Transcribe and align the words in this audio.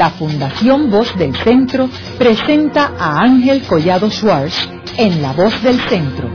la 0.00 0.08
Fundación 0.08 0.90
Voz 0.90 1.14
del 1.18 1.36
Centro 1.36 1.86
presenta 2.16 2.94
a 2.98 3.20
Ángel 3.20 3.60
Collado 3.68 4.08
Schwartz 4.08 4.66
en 4.96 5.20
La 5.20 5.34
Voz 5.34 5.62
del 5.62 5.78
Centro, 5.90 6.26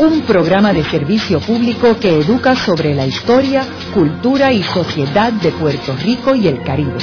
un 0.00 0.22
programa 0.22 0.72
de 0.72 0.82
servicio 0.82 1.38
público 1.38 1.96
que 2.00 2.08
educa 2.08 2.56
sobre 2.56 2.92
la 2.92 3.06
historia, 3.06 3.62
cultura 3.94 4.52
y 4.52 4.64
sociedad 4.64 5.32
de 5.32 5.52
Puerto 5.52 5.94
Rico 5.94 6.34
y 6.34 6.48
el 6.48 6.60
Caribe. 6.64 6.98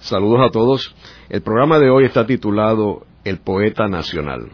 Saludos 0.00 0.40
a 0.44 0.50
todos. 0.50 0.96
El 1.28 1.42
programa 1.42 1.78
de 1.78 1.90
hoy 1.90 2.06
está 2.06 2.26
titulado 2.26 3.06
El 3.22 3.38
Poeta 3.38 3.86
Nacional. 3.86 4.48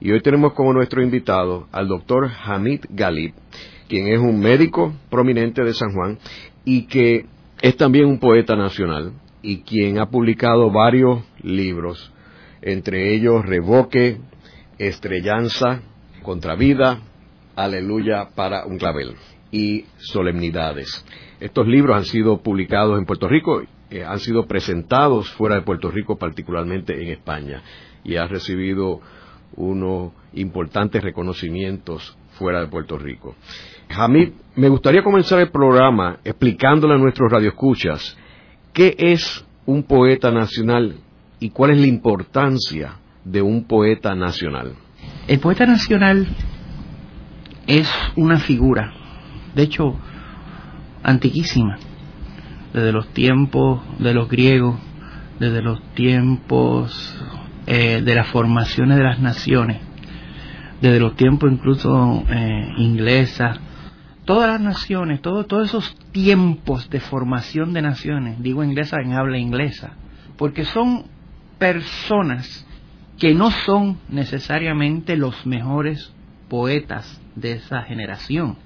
Y 0.00 0.10
hoy 0.10 0.20
tenemos 0.22 0.54
como 0.54 0.72
nuestro 0.72 1.04
invitado 1.04 1.68
al 1.70 1.86
doctor 1.86 2.28
Hamid 2.46 2.86
Galib, 2.90 3.32
quien 3.88 4.08
es 4.08 4.18
un 4.18 4.40
médico 4.40 4.92
prominente 5.08 5.62
de 5.62 5.72
San 5.72 5.92
Juan 5.92 6.18
y 6.64 6.86
que 6.86 7.26
es 7.64 7.78
también 7.78 8.04
un 8.04 8.18
poeta 8.18 8.56
nacional 8.56 9.14
y 9.40 9.62
quien 9.62 9.98
ha 9.98 10.10
publicado 10.10 10.70
varios 10.70 11.24
libros, 11.40 12.12
entre 12.60 13.14
ellos 13.14 13.42
Revoque, 13.42 14.18
Estrellanza, 14.76 15.80
Contravida, 16.22 17.00
Aleluya 17.56 18.28
para 18.34 18.66
un 18.66 18.76
clavel 18.76 19.14
y 19.50 19.86
Solemnidades. 19.96 21.06
Estos 21.40 21.66
libros 21.66 21.96
han 21.96 22.04
sido 22.04 22.42
publicados 22.42 22.98
en 22.98 23.06
Puerto 23.06 23.28
Rico, 23.28 23.62
eh, 23.88 24.04
han 24.04 24.18
sido 24.18 24.46
presentados 24.46 25.32
fuera 25.32 25.54
de 25.54 25.62
Puerto 25.62 25.90
Rico, 25.90 26.18
particularmente 26.18 27.02
en 27.02 27.08
España, 27.08 27.62
y 28.04 28.16
ha 28.16 28.26
recibido 28.26 29.00
unos 29.56 30.12
importantes 30.34 31.02
reconocimientos 31.02 32.14
fuera 32.38 32.60
de 32.60 32.68
Puerto 32.68 32.98
Rico. 32.98 33.34
Hamid, 33.88 34.30
me 34.56 34.68
gustaría 34.68 35.02
comenzar 35.02 35.40
el 35.40 35.50
programa 35.50 36.18
explicándole 36.24 36.94
a 36.94 36.98
nuestros 36.98 37.30
radioescuchas 37.30 38.16
qué 38.72 38.94
es 38.98 39.44
un 39.66 39.82
poeta 39.84 40.30
nacional 40.30 40.96
y 41.40 41.50
cuál 41.50 41.72
es 41.72 41.78
la 41.78 41.86
importancia 41.86 42.96
de 43.24 43.42
un 43.42 43.64
poeta 43.64 44.14
nacional. 44.14 44.74
El 45.26 45.40
poeta 45.40 45.66
nacional 45.66 46.26
es 47.66 47.90
una 48.16 48.38
figura, 48.38 48.92
de 49.54 49.62
hecho, 49.62 49.96
antiquísima, 51.02 51.78
desde 52.72 52.92
los 52.92 53.08
tiempos 53.08 53.82
de 53.98 54.14
los 54.14 54.28
griegos, 54.28 54.76
desde 55.38 55.62
los 55.62 55.82
tiempos 55.94 57.16
eh, 57.66 58.02
de 58.02 58.14
las 58.14 58.28
formaciones 58.28 58.98
de 58.98 59.04
las 59.04 59.20
naciones, 59.20 59.80
desde 60.84 61.00
los 61.00 61.16
tiempos 61.16 61.50
incluso 61.50 62.24
eh, 62.28 62.74
inglesas, 62.76 63.58
todas 64.26 64.50
las 64.50 64.60
naciones, 64.60 65.22
todos 65.22 65.66
esos 65.66 65.96
tiempos 66.12 66.90
de 66.90 67.00
formación 67.00 67.72
de 67.72 67.80
naciones, 67.80 68.42
digo 68.42 68.62
inglesa 68.62 68.98
en 69.00 69.14
habla 69.14 69.38
inglesa, 69.38 69.92
porque 70.36 70.66
son 70.66 71.06
personas 71.58 72.66
que 73.18 73.32
no 73.32 73.50
son 73.50 73.98
necesariamente 74.10 75.16
los 75.16 75.46
mejores 75.46 76.12
poetas 76.50 77.18
de 77.34 77.52
esa 77.52 77.80
generación. 77.84 78.58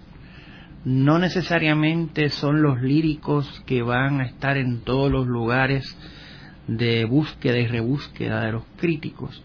No 0.85 1.21
necesariamente 1.21 2.31
son 2.31 2.63
los 2.63 2.83
líricos 2.83 3.63
que 3.65 3.83
van 3.83 4.21
a 4.21 4.25
estar 4.25 4.57
en 4.57 4.81
todos 4.81 5.13
los 5.13 5.29
lugares 5.29 5.97
de 6.67 7.05
búsqueda 7.05 7.59
y 7.59 7.69
rebúsqueda 7.69 8.41
de 8.41 8.53
los 8.53 8.65
críticos, 8.77 9.41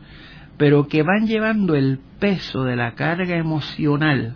pero 0.58 0.88
que 0.88 1.04
van 1.04 1.28
llevando 1.28 1.76
el 1.76 2.00
peso 2.20 2.64
de 2.64 2.76
la 2.76 2.94
carga 2.94 3.36
emocional 3.36 4.36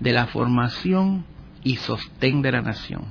de 0.00 0.12
la 0.12 0.26
formación 0.26 1.24
y 1.62 1.76
sostén 1.76 2.42
de 2.42 2.52
la 2.52 2.62
nación. 2.62 3.04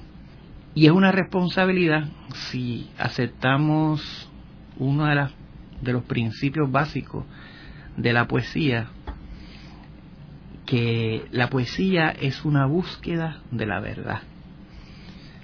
Y 0.75 0.85
es 0.85 0.91
una 0.91 1.11
responsabilidad 1.11 2.09
si 2.33 2.89
aceptamos 2.97 4.29
uno 4.77 5.05
de, 5.05 5.27
de 5.81 5.94
los 5.94 6.03
principios 6.03 6.72
básicos 6.72 7.25
de 7.97 8.13
la 8.13 8.28
poesía, 8.28 8.88
que 10.66 11.25
la 11.31 11.50
poesía 11.50 12.09
es 12.09 12.45
una 12.45 12.66
búsqueda 12.66 13.41
de 13.51 13.66
la 13.66 13.79
verdad. 13.79 14.22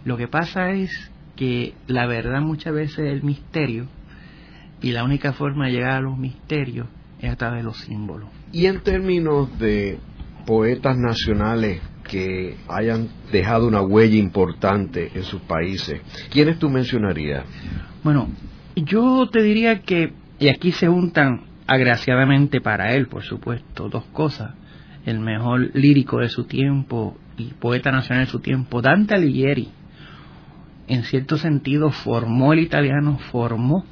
Lo 0.05 0.15
que 0.17 0.27
pasa 0.27 0.71
es 0.71 1.11
que 1.35 1.73
la 1.87 2.05
verdad 2.07 2.41
muchas 2.41 2.73
veces 2.73 2.99
es 2.99 3.13
el 3.13 3.23
misterio 3.23 3.87
y 4.81 4.91
la 4.91 5.03
única 5.03 5.33
forma 5.33 5.65
de 5.65 5.73
llegar 5.73 5.91
a 5.91 6.01
los 6.01 6.17
misterios 6.17 6.87
es 7.21 7.31
a 7.31 7.35
través 7.35 7.59
de 7.59 7.63
los 7.63 7.77
símbolos. 7.77 8.29
Y 8.51 8.65
en 8.65 8.81
términos 8.81 9.57
de 9.59 9.99
poetas 10.45 10.97
nacionales 10.97 11.81
que 12.07 12.55
hayan 12.69 13.09
dejado 13.31 13.67
una 13.67 13.81
huella 13.81 14.17
importante 14.17 15.11
en 15.13 15.23
sus 15.23 15.41
países. 15.41 16.01
¿Quiénes 16.31 16.57
tú 16.57 16.69
mencionarías? 16.69 17.43
Bueno, 18.03 18.29
yo 18.75 19.27
te 19.29 19.41
diría 19.41 19.81
que, 19.81 20.13
y 20.39 20.47
aquí 20.47 20.71
se 20.71 20.87
juntan 20.87 21.41
agraciadamente 21.67 22.61
para 22.61 22.93
él, 22.93 23.07
por 23.07 23.23
supuesto, 23.23 23.89
dos 23.89 24.05
cosas. 24.13 24.53
El 25.05 25.19
mejor 25.19 25.71
lírico 25.73 26.19
de 26.19 26.29
su 26.29 26.45
tiempo 26.45 27.17
y 27.37 27.53
poeta 27.53 27.91
nacional 27.91 28.25
de 28.25 28.31
su 28.31 28.39
tiempo, 28.39 28.81
Dante 28.81 29.15
Alighieri, 29.15 29.69
en 30.87 31.03
cierto 31.03 31.37
sentido 31.37 31.91
formó 31.91 32.53
el 32.53 32.59
italiano, 32.59 33.19
formó 33.31 33.85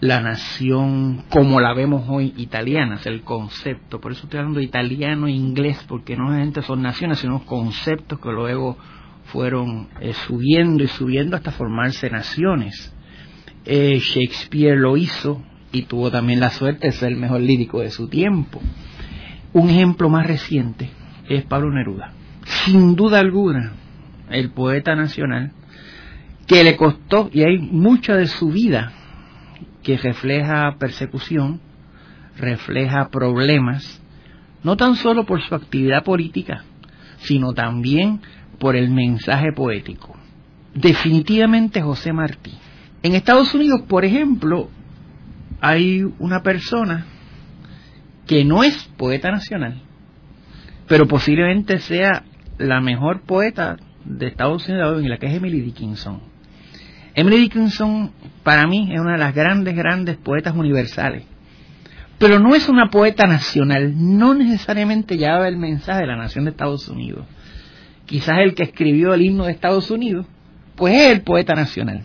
la 0.00 0.20
nación 0.20 1.24
como 1.30 1.60
la 1.60 1.72
vemos 1.72 2.04
hoy 2.08 2.34
italiana, 2.36 2.96
es 2.96 3.06
el 3.06 3.22
concepto. 3.22 4.00
Por 4.00 4.12
eso 4.12 4.24
estoy 4.24 4.38
hablando 4.38 4.60
de 4.60 4.66
italiano 4.66 5.26
e 5.26 5.32
inglés, 5.32 5.84
porque 5.88 6.16
no 6.16 6.26
solamente 6.26 6.62
son 6.62 6.82
naciones, 6.82 7.18
sino 7.18 7.44
conceptos 7.44 8.20
que 8.20 8.30
luego 8.30 8.76
fueron 9.24 9.88
eh, 10.00 10.12
subiendo 10.26 10.84
y 10.84 10.88
subiendo 10.88 11.36
hasta 11.36 11.50
formarse 11.50 12.10
naciones. 12.10 12.94
Eh, 13.64 13.98
Shakespeare 13.98 14.76
lo 14.76 14.96
hizo 14.96 15.42
y 15.72 15.82
tuvo 15.82 16.10
también 16.10 16.40
la 16.40 16.50
suerte 16.50 16.88
de 16.88 16.92
ser 16.92 17.12
el 17.12 17.18
mejor 17.18 17.40
lírico 17.40 17.80
de 17.80 17.90
su 17.90 18.08
tiempo. 18.08 18.60
Un 19.52 19.70
ejemplo 19.70 20.08
más 20.08 20.26
reciente 20.26 20.90
es 21.28 21.44
Pablo 21.44 21.72
Neruda. 21.72 22.12
Sin 22.44 22.94
duda 22.94 23.18
alguna, 23.18 23.72
el 24.30 24.50
poeta 24.50 24.94
nacional 24.94 25.52
que 26.46 26.62
le 26.62 26.76
costó, 26.76 27.28
y 27.32 27.42
hay 27.42 27.58
mucha 27.58 28.14
de 28.14 28.26
su 28.26 28.50
vida 28.50 28.92
que 29.86 29.96
refleja 29.96 30.78
persecución, 30.80 31.60
refleja 32.36 33.08
problemas, 33.08 34.02
no 34.64 34.76
tan 34.76 34.96
solo 34.96 35.24
por 35.24 35.40
su 35.42 35.54
actividad 35.54 36.02
política, 36.02 36.64
sino 37.18 37.52
también 37.52 38.20
por 38.58 38.74
el 38.74 38.90
mensaje 38.90 39.52
poético. 39.52 40.16
Definitivamente 40.74 41.82
José 41.82 42.12
Martí. 42.12 42.50
En 43.04 43.14
Estados 43.14 43.54
Unidos, 43.54 43.82
por 43.82 44.04
ejemplo, 44.04 44.70
hay 45.60 46.02
una 46.18 46.42
persona 46.42 47.06
que 48.26 48.44
no 48.44 48.64
es 48.64 48.90
poeta 48.96 49.30
nacional, 49.30 49.82
pero 50.88 51.06
posiblemente 51.06 51.78
sea 51.78 52.24
la 52.58 52.80
mejor 52.80 53.20
poeta 53.20 53.76
de 54.04 54.26
Estados 54.26 54.68
Unidos 54.68 55.00
en 55.00 55.10
la 55.10 55.18
que 55.18 55.26
es 55.26 55.34
Emily 55.34 55.60
Dickinson. 55.60 56.22
Emily 57.16 57.38
Dickinson 57.38 58.12
para 58.42 58.66
mí 58.66 58.90
es 58.92 59.00
una 59.00 59.12
de 59.12 59.18
las 59.18 59.34
grandes, 59.34 59.74
grandes 59.74 60.18
poetas 60.18 60.54
universales. 60.54 61.24
Pero 62.18 62.38
no 62.40 62.54
es 62.54 62.68
una 62.68 62.90
poeta 62.90 63.26
nacional, 63.26 63.94
no 63.96 64.34
necesariamente 64.34 65.16
lleva 65.16 65.48
el 65.48 65.56
mensaje 65.56 66.00
de 66.00 66.08
la 66.08 66.16
nación 66.16 66.44
de 66.44 66.50
Estados 66.50 66.86
Unidos. 66.88 67.24
Quizás 68.04 68.36
el 68.40 68.54
que 68.54 68.64
escribió 68.64 69.14
el 69.14 69.22
himno 69.22 69.46
de 69.46 69.52
Estados 69.52 69.90
Unidos, 69.90 70.26
pues 70.76 70.92
es 70.92 71.12
el 71.12 71.22
poeta 71.22 71.54
nacional. 71.54 72.02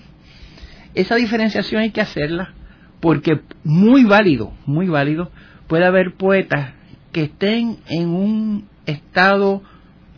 Esa 0.96 1.16
diferenciación 1.16 1.82
hay 1.82 1.92
que 1.92 2.00
hacerla 2.00 2.54
porque 3.02 3.42
muy 3.66 4.06
válido, 4.06 4.54
muy 4.66 4.88
válido, 4.88 5.30
puede 5.68 5.86
haber 5.86 6.14
poetas 6.14 6.72
que 7.12 7.24
estén 7.24 7.80
en 7.90 8.08
un 8.08 8.66
estado 8.86 9.62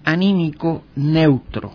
anímico 0.04 0.84
neutro 0.96 1.74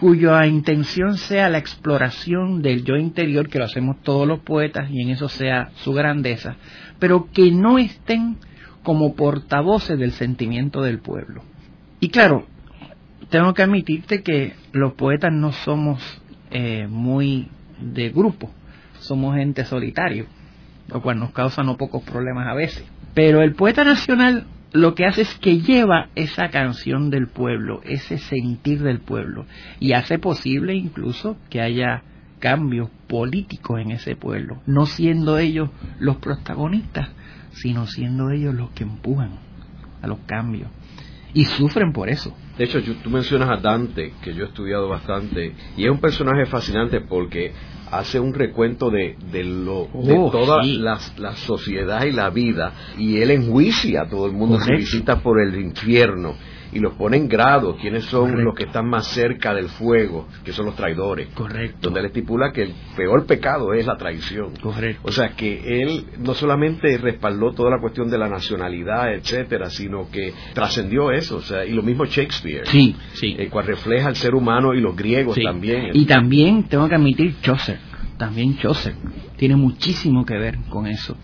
cuya 0.00 0.46
intención 0.46 1.18
sea 1.18 1.50
la 1.50 1.58
exploración 1.58 2.62
del 2.62 2.84
yo 2.84 2.96
interior, 2.96 3.50
que 3.50 3.58
lo 3.58 3.66
hacemos 3.66 4.00
todos 4.02 4.26
los 4.26 4.40
poetas 4.40 4.88
y 4.90 5.02
en 5.02 5.10
eso 5.10 5.28
sea 5.28 5.72
su 5.74 5.92
grandeza, 5.92 6.56
pero 6.98 7.28
que 7.30 7.50
no 7.50 7.76
estén 7.76 8.38
como 8.82 9.14
portavoces 9.14 9.98
del 9.98 10.12
sentimiento 10.12 10.80
del 10.80 11.00
pueblo. 11.00 11.42
Y 12.00 12.08
claro, 12.08 12.46
tengo 13.28 13.52
que 13.52 13.62
admitirte 13.62 14.22
que 14.22 14.54
los 14.72 14.94
poetas 14.94 15.34
no 15.34 15.52
somos 15.52 16.02
eh, 16.50 16.86
muy 16.88 17.48
de 17.78 18.08
grupo, 18.08 18.50
somos 19.00 19.36
gente 19.36 19.66
solitario, 19.66 20.24
lo 20.88 21.02
cual 21.02 21.18
nos 21.18 21.32
causa 21.32 21.62
no 21.62 21.76
pocos 21.76 22.02
problemas 22.04 22.48
a 22.48 22.54
veces. 22.54 22.84
Pero 23.12 23.42
el 23.42 23.52
poeta 23.52 23.84
nacional 23.84 24.46
lo 24.72 24.94
que 24.94 25.04
hace 25.06 25.22
es 25.22 25.34
que 25.36 25.60
lleva 25.60 26.08
esa 26.14 26.48
canción 26.48 27.10
del 27.10 27.28
pueblo, 27.28 27.80
ese 27.84 28.18
sentir 28.18 28.82
del 28.82 29.00
pueblo, 29.00 29.46
y 29.80 29.92
hace 29.92 30.18
posible 30.18 30.74
incluso 30.74 31.36
que 31.48 31.60
haya 31.60 32.02
cambios 32.38 32.88
políticos 33.08 33.80
en 33.80 33.90
ese 33.90 34.16
pueblo, 34.16 34.62
no 34.66 34.86
siendo 34.86 35.38
ellos 35.38 35.70
los 35.98 36.16
protagonistas, 36.16 37.10
sino 37.52 37.86
siendo 37.86 38.30
ellos 38.30 38.54
los 38.54 38.70
que 38.70 38.84
empujan 38.84 39.38
a 40.02 40.06
los 40.06 40.20
cambios. 40.20 40.68
y 41.32 41.44
sufren 41.44 41.92
por 41.92 42.08
eso. 42.08 42.36
De 42.58 42.64
hecho, 42.64 42.82
tú 42.82 43.08
mencionas 43.08 43.48
a 43.50 43.60
Dante, 43.60 44.14
que 44.20 44.34
yo 44.34 44.42
he 44.42 44.48
estudiado 44.48 44.88
bastante, 44.88 45.54
y 45.76 45.84
es 45.84 45.90
un 45.90 46.00
personaje 46.00 46.44
fascinante 46.46 47.00
porque 47.00 47.52
hace 47.90 48.20
un 48.20 48.32
recuento 48.34 48.90
de, 48.90 49.16
de, 49.32 49.44
lo, 49.44 49.88
de 49.92 50.16
Oh, 50.18 50.30
toda 50.30 50.62
sí. 50.62 50.78
la, 50.78 50.98
la 51.18 51.34
sociedad 51.36 52.04
y 52.04 52.12
la 52.12 52.30
vida, 52.30 52.72
y 52.98 53.18
él 53.18 53.30
enjuicia 53.30 54.02
a 54.02 54.08
todo 54.08 54.26
el 54.26 54.32
mundo 54.32 54.56
que 54.58 54.64
Correcto. 54.64 54.80
visita 54.84 55.16
por 55.22 55.40
el 55.40 55.60
infierno, 55.60 56.34
y 56.72 56.78
los 56.78 56.94
pone 56.94 57.16
en 57.16 57.28
grado, 57.28 57.76
quiénes 57.76 58.04
son 58.04 58.22
Correcto. 58.30 58.42
los 58.44 58.54
que 58.54 58.64
están 58.64 58.88
más 58.88 59.06
cerca 59.08 59.52
del 59.54 59.68
fuego, 59.68 60.28
que 60.44 60.52
son 60.52 60.66
los 60.66 60.76
traidores. 60.76 61.28
Correcto. 61.34 61.78
Donde 61.82 62.00
él 62.00 62.06
estipula 62.06 62.52
que 62.52 62.62
el 62.62 62.74
peor 62.96 63.26
pecado 63.26 63.72
es 63.74 63.86
la 63.86 63.96
traición. 63.96 64.54
Correcto. 64.56 65.00
O 65.04 65.10
sea 65.12 65.30
que 65.30 65.82
él 65.82 66.04
no 66.18 66.34
solamente 66.34 66.96
respaldó 66.98 67.52
toda 67.52 67.70
la 67.70 67.80
cuestión 67.80 68.08
de 68.10 68.18
la 68.18 68.28
nacionalidad, 68.28 69.12
etcétera, 69.14 69.70
sino 69.70 70.08
que 70.10 70.32
trascendió 70.54 71.10
eso, 71.10 71.36
o 71.38 71.42
sea, 71.42 71.64
y 71.64 71.72
lo 71.72 71.82
mismo 71.82 72.04
Shakespeare, 72.04 72.66
Sí, 72.66 72.94
sí. 73.14 73.34
el 73.38 73.50
cual 73.50 73.66
refleja 73.66 74.08
al 74.08 74.16
ser 74.16 74.34
humano 74.34 74.74
y 74.74 74.80
los 74.80 74.94
griegos 74.96 75.34
Sí. 75.34 75.42
también. 75.42 75.90
Y 75.94 76.04
también 76.06 76.64
tengo 76.68 76.88
que 76.88 76.94
admitir 76.94 77.34
Chaucer, 77.42 77.78
también 78.16 78.56
Chaucer, 78.58 78.94
tiene 79.36 79.56
muchísimo 79.56 80.24
que 80.24 80.34
ver 80.38 80.58
con 80.68 80.86
eso. 80.86 81.16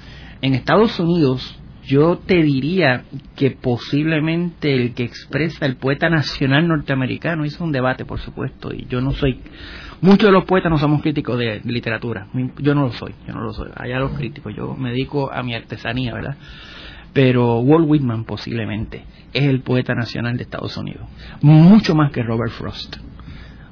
En 0.43 0.55
Estados 0.55 0.99
Unidos, 1.01 1.59
yo 1.87 2.19
te 2.19 2.43
diría 2.43 3.05
que 3.37 3.53
posiblemente 3.53 4.75
el 4.75 4.95
que 4.95 5.05
expresa 5.05 5.67
el 5.67 5.77
poeta 5.77 6.09
nacional 6.11 6.67
norteamericano 6.67 7.45
hizo 7.45 7.63
un 7.63 7.73
debate, 7.73 8.05
por 8.05 8.19
supuesto, 8.19 8.73
y 8.75 8.87
yo 8.89 9.01
no 9.01 9.13
soy, 9.13 9.41
muchos 10.01 10.27
de 10.27 10.33
los 10.33 10.45
poetas 10.45 10.71
no 10.71 10.79
somos 10.79 11.01
críticos 11.01 11.39
de, 11.39 11.61
literatura, 11.65 12.27
yo 12.59 12.75
no 12.75 12.83
lo 12.83 12.93
soy, 12.93 13.15
yo 13.27 13.35
no 13.35 13.41
lo 13.41 13.53
soy, 13.53 13.71
allá 13.77 14.01
los 14.01 14.13
críticos, 14.13 14.55
yo 14.55 14.75
me 14.75 14.91
dedico 14.91 15.33
a 15.33 15.43
mi 15.43 15.55
artesanía, 15.55 16.13
¿verdad? 16.13 16.37
Pero 17.13 17.61
Walt 17.61 17.87
Whitman 17.89 18.25
posiblemente 18.25 19.05
es 19.33 19.45
el 19.45 19.63
poeta 19.63 19.95
nacional 19.95 20.37
de 20.37 20.43
Estados 20.43 20.77
Unidos, 20.77 21.09
mucho 21.41 21.95
más 21.95 22.11
que 22.11 22.23
Robert 22.23 22.53
Frost. 22.53 22.97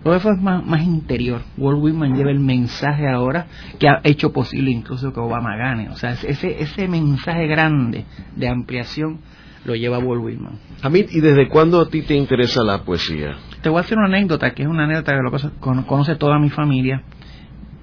Robert 0.05 0.23
Frost 0.23 0.39
es 0.39 0.43
más, 0.45 0.65
más 0.67 0.83
interior. 0.83 1.43
Walt 1.57 1.79
Whitman 1.83 2.15
lleva 2.17 2.31
el 2.31 2.41
mensaje 2.41 3.09
ahora 3.09 3.47
que 3.79 3.89
ha 3.89 4.01
hecho 4.05 4.33
posible 4.33 4.71
incluso 4.71 5.13
que 5.13 5.21
Obama 5.21 5.57
gane. 5.57 5.89
O 5.89 5.95
sea, 5.97 6.13
ese, 6.13 6.61
ese 6.63 6.87
mensaje 6.89 7.47
grande 7.47 8.05
de 8.37 8.49
ampliación 8.49 9.21
lo 9.65 9.75
lleva 9.75 9.99
Walt 9.99 10.23
Whitman. 10.23 10.59
Hamid, 10.83 11.07
¿y 11.11 11.21
desde 11.21 11.49
cuándo 11.49 11.81
a 11.81 11.89
ti 11.89 12.03
te 12.03 12.15
interesa 12.15 12.63
la 12.63 12.83
poesía? 12.85 13.37
Te 13.63 13.71
voy 13.71 13.79
a 13.79 13.81
hacer 13.81 13.97
una 13.97 14.09
anécdota, 14.09 14.53
que 14.53 14.63
es 14.63 14.69
una 14.69 14.85
anécdota 14.85 15.13
que 15.13 15.23
lo 15.23 15.31
conoce- 15.31 15.59
cono- 15.59 15.87
conoce 15.87 16.17
toda 16.17 16.39
mi 16.39 16.51
familia. 16.51 17.03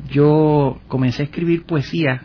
Yo 0.09 0.79
comencé 0.87 1.23
a 1.23 1.25
escribir 1.25 1.65
poesía 1.65 2.21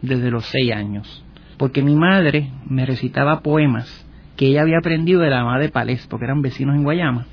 desde 0.00 0.30
los 0.30 0.46
seis 0.46 0.72
años, 0.72 1.24
porque 1.58 1.82
mi 1.82 1.94
madre 1.94 2.50
me 2.66 2.86
recitaba 2.86 3.40
poemas 3.40 4.04
que 4.36 4.46
ella 4.46 4.62
había 4.62 4.78
aprendido 4.78 5.20
de 5.20 5.30
la 5.30 5.44
madre 5.44 5.66
de 5.66 5.68
Palés, 5.70 6.06
porque 6.08 6.24
eran 6.24 6.42
vecinos 6.42 6.74
en 6.74 6.82
Guayama, 6.82 7.26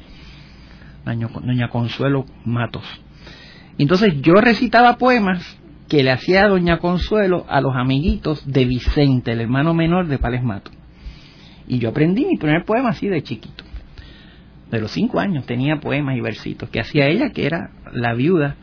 doña, 1.15 1.69
Consuelo 1.69 2.25
Matos. 2.45 2.83
Entonces 3.77 4.21
yo 4.21 4.33
recitaba 4.35 4.97
poemas 4.97 5.57
que 5.87 6.03
le 6.03 6.11
hacía 6.11 6.47
doña 6.47 6.77
Consuelo 6.77 7.45
a 7.49 7.61
los 7.61 7.75
amiguitos 7.75 8.45
de 8.45 8.65
Vicente, 8.65 9.31
el 9.31 9.41
hermano 9.41 9.73
menor 9.73 10.07
de 10.07 10.17
Palés 10.17 10.43
Matos. 10.43 10.73
Y 11.67 11.79
yo 11.79 11.89
aprendí 11.89 12.25
mi 12.25 12.37
primer 12.37 12.65
poema 12.65 12.89
así 12.89 13.07
de 13.07 13.21
chiquito 13.21 13.63
de 14.71 14.79
los 14.79 14.91
cinco 14.91 15.19
años 15.19 15.45
tenía 15.45 15.79
poemas 15.79 16.15
y 16.15 16.21
versitos 16.21 16.69
que 16.69 16.79
hacía 16.79 17.07
ella, 17.07 17.31
que 17.31 17.45
era 17.45 17.71
la 17.91 18.13
viuda 18.13 18.55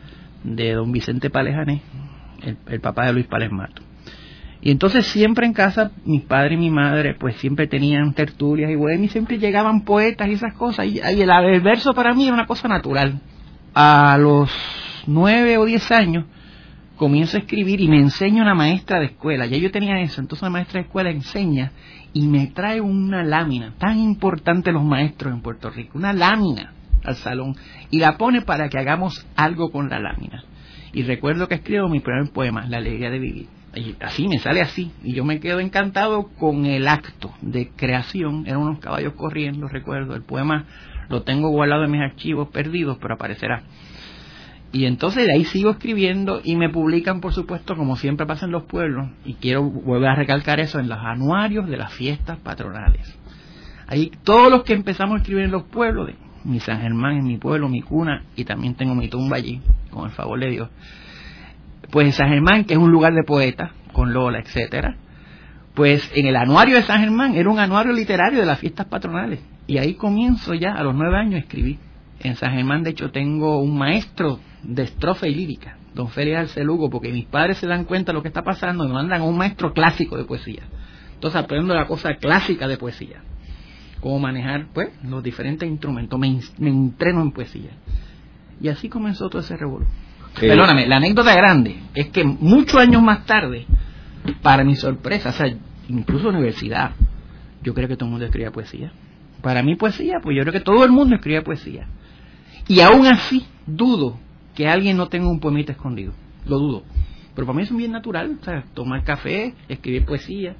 de 0.43 0.73
don 0.73 0.91
Vicente 0.91 1.29
Palejané, 1.29 1.81
el, 2.43 2.57
el 2.67 2.79
papá 2.79 3.07
de 3.07 3.13
Luis 3.13 3.27
Pales 3.27 3.51
Mato. 3.51 3.81
Y 4.61 4.71
entonces 4.71 5.05
siempre 5.05 5.45
en 5.45 5.53
casa, 5.53 5.91
mi 6.05 6.19
padre 6.19 6.55
y 6.55 6.57
mi 6.57 6.69
madre, 6.69 7.13
pues 7.13 7.35
siempre 7.37 7.67
tenían 7.67 8.13
tertulias 8.13 8.71
y 8.71 8.75
bueno, 8.75 9.03
y 9.03 9.09
siempre 9.09 9.37
llegaban 9.37 9.81
poetas 9.81 10.27
y 10.27 10.33
esas 10.33 10.53
cosas. 10.53 10.87
Y, 10.87 10.97
y 10.97 11.21
el, 11.21 11.29
el 11.29 11.61
verso 11.61 11.93
para 11.93 12.13
mí 12.13 12.25
era 12.25 12.33
una 12.33 12.47
cosa 12.47 12.67
natural. 12.67 13.21
A 13.73 14.17
los 14.19 14.49
nueve 15.05 15.57
o 15.57 15.65
diez 15.65 15.91
años 15.91 16.25
comienzo 16.97 17.37
a 17.37 17.41
escribir 17.41 17.79
y 17.79 17.87
me 17.87 17.99
enseña 17.99 18.41
una 18.41 18.55
maestra 18.55 18.99
de 18.99 19.05
escuela. 19.05 19.45
Ya 19.45 19.57
yo 19.57 19.71
tenía 19.71 20.01
eso, 20.01 20.19
entonces 20.19 20.43
la 20.43 20.49
maestra 20.49 20.81
de 20.81 20.87
escuela 20.87 21.11
enseña 21.11 21.71
y 22.11 22.27
me 22.27 22.47
trae 22.47 22.81
una 22.81 23.23
lámina, 23.23 23.75
tan 23.77 23.99
importante 23.99 24.71
los 24.71 24.83
maestros 24.83 25.33
en 25.33 25.41
Puerto 25.41 25.69
Rico, 25.69 25.97
una 25.97 26.13
lámina 26.13 26.73
al 27.03 27.15
salón 27.15 27.55
y 27.91 27.99
la 27.99 28.17
pone 28.17 28.41
para 28.41 28.69
que 28.69 28.79
hagamos 28.79 29.25
algo 29.35 29.71
con 29.71 29.89
la 29.89 29.99
lámina. 29.99 30.43
Y 30.93 31.03
recuerdo 31.03 31.47
que 31.47 31.55
escribo 31.55 31.87
mi 31.87 31.99
primer 31.99 32.31
poema, 32.31 32.65
La 32.67 32.77
alegría 32.77 33.11
de 33.11 33.19
vivir. 33.19 33.56
Así 34.01 34.27
me 34.27 34.39
sale 34.39 34.61
así 34.61 34.91
y 35.03 35.13
yo 35.13 35.23
me 35.23 35.39
quedo 35.39 35.59
encantado 35.59 36.29
con 36.39 36.65
el 36.65 36.87
acto 36.87 37.31
de 37.41 37.69
creación. 37.75 38.45
Eran 38.47 38.61
unos 38.61 38.79
caballos 38.79 39.13
corriendo, 39.13 39.67
recuerdo. 39.67 40.15
El 40.15 40.23
poema 40.23 40.65
lo 41.09 41.23
tengo 41.23 41.49
guardado 41.49 41.83
en 41.83 41.91
mis 41.91 42.01
archivos 42.01 42.49
perdidos, 42.49 42.97
pero 43.01 43.15
aparecerá. 43.15 43.63
Y 44.71 44.85
entonces 44.85 45.25
de 45.25 45.33
ahí 45.33 45.45
sigo 45.45 45.71
escribiendo 45.71 46.41
y 46.43 46.55
me 46.55 46.69
publican, 46.69 47.21
por 47.21 47.33
supuesto, 47.33 47.75
como 47.75 47.95
siempre 47.95 48.25
pasa 48.25 48.45
en 48.45 48.51
los 48.51 48.63
pueblos, 48.63 49.09
y 49.23 49.35
quiero 49.35 49.63
volver 49.63 50.09
a 50.09 50.15
recalcar 50.15 50.59
eso, 50.59 50.79
en 50.79 50.89
los 50.89 50.99
anuarios 50.99 51.69
de 51.69 51.77
las 51.77 51.93
fiestas 51.93 52.37
patronales. 52.39 53.17
Ahí 53.87 54.11
todos 54.23 54.51
los 54.51 54.63
que 54.63 54.73
empezamos 54.73 55.15
a 55.15 55.17
escribir 55.19 55.45
en 55.45 55.51
los 55.51 55.63
pueblos, 55.63 56.07
de 56.07 56.15
mi 56.43 56.59
San 56.59 56.81
Germán 56.81 57.17
en 57.17 57.25
mi 57.25 57.37
pueblo, 57.37 57.69
mi 57.69 57.81
cuna, 57.81 58.23
y 58.35 58.43
también 58.43 58.75
tengo 58.75 58.93
mi 58.93 59.07
tumba 59.07 59.37
allí, 59.37 59.61
con 59.89 60.05
el 60.05 60.11
favor 60.11 60.39
de 60.39 60.49
Dios. 60.49 60.69
Pues 61.91 62.07
en 62.07 62.13
San 62.13 62.29
Germán, 62.29 62.65
que 62.65 62.73
es 62.73 62.79
un 62.79 62.91
lugar 62.91 63.13
de 63.13 63.23
poetas, 63.23 63.71
con 63.93 64.13
Lola, 64.13 64.39
etcétera, 64.39 64.97
pues 65.73 66.11
en 66.15 66.25
el 66.25 66.35
anuario 66.35 66.75
de 66.75 66.83
San 66.83 67.01
Germán 67.01 67.35
era 67.35 67.49
un 67.49 67.59
anuario 67.59 67.93
literario 67.93 68.39
de 68.39 68.45
las 68.45 68.59
fiestas 68.59 68.87
patronales. 68.87 69.39
Y 69.67 69.77
ahí 69.77 69.93
comienzo 69.93 70.53
ya 70.53 70.73
a 70.73 70.83
los 70.83 70.95
nueve 70.95 71.17
años 71.17 71.35
a 71.35 71.39
escribir. 71.39 71.77
En 72.19 72.35
San 72.35 72.53
Germán, 72.53 72.83
de 72.83 72.91
hecho, 72.91 73.11
tengo 73.11 73.59
un 73.59 73.77
maestro 73.77 74.39
de 74.63 74.83
estrofa 74.83 75.27
y 75.27 75.35
lírica, 75.35 75.77
don 75.93 76.09
Félix 76.09 76.37
Arcelugo, 76.37 76.89
porque 76.89 77.11
mis 77.11 77.25
padres 77.25 77.57
se 77.57 77.67
dan 77.67 77.85
cuenta 77.85 78.11
de 78.11 78.15
lo 78.15 78.21
que 78.23 78.29
está 78.29 78.43
pasando 78.43 78.83
y 78.83 78.87
me 78.87 78.93
mandan 78.93 79.21
a 79.21 79.23
un 79.23 79.37
maestro 79.37 79.71
clásico 79.73 80.17
de 80.17 80.23
poesía. 80.23 80.63
Entonces 81.13 81.39
aprendo 81.39 81.75
la 81.75 81.85
cosa 81.85 82.15
clásica 82.15 82.67
de 82.67 82.77
poesía, 82.77 83.21
cómo 84.01 84.19
manejar 84.19 84.67
pues 84.73 84.89
los 85.03 85.21
diferentes 85.21 85.69
instrumentos, 85.69 86.19
me, 86.19 86.39
me 86.57 86.69
entreno 86.69 87.21
en 87.21 87.31
poesía. 87.31 87.71
Y 88.59 88.69
así 88.69 88.89
comenzó 88.89 89.29
todo 89.29 89.41
ese 89.41 89.55
revuelo. 89.57 89.85
Eh, 90.41 90.47
Perdóname, 90.47 90.85
la 90.87 90.97
anécdota 90.97 91.35
grande 91.35 91.77
es 91.95 92.07
que 92.09 92.23
muchos 92.23 92.79
años 92.79 93.01
más 93.01 93.25
tarde, 93.25 93.65
para 94.41 94.63
mi 94.63 94.75
sorpresa, 94.75 95.29
o 95.29 95.33
sea, 95.33 95.47
incluso 95.89 96.29
universidad, 96.29 96.91
yo 97.63 97.73
creo 97.73 97.87
que 97.87 97.95
todo 97.95 98.05
el 98.05 98.11
mundo 98.11 98.25
escribía 98.25 98.51
poesía. 98.51 98.91
Para 99.41 99.63
mí 99.63 99.75
poesía, 99.75 100.19
pues 100.21 100.35
yo 100.35 100.43
creo 100.43 100.53
que 100.53 100.59
todo 100.59 100.83
el 100.83 100.91
mundo 100.91 101.15
escribía 101.15 101.43
poesía. 101.43 101.87
Y 102.67 102.81
aún 102.81 103.07
así, 103.07 103.45
dudo 103.65 104.19
que 104.55 104.67
alguien 104.67 104.97
no 104.97 105.07
tenga 105.07 105.27
un 105.29 105.39
poemita 105.39 105.71
escondido. 105.71 106.13
Lo 106.45 106.59
dudo. 106.59 106.83
Pero 107.33 107.45
para 107.45 107.57
mí 107.57 107.63
es 107.63 107.75
bien 107.75 107.91
natural, 107.91 108.37
o 108.41 108.43
sea, 108.43 108.63
tomar 108.73 109.03
café, 109.03 109.53
escribir 109.69 110.05
poesía, 110.05 110.55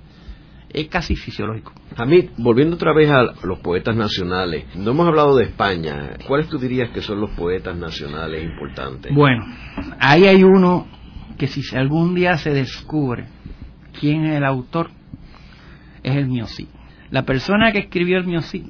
es 0.70 0.88
casi 0.88 1.16
fisiológico. 1.16 1.74
Hamid, 1.96 2.32
volviendo 2.38 2.76
otra 2.76 2.94
vez 2.94 3.10
a 3.10 3.24
los 3.44 3.60
poetas 3.60 3.96
nacionales, 3.96 4.66
no 4.76 4.92
hemos 4.92 5.08
hablado 5.08 5.36
de 5.36 5.46
España. 5.46 6.18
¿Cuáles 6.28 6.48
tú 6.50 6.60
dirías 6.60 6.90
que 6.92 7.02
son 7.02 7.22
los 7.22 7.32
poetas 7.32 7.76
nacionales 7.76 8.44
importantes? 8.44 9.14
Bueno, 9.14 9.46
ahí 10.00 10.26
hay 10.26 10.44
uno 10.44 10.88
que 11.38 11.48
si 11.48 11.62
algún 11.76 12.16
día 12.16 12.38
se 12.38 12.52
descubre 12.52 13.28
quién 14.00 14.26
es 14.26 14.38
el 14.38 14.44
autor, 14.44 14.90
es 16.04 16.16
el 16.16 16.28
Miocid. 16.28 16.68
La 17.10 17.24
persona 17.24 17.72
que 17.72 17.80
escribió 17.80 18.18
el 18.18 18.26
Miocid, 18.26 18.66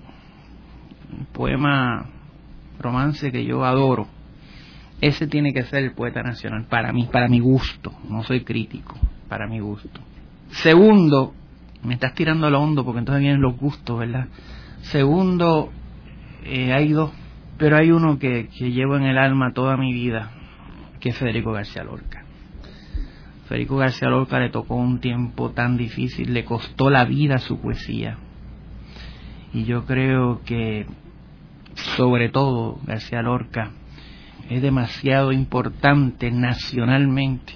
un 1.18 1.25
poema 1.34 2.10
romance 2.80 3.32
que 3.32 3.44
yo 3.44 3.66
adoro, 3.66 4.08
ese 5.01 5.27
tiene 5.27 5.54
que 5.54 5.63
ser 5.63 5.84
el 5.84 5.94
poeta 5.94 6.22
nacional 6.22 6.66
para 6.70 6.92
mí, 6.92 7.08
para 7.12 7.27
mi 7.27 7.39
gusto, 7.39 7.92
no 8.10 8.24
soy 8.24 8.44
crítico, 8.44 8.96
para 9.27 9.48
mi 9.48 9.60
gusto. 9.60 10.00
Segundo, 10.50 11.34
me 11.84 11.93
estás 11.96 12.13
tirando 12.13 12.48
a 12.48 12.50
lo 12.50 12.62
hondo 12.62 12.84
porque 12.84 13.00
entonces 13.00 13.22
vienen 13.22 13.41
los 13.41 13.57
gustos, 13.57 14.00
¿verdad? 14.00 14.27
Segundo, 14.81 15.72
eh, 16.43 16.74
hay 16.74 16.91
dos, 16.91 17.12
pero 17.57 17.77
hay 17.77 17.91
uno 17.91 18.19
que, 18.19 18.50
que 18.50 18.72
llevo 18.72 18.98
en 18.98 19.03
el 19.03 19.17
alma 19.17 19.53
toda 19.53 19.77
mi 19.77 19.93
vida, 19.93 20.31
que 21.00 21.10
es 21.10 21.17
Federico 21.17 21.51
García 21.51 21.84
Lorca. 21.84 22.24
Federico 23.48 23.77
García 23.77 24.10
Lorca 24.10 24.39
le 24.39 24.50
tocó 24.50 24.75
un 24.75 25.00
tiempo 25.00 25.51
tan 25.51 25.77
difícil, 25.77 26.34
le 26.34 26.43
costó 26.43 26.89
la 26.89 27.05
vida 27.05 27.38
su 27.38 27.60
poesía. 27.60 28.17
Y 29.53 29.63
yo 29.63 29.86
creo 29.86 30.41
que, 30.46 30.86
sobre 31.96 32.29
todo, 32.29 32.79
García 32.86 33.22
Lorca 33.22 33.72
es 34.50 34.62
demasiado 34.62 35.31
importante 35.31 36.31
nacionalmente. 36.31 37.53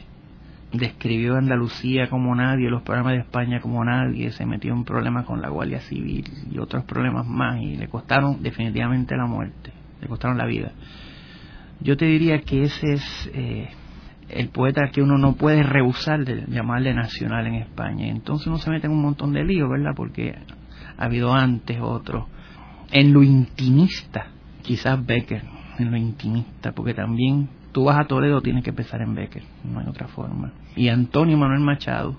Describió 0.73 1.35
Andalucía 1.35 2.09
como 2.09 2.33
nadie, 2.33 2.69
los 2.69 2.83
programas 2.83 3.13
de 3.13 3.19
España 3.19 3.59
como 3.59 3.83
nadie, 3.83 4.31
se 4.31 4.45
metió 4.45 4.73
en 4.73 4.85
problemas 4.85 5.25
con 5.25 5.41
la 5.41 5.49
Guardia 5.49 5.81
Civil 5.81 6.25
y 6.49 6.57
otros 6.59 6.85
problemas 6.85 7.27
más 7.27 7.61
y 7.61 7.75
le 7.75 7.89
costaron 7.89 8.41
definitivamente 8.41 9.17
la 9.17 9.25
muerte, 9.25 9.73
le 9.99 10.07
costaron 10.07 10.37
la 10.37 10.45
vida. 10.45 10.71
Yo 11.81 11.97
te 11.97 12.05
diría 12.05 12.39
que 12.41 12.63
ese 12.63 12.93
es 12.93 13.31
eh, 13.33 13.69
el 14.29 14.49
poeta 14.49 14.89
que 14.91 15.01
uno 15.01 15.17
no 15.17 15.33
puede 15.33 15.63
rehusar 15.63 16.23
de 16.23 16.45
llamarle 16.47 16.93
nacional 16.93 17.47
en 17.47 17.55
España. 17.55 18.07
Entonces 18.07 18.47
uno 18.47 18.57
se 18.57 18.69
mete 18.69 18.87
en 18.87 18.93
un 18.93 19.01
montón 19.01 19.33
de 19.33 19.43
líos, 19.43 19.69
¿verdad? 19.69 19.91
Porque 19.95 20.35
ha 20.97 21.03
habido 21.03 21.33
antes 21.33 21.79
otros. 21.81 22.25
en 22.91 23.13
lo 23.13 23.23
intimista, 23.23 24.27
quizás 24.61 25.05
Becker, 25.05 25.43
en 25.79 25.91
lo 25.91 25.97
intimista, 25.97 26.71
porque 26.73 26.93
también 26.93 27.49
tú 27.71 27.85
vas 27.85 27.99
a 27.99 28.05
Toledo, 28.05 28.41
tienes 28.41 28.63
que 28.63 28.71
empezar 28.71 29.01
en 29.01 29.15
Becker, 29.15 29.43
no 29.63 29.79
hay 29.79 29.87
otra 29.87 30.07
forma. 30.07 30.51
Y 30.75 30.89
Antonio 30.89 31.37
Manuel 31.37 31.61
Machado, 31.61 32.17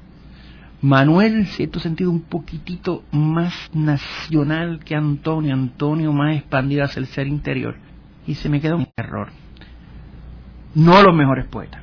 Manuel 0.83 1.35
en 1.35 1.47
cierto 1.47 1.79
sentido 1.79 2.11
un 2.11 2.23
poquitito 2.23 3.05
más 3.13 3.71
nacional 3.73 4.81
que 4.85 4.97
Antonio, 4.97 5.55
Antonio 5.55 6.13
más 6.13 6.37
expandido 6.37 6.85
hacia 6.85 6.99
el 6.99 7.07
ser 7.07 7.29
interior. 7.29 7.77
Y 8.27 8.35
se 8.35 8.49
me 8.49 8.61
queda 8.61 8.75
un 8.75 8.89
error. 8.97 9.31
No 10.75 11.01
los 11.03 11.15
mejores 11.15 11.47
poetas, 11.47 11.83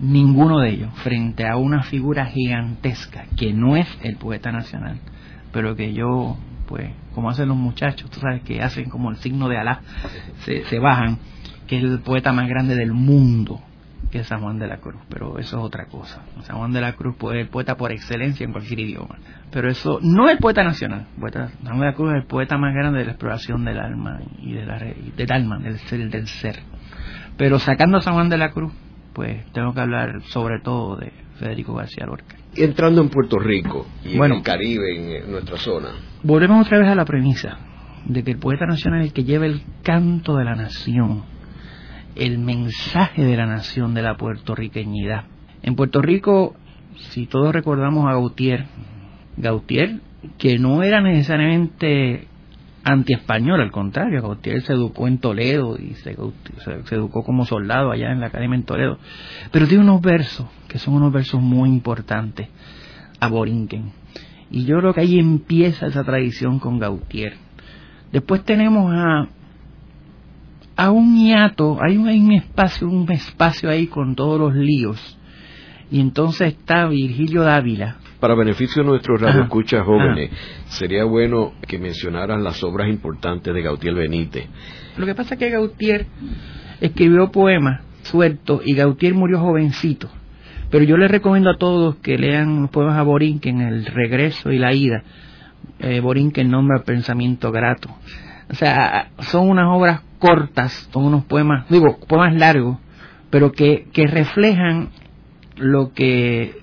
ninguno 0.00 0.58
de 0.58 0.70
ellos, 0.70 0.90
frente 0.96 1.46
a 1.46 1.56
una 1.56 1.84
figura 1.84 2.26
gigantesca 2.26 3.24
que 3.36 3.54
no 3.54 3.76
es 3.76 3.86
el 4.02 4.16
poeta 4.16 4.52
nacional, 4.52 4.98
pero 5.52 5.76
que 5.76 5.94
yo, 5.94 6.36
pues, 6.66 6.90
como 7.14 7.30
hacen 7.30 7.48
los 7.48 7.56
muchachos, 7.56 8.10
tú 8.10 8.20
sabes 8.20 8.42
que 8.42 8.60
hacen 8.60 8.90
como 8.90 9.10
el 9.10 9.16
signo 9.16 9.48
de 9.48 9.56
Alá, 9.56 9.80
se, 10.44 10.64
se 10.64 10.78
bajan, 10.80 11.18
que 11.66 11.78
es 11.78 11.84
el 11.84 12.00
poeta 12.00 12.32
más 12.32 12.48
grande 12.48 12.74
del 12.74 12.92
mundo, 12.92 13.60
que 14.10 14.20
es 14.20 14.26
San 14.26 14.40
Juan 14.40 14.58
de 14.58 14.68
la 14.68 14.76
Cruz, 14.76 15.00
pero 15.08 15.38
eso 15.38 15.58
es 15.58 15.62
otra 15.64 15.86
cosa. 15.86 16.22
San 16.42 16.56
Juan 16.56 16.72
de 16.72 16.80
la 16.80 16.92
Cruz 16.92 17.16
es 17.32 17.40
el 17.40 17.48
poeta 17.48 17.76
por 17.76 17.92
excelencia 17.92 18.44
en 18.44 18.52
cualquier 18.52 18.80
idioma, 18.80 19.16
pero 19.50 19.68
eso 19.68 19.98
no 20.02 20.26
es 20.26 20.32
el 20.32 20.38
poeta 20.38 20.62
nacional. 20.62 21.06
Poeta, 21.18 21.48
San 21.48 21.76
Juan 21.76 21.80
de 21.80 21.86
la 21.86 21.94
Cruz 21.94 22.10
es 22.10 22.16
el 22.18 22.26
poeta 22.26 22.56
más 22.58 22.74
grande 22.74 23.00
de 23.00 23.06
la 23.06 23.10
exploración 23.12 23.64
del 23.64 23.78
alma 23.78 24.20
y 24.40 24.52
de 24.52 24.66
la, 24.66 24.78
del 24.78 25.32
alma, 25.32 25.58
del 25.58 25.78
ser, 25.80 26.08
del 26.10 26.28
ser. 26.28 26.60
Pero 27.36 27.58
sacando 27.58 27.98
a 27.98 28.02
San 28.02 28.14
Juan 28.14 28.28
de 28.28 28.38
la 28.38 28.50
Cruz, 28.50 28.72
pues 29.12 29.44
tengo 29.52 29.72
que 29.74 29.80
hablar 29.80 30.22
sobre 30.26 30.60
todo 30.60 30.96
de 30.96 31.12
Federico 31.38 31.74
García 31.74 32.06
Lorca. 32.06 32.36
Entrando 32.54 33.00
en 33.00 33.08
Puerto 33.08 33.38
Rico 33.38 33.86
y 34.04 34.16
en 34.16 34.32
el 34.32 34.42
Caribe, 34.42 35.18
en 35.24 35.30
nuestra 35.30 35.56
zona. 35.56 35.88
Volvemos 36.22 36.66
otra 36.66 36.78
vez 36.78 36.88
a 36.88 36.94
la 36.94 37.04
premisa 37.04 37.58
de 38.04 38.22
que 38.22 38.32
el 38.32 38.38
poeta 38.38 38.66
nacional 38.66 39.00
es 39.00 39.08
el 39.08 39.12
que 39.12 39.24
lleva 39.24 39.46
el 39.46 39.62
canto 39.82 40.36
de 40.36 40.44
la 40.44 40.54
nación 40.54 41.33
el 42.16 42.38
mensaje 42.38 43.24
de 43.24 43.36
la 43.36 43.46
nación 43.46 43.94
de 43.94 44.02
la 44.02 44.16
puertorriqueñidad. 44.16 45.24
En 45.62 45.76
Puerto 45.76 46.00
Rico, 46.00 46.54
si 47.10 47.26
todos 47.26 47.52
recordamos 47.52 48.06
a 48.06 48.12
Gautier, 48.12 48.66
Gautier, 49.36 50.00
que 50.38 50.58
no 50.58 50.82
era 50.82 51.00
necesariamente 51.00 52.28
anti-español, 52.84 53.60
al 53.60 53.72
contrario, 53.72 54.22
Gautier 54.22 54.62
se 54.62 54.74
educó 54.74 55.08
en 55.08 55.18
Toledo 55.18 55.76
y 55.78 55.94
se, 55.94 56.16
se, 56.84 56.94
educó 56.94 57.24
como 57.24 57.46
soldado 57.46 57.90
allá 57.90 58.12
en 58.12 58.20
la 58.20 58.26
academia 58.26 58.56
en 58.56 58.64
Toledo, 58.64 58.98
pero 59.50 59.66
tiene 59.66 59.84
unos 59.84 60.02
versos 60.02 60.46
que 60.68 60.78
son 60.78 60.94
unos 60.94 61.12
versos 61.12 61.40
muy 61.40 61.68
importantes 61.68 62.48
a 63.20 63.28
Borinquen. 63.28 63.92
Y 64.50 64.66
yo 64.66 64.78
creo 64.78 64.92
que 64.92 65.00
ahí 65.00 65.18
empieza 65.18 65.86
esa 65.86 66.04
tradición 66.04 66.58
con 66.58 66.78
Gautier. 66.78 67.34
Después 68.12 68.44
tenemos 68.44 68.92
a 68.94 69.28
a 70.76 70.90
un 70.90 71.16
hiato, 71.16 71.78
hay 71.80 71.96
un, 71.96 72.32
espacio, 72.32 72.88
un 72.88 73.10
espacio 73.10 73.70
ahí 73.70 73.86
con 73.86 74.14
todos 74.14 74.38
los 74.38 74.54
líos. 74.54 75.18
Y 75.90 76.00
entonces 76.00 76.54
está 76.54 76.86
Virgilio 76.86 77.42
Dávila. 77.42 77.98
Para 78.18 78.34
beneficio 78.34 78.82
de 78.82 78.88
nuestros 78.88 79.20
radioescuchas 79.20 79.84
jóvenes, 79.84 80.30
sería 80.66 81.04
bueno 81.04 81.52
que 81.68 81.78
mencionaran 81.78 82.42
las 82.42 82.62
obras 82.64 82.88
importantes 82.88 83.54
de 83.54 83.62
Gautier 83.62 83.94
Benítez. 83.94 84.48
Lo 84.96 85.06
que 85.06 85.14
pasa 85.14 85.34
es 85.34 85.40
que 85.40 85.50
Gautier 85.50 86.06
escribió 86.80 87.30
poemas 87.30 87.82
sueltos 88.02 88.62
y 88.64 88.74
Gautier 88.74 89.14
murió 89.14 89.40
jovencito. 89.40 90.08
Pero 90.70 90.84
yo 90.84 90.96
les 90.96 91.10
recomiendo 91.10 91.50
a 91.50 91.58
todos 91.58 91.96
que 91.96 92.18
lean 92.18 92.62
los 92.62 92.70
poemas 92.70 92.96
a 92.96 93.02
Borinquen, 93.02 93.60
El 93.60 93.86
regreso 93.86 94.50
y 94.50 94.58
la 94.58 94.72
ida. 94.72 95.04
Eh, 95.78 96.00
Borinquen 96.00 96.50
nombra 96.50 96.82
Pensamiento 96.82 97.52
grato. 97.52 97.90
O 98.50 98.54
sea, 98.54 99.10
son 99.20 99.48
unas 99.48 99.66
obras 99.68 100.02
cortas, 100.24 100.88
son 100.90 101.04
unos 101.04 101.24
poemas, 101.24 101.68
digo, 101.68 101.98
poemas 102.08 102.34
largos, 102.34 102.78
pero 103.28 103.52
que, 103.52 103.88
que 103.92 104.06
reflejan 104.06 104.88
lo 105.56 105.92
que 105.92 106.56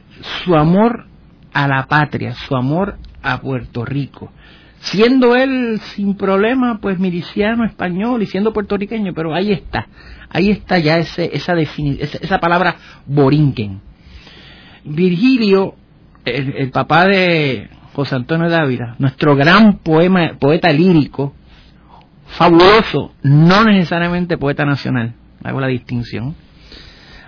su 0.43 0.55
amor 0.55 1.05
a 1.53 1.67
la 1.67 1.85
patria, 1.85 2.33
su 2.33 2.55
amor 2.55 2.97
a 3.21 3.39
Puerto 3.39 3.85
Rico. 3.85 4.31
Siendo 4.79 5.35
él 5.35 5.79
sin 5.93 6.15
problema, 6.15 6.79
pues 6.81 6.97
miliciano 6.97 7.65
español 7.65 8.23
y 8.23 8.25
siendo 8.25 8.51
puertorriqueño, 8.51 9.13
pero 9.13 9.35
ahí 9.35 9.51
está, 9.51 9.87
ahí 10.29 10.49
está 10.49 10.79
ya 10.79 10.97
ese, 10.97 11.29
esa, 11.33 11.53
esa, 11.53 12.17
esa 12.19 12.39
palabra 12.39 12.75
Borinquen. 13.05 13.79
Virgilio, 14.83 15.75
el, 16.25 16.55
el, 16.57 16.71
papá 16.71 17.05
de 17.05 17.69
José 17.93 18.15
Antonio 18.15 18.49
Dávila, 18.49 18.95
nuestro 18.97 19.35
gran 19.35 19.77
poema, 19.83 20.31
poeta 20.39 20.69
lírico, 20.69 21.35
fabuloso, 22.31 23.13
no 23.23 23.63
necesariamente 23.63 24.37
poeta 24.37 24.65
nacional, 24.65 25.13
hago 25.43 25.59
la 25.59 25.67
distinción. 25.67 26.35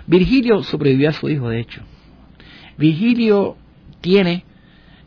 Virgilio 0.06 0.62
sobrevivió 0.62 1.10
a 1.10 1.12
su 1.12 1.28
hijo, 1.28 1.48
de 1.48 1.60
hecho. 1.60 1.82
Virgilio 2.76 3.56
tiene 4.00 4.44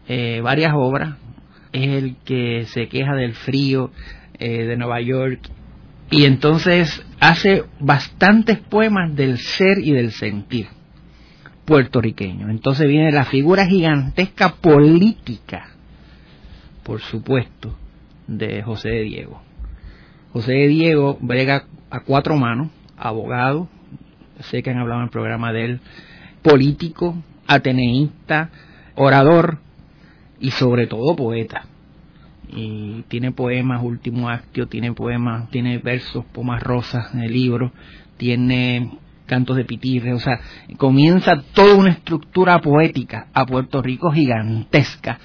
eh, 0.08 0.42
varias 0.42 0.74
obras, 0.75 1.18
es 1.72 1.89
el 1.89 2.16
que 2.24 2.66
se 2.66 2.88
queja 2.88 3.13
del 3.13 3.34
frío 3.34 3.92
eh, 4.39 4.66
de 4.66 4.77
Nueva 4.77 5.01
York 5.01 5.50
y 6.10 6.25
entonces 6.25 7.06
hace 7.20 7.66
bastantes 7.80 8.60
poemas 8.60 9.16
del 9.16 9.38
ser 9.38 9.80
y 9.80 9.92
del 9.92 10.12
sentir 10.12 10.68
puertorriqueño. 11.66 12.50
Entonces 12.50 12.88
viene 12.88 13.12
la 13.12 13.25
figura 13.25 13.66
gigantesca 13.66 14.56
política, 14.56 15.72
por 16.84 17.01
supuesto, 17.01 17.77
de 18.27 18.63
José 18.63 18.89
de 18.89 19.01
Diego. 19.01 19.47
José 20.34 20.67
Diego 20.67 21.17
brega 21.22 21.65
a 21.89 22.01
cuatro 22.01 22.36
manos, 22.36 22.69
abogado, 22.98 23.67
sé 24.39 24.62
que 24.62 24.69
han 24.69 24.77
hablado 24.77 25.01
en 25.01 25.05
el 25.05 25.12
programa 25.12 25.53
de 25.53 25.65
él, 25.65 25.79
político, 26.41 27.15
ateneísta, 27.48 28.50
orador 28.96 29.60
y 30.39 30.51
sobre 30.51 30.88
todo 30.88 31.15
poeta. 31.15 31.65
Y 32.50 33.03
tiene 33.07 33.31
poemas, 33.31 33.84
último 33.84 34.29
acto, 34.29 34.67
tiene 34.67 34.93
poemas, 34.93 35.50
tiene 35.50 35.79
versos, 35.79 36.25
poemas 36.25 36.63
rosas 36.63 37.13
en 37.13 37.22
el 37.22 37.34
libro, 37.34 37.72
tiene 38.17 38.91
cantos 39.25 39.57
de 39.57 39.65
pitirre, 39.65 40.13
o 40.13 40.19
sea, 40.19 40.39
comienza 40.77 41.41
toda 41.53 41.75
una 41.75 41.91
estructura 41.91 42.60
poética 42.62 43.27
a 43.34 43.46
Puerto 43.46 43.81
Rico 43.81 44.12
gigantesca 44.12 45.19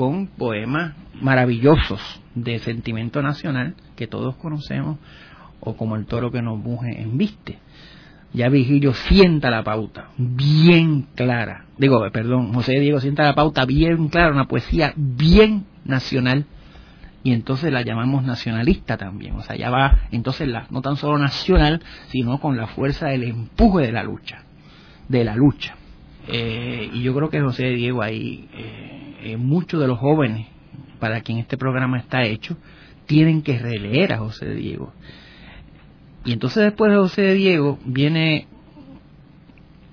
con 0.00 0.28
poemas 0.28 0.94
maravillosos 1.20 2.00
de 2.34 2.58
sentimiento 2.60 3.20
nacional 3.20 3.74
que 3.96 4.06
todos 4.06 4.34
conocemos, 4.36 4.96
o 5.60 5.76
como 5.76 5.94
el 5.94 6.06
toro 6.06 6.32
que 6.32 6.40
nos 6.40 6.58
muge 6.58 7.02
en 7.02 7.18
viste. 7.18 7.58
Ya 8.32 8.48
Vigilio 8.48 8.94
sienta 8.94 9.50
la 9.50 9.62
pauta, 9.62 10.08
bien 10.16 11.06
clara. 11.14 11.66
Digo, 11.76 12.00
perdón, 12.12 12.54
José 12.54 12.80
Diego 12.80 12.98
sienta 12.98 13.24
la 13.24 13.34
pauta 13.34 13.66
bien 13.66 14.08
clara, 14.08 14.32
una 14.32 14.48
poesía 14.48 14.94
bien 14.96 15.66
nacional, 15.84 16.46
y 17.22 17.34
entonces 17.34 17.70
la 17.70 17.82
llamamos 17.82 18.24
nacionalista 18.24 18.96
también. 18.96 19.34
O 19.34 19.42
sea, 19.42 19.54
ya 19.56 19.68
va, 19.68 19.98
entonces, 20.12 20.48
la, 20.48 20.66
no 20.70 20.80
tan 20.80 20.96
solo 20.96 21.18
nacional, 21.18 21.82
sino 22.08 22.40
con 22.40 22.56
la 22.56 22.68
fuerza 22.68 23.08
del 23.08 23.24
empuje 23.24 23.84
de 23.84 23.92
la 23.92 24.02
lucha, 24.02 24.44
de 25.08 25.24
la 25.24 25.36
lucha. 25.36 25.74
Eh, 26.26 26.88
y 26.90 27.02
yo 27.02 27.14
creo 27.14 27.28
que 27.28 27.42
José 27.42 27.68
Diego 27.70 28.00
ahí, 28.00 28.48
eh, 28.54 29.09
eh, 29.22 29.36
muchos 29.36 29.80
de 29.80 29.86
los 29.86 29.98
jóvenes 29.98 30.46
para 30.98 31.20
quien 31.20 31.38
este 31.38 31.56
programa 31.56 31.98
está 31.98 32.22
hecho, 32.22 32.56
tienen 33.06 33.42
que 33.42 33.58
releer 33.58 34.12
a 34.12 34.18
José 34.18 34.54
Diego. 34.54 34.92
Y 36.24 36.32
entonces 36.32 36.62
después 36.64 36.92
de 36.92 36.98
José 36.98 37.34
Diego 37.34 37.78
viene 37.84 38.46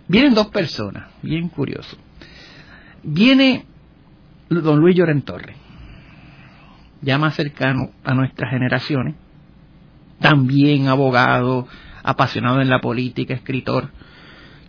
vienen 0.07 0.33
dos 0.33 0.47
personas, 0.47 1.09
bien 1.21 1.49
curioso. 1.49 1.97
Viene 3.03 3.65
don 4.49 4.79
Luis 4.79 4.95
Lloren 4.95 5.21
Torres, 5.21 5.55
ya 7.01 7.17
más 7.17 7.35
cercano 7.35 7.91
a 8.03 8.13
nuestras 8.13 8.51
generaciones, 8.51 9.15
también 10.19 10.87
abogado, 10.87 11.67
apasionado 12.03 12.61
en 12.61 12.69
la 12.69 12.79
política, 12.79 13.33
escritor, 13.33 13.91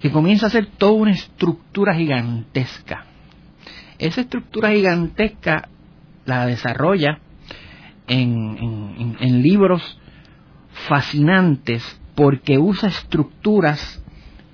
que 0.00 0.10
comienza 0.10 0.46
a 0.46 0.48
hacer 0.48 0.66
toda 0.66 0.92
una 0.92 1.12
estructura 1.12 1.94
gigantesca. 1.94 3.04
Esa 3.98 4.20
estructura 4.20 4.70
gigantesca 4.70 5.68
la 6.24 6.46
desarrolla 6.46 7.18
en, 8.06 9.16
en, 9.18 9.42
libros 9.42 9.98
fascinantes 10.88 11.82
porque 12.14 12.58
usa 12.58 12.88
estructuras 12.88 14.02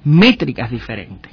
métricas 0.05 0.71
diferentes. 0.71 1.31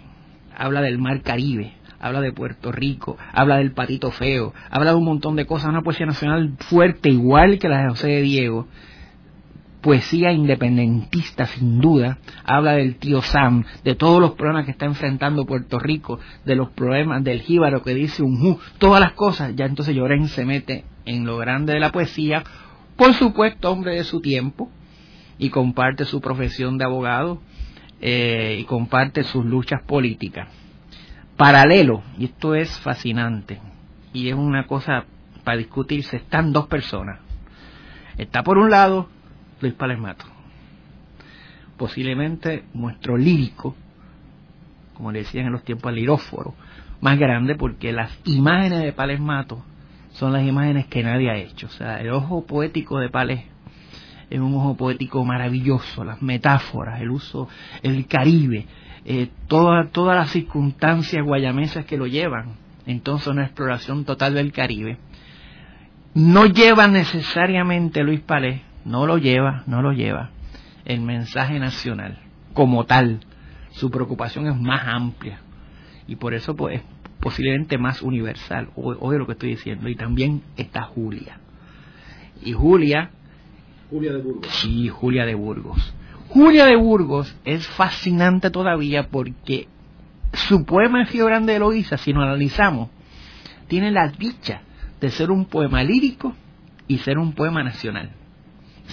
Habla 0.56 0.82
del 0.82 0.98
mar 0.98 1.22
Caribe, 1.22 1.74
habla 2.00 2.22
de 2.22 2.34
Puerto 2.34 2.72
Rico, 2.72 3.18
habla 3.34 3.58
del 3.58 3.72
patito 3.72 4.12
feo, 4.12 4.54
habla 4.70 4.92
de 4.92 4.98
un 4.98 5.06
montón 5.06 5.36
de 5.36 5.46
cosas, 5.46 5.70
una 5.70 5.82
poesía 5.82 6.06
nacional 6.06 6.56
fuerte 6.60 7.10
igual 7.10 7.60
que 7.60 7.70
la 7.70 7.84
de 7.84 7.90
José 7.90 8.08
de 8.08 8.22
Diego, 8.22 8.68
poesía 9.82 10.32
independentista 10.32 11.46
sin 11.48 11.82
duda, 11.82 12.20
habla 12.44 12.74
del 12.74 12.96
tío 12.96 13.22
Sam, 13.22 13.66
de 13.84 13.96
todos 13.96 14.22
los 14.22 14.32
problemas 14.32 14.66
que 14.66 14.72
está 14.72 14.86
enfrentando 14.86 15.46
Puerto 15.46 15.80
Rico, 15.80 16.20
de 16.46 16.56
los 16.56 16.70
problemas 16.70 17.24
del 17.24 17.42
jíbaro 17.42 17.82
que 17.84 17.96
dice 17.96 18.24
un 18.24 18.60
todas 18.78 19.02
las 19.02 19.14
cosas, 19.14 19.56
ya 19.56 19.66
entonces 19.66 19.96
Lloren 19.96 20.28
se 20.28 20.46
mete 20.46 20.86
en 21.06 21.26
lo 21.26 21.38
grande 21.38 21.74
de 21.74 21.80
la 21.80 21.92
poesía 21.92 22.44
por 22.96 23.14
supuesto 23.16 23.72
hombre 23.72 23.96
de 23.96 24.04
su 24.04 24.22
tiempo 24.22 24.70
y 25.40 25.50
comparte 25.50 26.06
su 26.06 26.22
profesión 26.22 26.78
de 26.78 26.86
abogado 26.86 27.42
eh, 28.00 28.58
y 28.60 28.64
comparte 28.66 29.24
sus 29.24 29.44
luchas 29.44 29.82
políticas. 29.82 30.48
Paralelo, 31.36 32.04
y 32.20 32.26
esto 32.26 32.54
es 32.54 32.70
fascinante, 32.80 33.60
y 34.14 34.30
es 34.30 34.36
una 34.36 34.68
cosa 34.68 35.06
para 35.44 35.58
discutirse, 35.58 36.18
están 36.18 36.54
dos 36.54 36.68
personas. 36.68 37.20
Está 38.18 38.44
por 38.44 38.60
un 38.60 38.70
lado 38.70 39.10
Luis 39.62 39.74
Palermato, 39.74 40.26
posiblemente 41.78 42.66
nuestro 42.74 43.18
lírico, 43.18 43.76
como 44.94 45.12
le 45.12 45.20
decían 45.20 45.46
en 45.48 45.54
los 45.54 45.64
tiempos 45.64 45.90
al 45.90 45.96
liróforo, 45.96 46.54
más 47.00 47.18
grande 47.18 47.56
porque 47.56 47.92
las 47.92 48.12
imágenes 48.26 48.82
de 48.82 48.94
Palermato 48.94 49.64
son 50.12 50.34
las 50.34 50.46
imágenes 50.46 50.88
que 50.88 51.04
nadie 51.04 51.30
ha 51.30 51.38
hecho. 51.38 51.68
O 51.68 51.72
sea, 51.72 52.00
el 52.00 52.12
ojo 52.12 52.46
poético 52.46 53.00
de 53.00 53.10
Palés 53.10 53.44
es 54.30 54.40
un 54.40 54.54
ojo 54.56 54.76
poético 54.78 55.24
maravilloso, 55.26 56.04
las 56.04 56.22
metáforas, 56.22 57.02
el 57.02 57.12
uso, 57.12 57.48
el 57.84 58.08
Caribe, 58.08 58.66
eh, 59.04 59.30
todas 59.48 60.16
las 60.16 60.30
circunstancias 60.32 61.24
guayamesas 61.24 61.86
que 61.86 61.98
lo 61.98 62.08
llevan. 62.08 62.56
Entonces, 62.86 63.28
una 63.28 63.44
exploración 63.44 64.06
total 64.06 64.36
del 64.36 64.52
Caribe. 64.52 64.98
No 66.14 66.46
lleva 66.46 66.88
necesariamente 66.88 68.04
Luis 68.04 68.22
Palés, 68.22 68.62
no 68.86 69.06
lo 69.06 69.18
lleva, 69.18 69.64
no 69.68 69.82
lo 69.82 69.92
lleva, 69.92 70.32
el 70.86 71.02
mensaje 71.02 71.60
nacional 71.60 72.20
como 72.54 72.86
tal. 72.86 73.22
Su 73.72 73.90
preocupación 73.90 74.48
es 74.48 74.60
más 74.60 74.86
amplia 74.86 75.40
y 76.08 76.18
por 76.18 76.34
eso 76.34 76.56
pues, 76.56 76.78
es 76.78 76.84
posiblemente 77.20 77.78
más 77.78 78.02
universal, 78.02 78.70
oye 78.76 79.18
lo 79.18 79.26
que 79.26 79.34
estoy 79.34 79.50
diciendo. 79.50 79.88
Y 79.88 79.96
también 79.96 80.42
está 80.58 80.84
Julia. 80.84 81.40
Y 82.44 82.54
Julia 82.54 83.12
Julia 83.92 84.14
de 84.14 84.22
Burgos. 84.22 84.48
Sí, 84.48 84.88
Julia 84.88 85.26
de 85.26 85.36
Burgos. 85.36 85.94
Julia 86.30 86.66
de 86.66 86.78
Burgos 86.78 87.36
es 87.44 87.68
fascinante 87.68 88.50
todavía 88.50 89.10
porque 89.10 89.68
su 90.32 90.64
poema 90.64 91.06
Fío 91.06 91.26
Grande 91.26 91.52
de 91.52 91.58
Eloísa, 91.58 91.98
si 91.98 92.14
lo 92.14 92.22
analizamos, 92.22 92.90
tiene 93.68 93.92
la 93.92 94.08
dicha 94.08 94.62
de 95.02 95.10
ser 95.10 95.30
un 95.30 95.46
poema 95.46 95.84
lírico 95.84 96.34
y 96.88 97.00
ser 97.00 97.18
un 97.18 97.34
poema 97.34 97.64
nacional, 97.64 98.12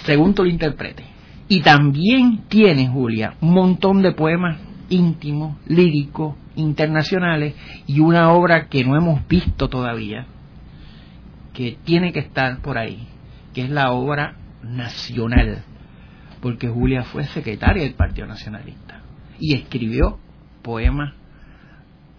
según 0.05 0.35
tú 0.35 0.45
lo 0.45 0.51
interpretes. 0.51 1.07
Y 1.49 1.61
también 1.61 2.45
tiene, 2.49 2.89
Julia, 2.89 3.35
un 3.41 3.55
montón 3.55 4.03
de 4.03 4.13
poemas 4.13 4.59
íntimos, 4.91 5.57
líricos, 5.67 6.37
internacionales 6.57 7.55
y 7.87 8.01
una 8.01 8.33
obra 8.33 8.69
que 8.69 8.85
no 8.85 8.97
hemos 8.97 9.27
visto 9.29 9.69
todavía, 9.69 10.27
que 11.55 11.79
tiene 11.85 12.13
que 12.13 12.21
estar 12.21 12.61
por 12.61 12.79
ahí, 12.79 13.07
que 13.55 13.63
es 13.63 13.71
la 13.71 13.93
obra 13.93 14.37
nacional, 14.63 15.63
porque 16.41 16.69
Julia 16.69 17.05
fue 17.05 17.25
secretaria 17.25 17.83
del 17.83 17.95
Partido 17.95 18.27
Nacionalista 18.27 19.01
y 19.39 19.55
escribió 19.55 20.19
poemas 20.63 21.15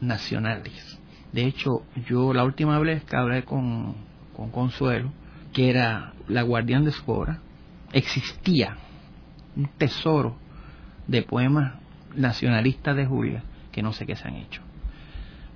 nacionales. 0.01 0.99
De 1.33 1.45
hecho, 1.45 1.83
yo 2.07 2.33
la 2.33 2.43
última 2.43 2.79
vez 2.79 3.03
que 3.03 3.15
hablé 3.15 3.43
con, 3.43 3.95
con 4.35 4.51
Consuelo, 4.51 5.11
que 5.53 5.69
era 5.69 6.13
la 6.27 6.43
guardián 6.43 6.85
de 6.85 6.91
su 6.91 7.11
obra, 7.11 7.39
existía 7.93 8.77
un 9.55 9.67
tesoro 9.77 10.37
de 11.07 11.23
poemas 11.23 11.73
nacionalistas 12.15 12.95
de 12.95 13.05
Julia 13.05 13.43
que 13.71 13.81
no 13.81 13.93
sé 13.93 14.05
qué 14.05 14.15
se 14.15 14.27
han 14.27 14.35
hecho, 14.35 14.61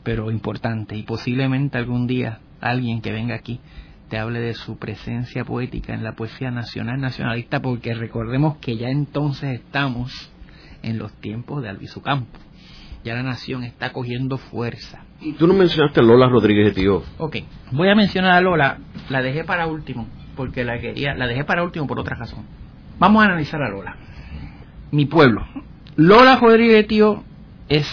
pero 0.04 0.32
importante 0.32 0.96
y 0.96 1.04
posiblemente 1.04 1.78
algún 1.78 2.08
día 2.08 2.40
alguien 2.62 3.02
que 3.02 3.12
venga 3.12 3.36
aquí 3.36 3.60
hable 4.18 4.40
de 4.40 4.54
su 4.54 4.78
presencia 4.78 5.46
poética 5.46 5.94
en 5.94 6.04
la 6.04 6.14
poesía 6.14 6.52
nacional 6.52 7.00
nacionalista, 7.00 7.62
porque 7.62 7.94
recordemos 7.94 8.58
que 8.58 8.78
ya 8.78 8.90
entonces 8.90 9.60
estamos 9.60 10.32
en 10.82 10.98
los 10.98 11.14
tiempos 11.14 11.64
de 11.64 11.74
Campo. 12.04 12.40
Ya 13.04 13.16
la 13.16 13.24
nación 13.24 13.64
está 13.64 13.92
cogiendo 13.92 14.38
fuerza. 14.38 15.04
Y 15.20 15.34
tú 15.34 15.46
no 15.46 15.54
mencionaste 15.54 16.00
a 16.00 16.04
Lola 16.04 16.30
Rodríguez 16.30 16.68
de 16.68 16.82
Tío. 16.82 17.04
Ok, 17.18 17.38
voy 17.72 17.90
a 17.90 17.96
mencionar 17.96 18.32
a 18.32 18.42
Lola, 18.42 18.80
la 19.10 19.22
dejé 19.22 19.44
para 19.44 19.68
último, 19.68 20.08
porque 20.36 20.64
la 20.64 20.80
quería, 20.80 21.14
la 21.16 21.28
dejé 21.28 21.44
para 21.44 21.64
último 21.64 21.88
por 21.88 22.00
otra 22.00 22.16
razón. 22.16 22.46
Vamos 23.00 23.22
a 23.22 23.26
analizar 23.26 23.62
a 23.62 23.70
Lola. 23.70 23.96
Mi 24.92 25.06
pueblo. 25.06 25.46
Lola 25.96 26.38
Rodríguez 26.38 26.88
Tío 26.88 27.24
es 27.70 27.88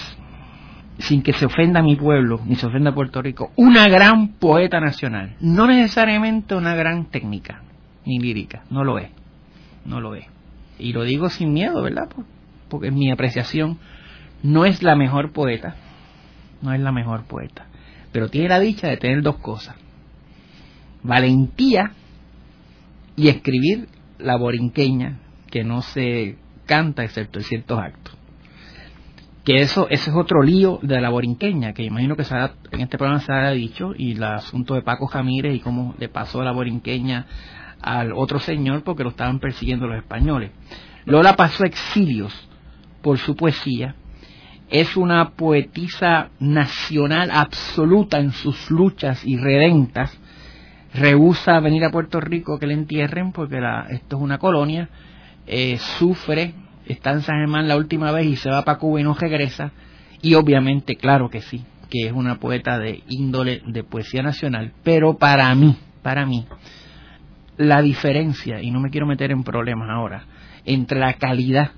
sin 1.00 1.22
que 1.22 1.32
se 1.32 1.46
ofenda 1.46 1.82
mi 1.82 1.96
pueblo, 1.96 2.40
ni 2.44 2.56
se 2.56 2.66
ofenda 2.66 2.90
a 2.90 2.94
Puerto 2.94 3.22
Rico, 3.22 3.52
una 3.56 3.88
gran 3.88 4.28
poeta 4.34 4.80
nacional. 4.80 5.34
No 5.40 5.66
necesariamente 5.66 6.54
una 6.54 6.74
gran 6.74 7.06
técnica, 7.06 7.62
ni 8.04 8.18
lírica, 8.18 8.64
no 8.70 8.84
lo 8.84 8.98
es, 8.98 9.10
no 9.84 10.00
lo 10.00 10.14
es. 10.14 10.26
Y 10.78 10.92
lo 10.92 11.04
digo 11.04 11.30
sin 11.30 11.52
miedo, 11.52 11.82
¿verdad? 11.82 12.08
Porque 12.68 12.90
mi 12.90 13.10
apreciación 13.10 13.78
no 14.42 14.64
es 14.64 14.82
la 14.82 14.96
mejor 14.96 15.32
poeta, 15.32 15.76
no 16.62 16.72
es 16.72 16.80
la 16.80 16.92
mejor 16.92 17.24
poeta, 17.24 17.66
pero 18.12 18.28
tiene 18.28 18.48
la 18.48 18.60
dicha 18.60 18.88
de 18.88 18.96
tener 18.96 19.22
dos 19.22 19.36
cosas. 19.38 19.76
Valentía 21.02 21.92
y 23.16 23.28
escribir 23.28 23.88
la 24.18 24.36
borinqueña 24.36 25.20
que 25.50 25.64
no 25.64 25.82
se 25.82 26.36
canta 26.66 27.04
excepto 27.04 27.38
en 27.38 27.44
ciertos 27.44 27.78
actos. 27.78 28.16
Que 29.44 29.62
eso 29.62 29.88
ese 29.88 30.10
es 30.10 30.16
otro 30.16 30.42
lío 30.42 30.78
de 30.82 31.00
la 31.00 31.08
borinqueña, 31.08 31.72
que 31.72 31.82
imagino 31.82 32.14
que 32.14 32.24
en 32.70 32.80
este 32.80 32.98
programa 32.98 33.20
se 33.20 33.32
ha 33.32 33.50
dicho, 33.50 33.92
y 33.96 34.12
el 34.12 34.22
asunto 34.22 34.74
de 34.74 34.82
Paco 34.82 35.06
Jamírez 35.06 35.54
y 35.54 35.60
cómo 35.60 35.94
le 35.98 36.08
pasó 36.08 36.42
la 36.44 36.52
borinqueña 36.52 37.26
al 37.80 38.12
otro 38.12 38.38
señor 38.38 38.84
porque 38.84 39.02
lo 39.02 39.10
estaban 39.10 39.40
persiguiendo 39.40 39.86
los 39.86 39.96
españoles. 39.96 40.52
Lola 41.06 41.34
pasó 41.34 41.64
exilios 41.64 42.48
por 43.02 43.18
su 43.18 43.34
poesía, 43.34 43.96
es 44.68 44.96
una 44.96 45.30
poetisa 45.30 46.30
nacional 46.38 47.30
absoluta 47.32 48.18
en 48.18 48.30
sus 48.30 48.70
luchas 48.70 49.24
y 49.24 49.36
redentas, 49.36 50.16
rehúsa 50.94 51.60
venir 51.60 51.84
a 51.84 51.90
Puerto 51.90 52.20
Rico 52.20 52.58
que 52.58 52.66
le 52.66 52.74
entierren 52.74 53.32
porque 53.32 53.60
esto 53.90 54.16
es 54.16 54.22
una 54.22 54.38
colonia, 54.38 54.88
eh, 55.46 55.78
sufre 55.98 56.54
está 56.92 57.12
en 57.12 57.22
San 57.22 57.38
Germán 57.38 57.68
la 57.68 57.76
última 57.76 58.10
vez 58.12 58.26
y 58.26 58.36
se 58.36 58.50
va 58.50 58.64
para 58.64 58.78
Cuba 58.78 59.00
y 59.00 59.04
no 59.04 59.14
regresa. 59.14 59.72
Y 60.22 60.34
obviamente, 60.34 60.96
claro 60.96 61.30
que 61.30 61.40
sí, 61.40 61.64
que 61.88 62.06
es 62.06 62.12
una 62.12 62.36
poeta 62.36 62.78
de 62.78 63.02
índole 63.08 63.62
de 63.66 63.84
poesía 63.84 64.22
nacional, 64.22 64.72
pero 64.82 65.16
para 65.16 65.54
mí, 65.54 65.76
para 66.02 66.26
mí, 66.26 66.46
la 67.56 67.82
diferencia, 67.82 68.62
y 68.62 68.70
no 68.70 68.80
me 68.80 68.90
quiero 68.90 69.06
meter 69.06 69.30
en 69.30 69.44
problemas 69.44 69.88
ahora, 69.90 70.24
entre 70.64 70.98
la 70.98 71.14
calidad 71.14 71.72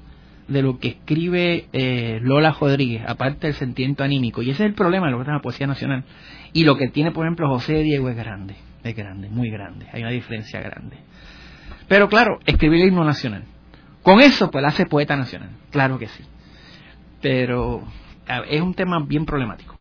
de 0.48 0.62
lo 0.62 0.78
que 0.78 0.88
escribe 0.88 1.66
eh, 1.72 2.18
Lola 2.22 2.54
Rodríguez, 2.58 3.04
aparte 3.06 3.46
del 3.46 3.54
sentimiento 3.54 4.02
anímico, 4.02 4.42
y 4.42 4.50
ese 4.50 4.64
es 4.64 4.70
el 4.70 4.74
problema 4.74 5.06
de 5.06 5.12
lo 5.12 5.18
que 5.18 5.22
es 5.22 5.28
la 5.28 5.40
poesía 5.40 5.66
nacional, 5.66 6.04
y 6.52 6.64
lo 6.64 6.76
que 6.76 6.88
tiene, 6.88 7.12
por 7.12 7.26
ejemplo, 7.26 7.48
José 7.48 7.82
Diego 7.82 8.08
es 8.08 8.16
grande, 8.16 8.56
es 8.84 8.96
grande, 8.96 9.28
muy 9.28 9.50
grande, 9.50 9.86
hay 9.92 10.02
una 10.02 10.10
diferencia 10.10 10.60
grande. 10.60 10.96
Pero 11.88 12.08
claro, 12.08 12.38
escribir 12.46 12.82
el 12.82 12.88
himno 12.88 13.04
nacional, 13.04 13.44
con 14.02 14.20
eso, 14.20 14.50
pues 14.50 14.64
hace 14.64 14.86
poeta 14.86 15.16
nacional, 15.16 15.50
claro 15.70 15.98
que 15.98 16.08
sí. 16.08 16.24
Pero 17.20 17.82
es 18.48 18.60
un 18.60 18.74
tema 18.74 18.98
bien 19.04 19.24
problemático. 19.24 19.78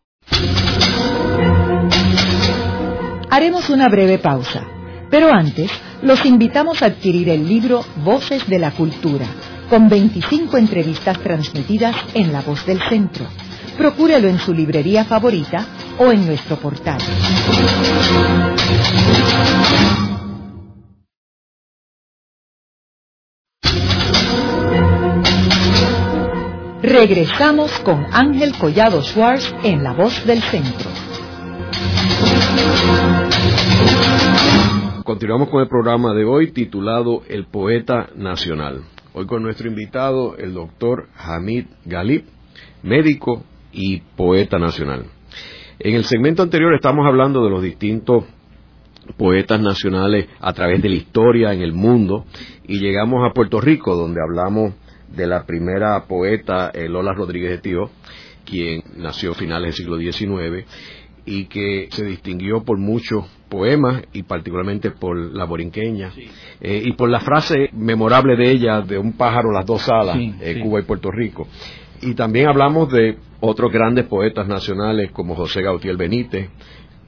Haremos 3.30 3.70
una 3.70 3.88
breve 3.88 4.18
pausa, 4.18 4.64
pero 5.10 5.32
antes 5.32 5.70
los 6.02 6.24
invitamos 6.24 6.82
a 6.82 6.86
adquirir 6.86 7.28
el 7.30 7.48
libro 7.48 7.84
Voces 8.04 8.46
de 8.48 8.58
la 8.58 8.72
Cultura, 8.72 9.26
con 9.70 9.88
25 9.88 10.58
entrevistas 10.58 11.18
transmitidas 11.20 11.96
en 12.14 12.32
La 12.32 12.42
Voz 12.42 12.66
del 12.66 12.80
Centro. 12.88 13.26
Procúrelo 13.76 14.28
en 14.28 14.38
su 14.38 14.52
librería 14.52 15.04
favorita 15.04 15.66
o 15.98 16.12
en 16.12 16.26
nuestro 16.26 16.56
portal. 16.56 16.98
Regresamos 26.82 27.70
con 27.84 28.06
Ángel 28.10 28.54
Collado 28.58 29.02
Schwartz 29.02 29.54
en 29.62 29.84
La 29.84 29.92
Voz 29.92 30.26
del 30.26 30.42
Centro. 30.42 30.90
Continuamos 35.04 35.48
con 35.48 35.62
el 35.62 35.68
programa 35.68 36.12
de 36.12 36.24
hoy 36.24 36.50
titulado 36.50 37.22
El 37.28 37.46
Poeta 37.46 38.08
Nacional. 38.16 38.82
Hoy 39.14 39.26
con 39.26 39.44
nuestro 39.44 39.68
invitado, 39.68 40.36
el 40.36 40.54
doctor 40.54 41.06
Hamid 41.16 41.66
Galib, 41.84 42.24
médico 42.82 43.44
y 43.72 44.00
poeta 44.16 44.58
nacional. 44.58 45.04
En 45.78 45.94
el 45.94 46.02
segmento 46.02 46.42
anterior 46.42 46.74
estamos 46.74 47.06
hablando 47.06 47.44
de 47.44 47.50
los 47.50 47.62
distintos 47.62 48.24
poetas 49.16 49.60
nacionales 49.60 50.26
a 50.40 50.52
través 50.52 50.82
de 50.82 50.88
la 50.88 50.96
historia 50.96 51.52
en 51.52 51.62
el 51.62 51.72
mundo 51.72 52.24
y 52.66 52.80
llegamos 52.80 53.20
a 53.24 53.32
Puerto 53.32 53.60
Rico 53.60 53.94
donde 53.94 54.20
hablamos 54.20 54.74
de 55.14 55.26
la 55.26 55.44
primera 55.44 56.04
poeta 56.06 56.70
eh, 56.72 56.88
Lola 56.88 57.12
Rodríguez 57.12 57.50
de 57.50 57.58
Tío, 57.58 57.90
quien 58.44 58.82
nació 58.96 59.32
a 59.32 59.34
finales 59.34 59.76
del 59.76 59.84
siglo 59.84 59.98
XIX 59.98 60.66
y 61.24 61.44
que 61.44 61.88
se 61.90 62.04
distinguió 62.04 62.64
por 62.64 62.78
mucho 62.78 63.26
poemas 63.48 64.02
y 64.12 64.24
particularmente 64.24 64.90
por 64.90 65.16
la 65.16 65.44
borinqueña 65.44 66.12
eh, 66.60 66.82
y 66.84 66.92
por 66.92 67.10
la 67.10 67.20
frase 67.20 67.70
memorable 67.72 68.36
de 68.36 68.50
ella 68.50 68.80
de 68.80 68.98
un 68.98 69.12
pájaro 69.12 69.52
las 69.52 69.66
dos 69.66 69.88
alas, 69.88 70.16
eh, 70.18 70.60
Cuba 70.62 70.80
y 70.80 70.84
Puerto 70.84 71.10
Rico. 71.10 71.46
Y 72.00 72.14
también 72.14 72.48
hablamos 72.48 72.90
de 72.90 73.16
otros 73.40 73.70
grandes 73.70 74.06
poetas 74.06 74.48
nacionales 74.48 75.12
como 75.12 75.36
José 75.36 75.62
Gautier 75.62 75.96
Benítez, 75.96 76.48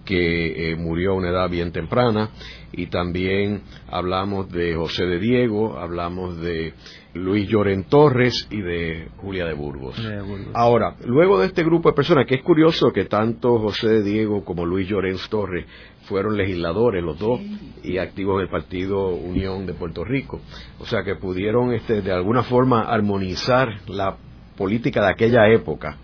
que 0.04 0.70
eh, 0.70 0.76
murió 0.76 1.12
a 1.12 1.14
una 1.14 1.30
edad 1.30 1.50
bien 1.50 1.72
temprana, 1.72 2.30
y 2.72 2.86
también 2.86 3.62
hablamos 3.88 4.50
de 4.50 4.74
José 4.74 5.06
de 5.06 5.18
Diego, 5.18 5.78
hablamos 5.78 6.40
de 6.40 6.74
Luis 7.14 7.48
Lloren 7.48 7.84
Torres 7.84 8.48
y 8.50 8.60
de 8.60 9.08
Julia 9.18 9.46
de 9.46 9.54
Burgos. 9.54 9.96
Ahora, 10.52 10.96
luego 11.04 11.40
de 11.40 11.46
este 11.46 11.62
grupo 11.62 11.88
de 11.88 11.94
personas, 11.94 12.26
que 12.26 12.34
es 12.36 12.42
curioso 12.42 12.92
que 12.92 13.04
tanto 13.04 13.58
José 13.60 13.88
de 13.88 14.02
Diego 14.02 14.44
como 14.44 14.66
Luis 14.66 14.88
Llorens 14.88 15.28
Torres 15.28 15.66
fueron 16.06 16.36
legisladores 16.36 17.02
los 17.02 17.18
dos 17.18 17.40
y 17.82 17.98
activos 17.98 18.38
del 18.40 18.48
Partido 18.48 19.08
Unión 19.08 19.64
de 19.64 19.74
Puerto 19.74 20.04
Rico. 20.04 20.40
O 20.80 20.86
sea 20.86 21.04
que 21.04 21.14
pudieron 21.14 21.72
este, 21.72 22.02
de 22.02 22.12
alguna 22.12 22.42
forma 22.42 22.82
armonizar 22.82 23.68
la 23.86 24.16
política 24.56 25.02
de 25.02 25.12
aquella 25.12 25.48
época 25.48 25.96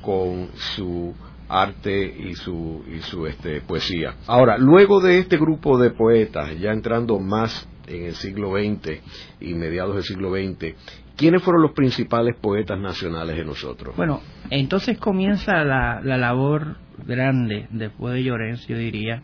con 0.00 0.48
su 0.54 1.14
arte 1.48 2.04
y 2.04 2.34
su, 2.34 2.82
y 2.90 3.00
su 3.00 3.26
este, 3.26 3.60
poesía. 3.60 4.14
Ahora, 4.26 4.56
luego 4.58 5.00
de 5.00 5.18
este 5.18 5.36
grupo 5.36 5.78
de 5.78 5.90
poetas, 5.90 6.58
ya 6.58 6.70
entrando 6.72 7.18
más 7.18 7.68
en 7.86 8.04
el 8.04 8.14
siglo 8.14 8.52
XX 8.52 9.00
y 9.40 9.54
mediados 9.54 9.94
del 9.94 10.04
siglo 10.04 10.30
XX, 10.30 10.74
¿quiénes 11.16 11.42
fueron 11.42 11.62
los 11.62 11.72
principales 11.72 12.36
poetas 12.36 12.78
nacionales 12.78 13.36
de 13.36 13.44
nosotros? 13.44 13.96
Bueno, 13.96 14.20
entonces 14.50 14.98
comienza 14.98 15.64
la, 15.64 16.00
la 16.02 16.16
labor 16.16 16.76
grande, 17.06 17.66
después 17.70 18.14
de 18.14 18.24
Llorens, 18.24 18.66
yo 18.66 18.76
diría, 18.76 19.22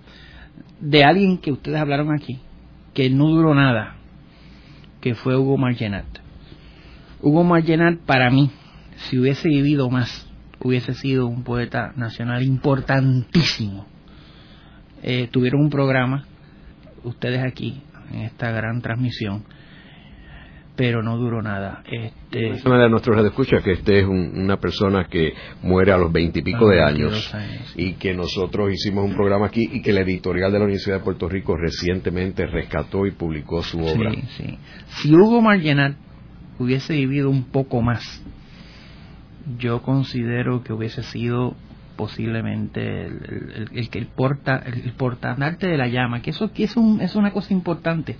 de 0.81 1.05
alguien 1.05 1.39
que 1.39 1.53
ustedes 1.53 1.79
hablaron 1.79 2.13
aquí, 2.13 2.41
que 2.95 3.11
no 3.11 3.29
duró 3.29 3.55
nada, 3.55 3.97
que 5.01 5.15
fue 5.15 5.37
Hugo 5.37 5.57
Margenat. 5.57 6.07
Hugo 7.23 7.45
Margenat, 7.45 7.99
para 8.01 8.31
mí, 8.31 8.51
si 8.97 9.19
hubiese 9.19 9.49
vivido 9.49 9.89
más, 9.91 10.29
hubiese 10.63 10.95
sido 10.95 11.27
un 11.27 11.43
poeta 11.43 11.93
nacional 11.97 12.43
importantísimo. 12.43 13.87
Eh, 15.03 15.29
tuvieron 15.31 15.63
un 15.63 15.71
programa, 15.71 16.25
ustedes 17.05 17.43
aquí, 17.43 17.83
en 18.11 18.21
esta 18.21 18.51
gran 18.51 18.81
transmisión, 18.81 19.45
pero 20.77 21.03
no 21.03 21.17
duró 21.19 21.43
nada. 21.43 21.83
Este, 21.85 22.67
una 22.67 22.83
de 22.83 22.89
nuestros 22.89 23.23
escucha 23.25 23.59
que 23.63 23.73
este 23.73 24.01
es 24.01 24.07
una 24.07 24.57
persona 24.57 25.05
que 25.11 25.35
muere 25.63 25.93
a 25.93 25.99
los 25.99 26.11
veintipico 26.11 26.69
de 26.69 26.83
años, 26.83 27.35
y 27.77 27.95
que 27.95 28.15
nosotros 28.15 28.73
hicimos 28.73 29.05
un 29.05 29.15
programa 29.15 29.47
aquí 29.47 29.69
y 29.71 29.83
que 29.83 29.93
la 29.93 30.01
editorial 30.01 30.51
de 30.51 30.59
la 30.59 30.65
Universidad 30.65 30.99
de 30.99 31.05
Puerto 31.05 31.29
Rico 31.29 31.57
recientemente 31.57 32.47
rescató 32.47 33.07
y 33.07 33.11
publicó 33.11 33.63
su 33.63 33.79
obra. 33.81 34.13
Si 34.87 35.15
Hugo 35.15 35.43
Margenat 35.43 35.97
hubiese 36.59 36.95
vivido 36.95 37.29
un 37.29 37.45
poco 37.45 37.83
más, 37.83 38.25
yo 39.59 39.83
considero 39.83 40.63
que 40.63 40.73
hubiese 40.73 41.03
sido 41.03 41.57
posiblemente 42.01 43.05
el, 43.05 43.91
que 43.91 43.99
el 43.99 44.07
porta 44.07 44.57
el 44.57 44.95
portandarte 44.95 45.67
de 45.67 45.77
la 45.77 45.87
llama 45.87 46.23
que 46.23 46.31
eso 46.31 46.51
que 46.51 46.65
es 46.65 46.75
un, 46.75 47.03
es 47.03 47.15
una 47.15 47.31
cosa 47.31 47.53
importante 47.53 48.17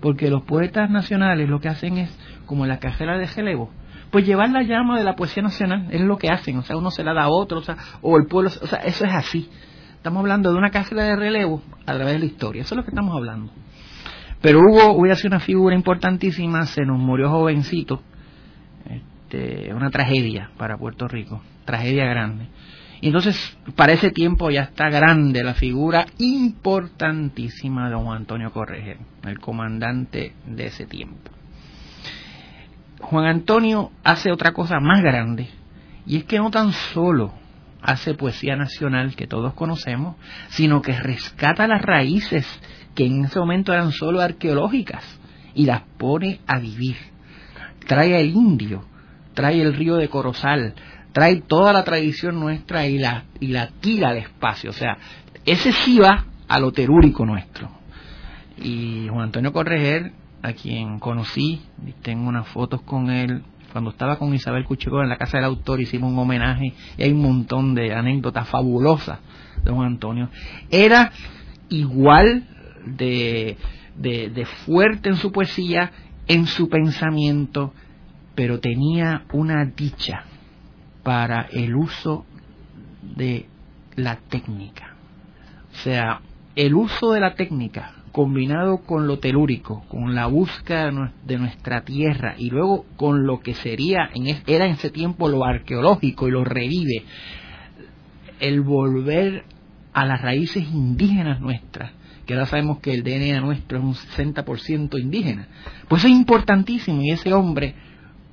porque 0.00 0.30
los 0.30 0.42
poetas 0.42 0.88
nacionales 0.88 1.48
lo 1.48 1.58
que 1.58 1.68
hacen 1.68 1.98
es 1.98 2.16
como 2.46 2.64
la 2.64 2.78
carrera 2.78 3.18
de 3.18 3.26
relevo 3.26 3.72
pues 4.12 4.24
llevar 4.24 4.50
la 4.50 4.62
llama 4.62 4.96
de 4.96 5.02
la 5.02 5.16
poesía 5.16 5.42
nacional 5.42 5.88
es 5.90 6.00
lo 6.00 6.16
que 6.16 6.28
hacen 6.28 6.58
o 6.58 6.62
sea 6.62 6.76
uno 6.76 6.92
se 6.92 7.02
la 7.02 7.12
da 7.12 7.24
a 7.24 7.28
otro 7.28 7.58
o 7.58 7.62
sea 7.62 7.76
o 8.02 8.16
el 8.18 8.28
pueblo 8.28 8.50
o 8.50 8.66
sea 8.68 8.78
eso 8.84 9.04
es 9.04 9.12
así. 9.12 9.50
Estamos 9.96 10.20
hablando 10.20 10.52
de 10.52 10.58
una 10.58 10.70
carrera 10.70 11.02
de 11.02 11.16
relevo 11.16 11.60
a 11.84 11.94
través 11.94 12.12
de 12.12 12.18
la 12.20 12.24
historia 12.26 12.62
eso 12.62 12.74
es 12.74 12.76
lo 12.76 12.84
que 12.84 12.90
estamos 12.90 13.16
hablando. 13.16 13.50
Pero 14.40 14.60
Hugo 14.60 14.92
hubiera 14.92 15.16
sido 15.16 15.30
una 15.30 15.40
figura 15.40 15.74
importantísima 15.74 16.66
se 16.66 16.82
nos 16.84 17.00
murió 17.00 17.30
jovencito 17.30 18.00
este, 18.88 19.74
una 19.74 19.90
tragedia 19.90 20.52
para 20.56 20.78
Puerto 20.78 21.08
Rico 21.08 21.42
tragedia 21.64 22.04
grande 22.04 22.46
entonces, 23.08 23.58
para 23.76 23.92
ese 23.92 24.10
tiempo 24.10 24.50
ya 24.50 24.62
está 24.62 24.88
grande 24.88 25.44
la 25.44 25.54
figura 25.54 26.06
importantísima 26.18 27.84
de 27.84 27.92
don 27.92 28.04
Juan 28.04 28.18
Antonio 28.18 28.50
Correger, 28.50 28.98
el 29.24 29.38
comandante 29.40 30.32
de 30.46 30.66
ese 30.66 30.86
tiempo. 30.86 31.30
Juan 33.00 33.26
Antonio 33.26 33.90
hace 34.02 34.32
otra 34.32 34.52
cosa 34.52 34.80
más 34.80 35.02
grande, 35.02 35.48
y 36.06 36.16
es 36.16 36.24
que 36.24 36.38
no 36.38 36.50
tan 36.50 36.72
solo 36.72 37.34
hace 37.82 38.14
poesía 38.14 38.56
nacional 38.56 39.14
que 39.14 39.26
todos 39.26 39.52
conocemos, 39.52 40.16
sino 40.48 40.80
que 40.80 40.98
rescata 40.98 41.66
las 41.68 41.82
raíces 41.82 42.46
que 42.94 43.04
en 43.04 43.26
ese 43.26 43.38
momento 43.38 43.74
eran 43.74 43.92
solo 43.92 44.22
arqueológicas 44.22 45.04
y 45.54 45.66
las 45.66 45.82
pone 45.98 46.40
a 46.46 46.58
vivir. 46.58 46.96
Trae 47.86 48.18
el 48.18 48.30
indio, 48.30 48.86
trae 49.34 49.60
el 49.60 49.74
río 49.74 49.96
de 49.96 50.08
Corozal, 50.08 50.74
trae 51.14 51.42
toda 51.42 51.72
la 51.72 51.84
tradición 51.84 52.40
nuestra 52.40 52.88
y 52.88 52.98
la, 52.98 53.24
y 53.38 53.46
la 53.46 53.68
tira 53.68 54.10
al 54.10 54.18
espacio. 54.18 54.70
O 54.70 54.72
sea, 54.72 54.98
ese 55.46 55.72
sí 55.72 56.00
va 56.00 56.26
a 56.48 56.58
lo 56.58 56.72
terúrico 56.72 57.24
nuestro. 57.24 57.70
Y 58.58 59.06
Juan 59.08 59.26
Antonio 59.26 59.52
Correger, 59.52 60.12
a 60.42 60.52
quien 60.52 60.98
conocí, 60.98 61.62
tengo 62.02 62.28
unas 62.28 62.48
fotos 62.48 62.82
con 62.82 63.10
él, 63.10 63.44
cuando 63.72 63.90
estaba 63.90 64.18
con 64.18 64.34
Isabel 64.34 64.64
Cuchico 64.64 65.02
en 65.02 65.08
la 65.08 65.16
casa 65.16 65.38
del 65.38 65.46
autor, 65.46 65.80
hicimos 65.80 66.12
un 66.12 66.18
homenaje 66.18 66.74
y 66.98 67.02
hay 67.02 67.12
un 67.12 67.22
montón 67.22 67.76
de 67.76 67.94
anécdotas 67.94 68.48
fabulosas 68.48 69.20
de 69.62 69.70
Juan 69.70 69.86
Antonio. 69.86 70.30
Era 70.68 71.12
igual 71.68 72.44
de, 72.86 73.56
de 73.96 74.46
fuerte 74.66 75.10
en 75.10 75.16
su 75.16 75.30
poesía, 75.30 75.92
en 76.26 76.46
su 76.48 76.68
pensamiento, 76.68 77.72
pero 78.34 78.58
tenía 78.58 79.24
una 79.32 79.64
dicha 79.64 80.24
para 81.04 81.42
el 81.52 81.76
uso 81.76 82.26
de 83.16 83.46
la 83.94 84.16
técnica. 84.16 84.96
O 85.72 85.76
sea, 85.76 86.20
el 86.56 86.74
uso 86.74 87.12
de 87.12 87.20
la 87.20 87.34
técnica 87.34 87.92
combinado 88.14 88.78
con 88.78 89.08
lo 89.08 89.18
telúrico, 89.18 89.84
con 89.88 90.14
la 90.14 90.26
búsqueda 90.26 91.12
de 91.24 91.36
nuestra 91.36 91.82
tierra 91.82 92.36
y 92.38 92.48
luego 92.48 92.86
con 92.96 93.26
lo 93.26 93.40
que 93.40 93.54
sería, 93.54 94.08
en, 94.14 94.28
era 94.46 94.66
en 94.66 94.72
ese 94.72 94.90
tiempo 94.90 95.28
lo 95.28 95.44
arqueológico 95.44 96.28
y 96.28 96.30
lo 96.30 96.44
revive, 96.44 97.02
el 98.38 98.60
volver 98.60 99.44
a 99.92 100.04
las 100.06 100.22
raíces 100.22 100.62
indígenas 100.62 101.40
nuestras, 101.40 101.90
que 102.24 102.34
ahora 102.34 102.46
sabemos 102.46 102.78
que 102.78 102.94
el 102.94 103.02
DNA 103.02 103.40
nuestro 103.40 103.78
es 103.78 103.84
un 103.84 103.94
60% 103.94 105.00
indígena, 105.00 105.48
pues 105.88 106.04
es 106.04 106.10
importantísimo 106.10 107.02
y 107.02 107.10
ese 107.10 107.32
hombre 107.32 107.74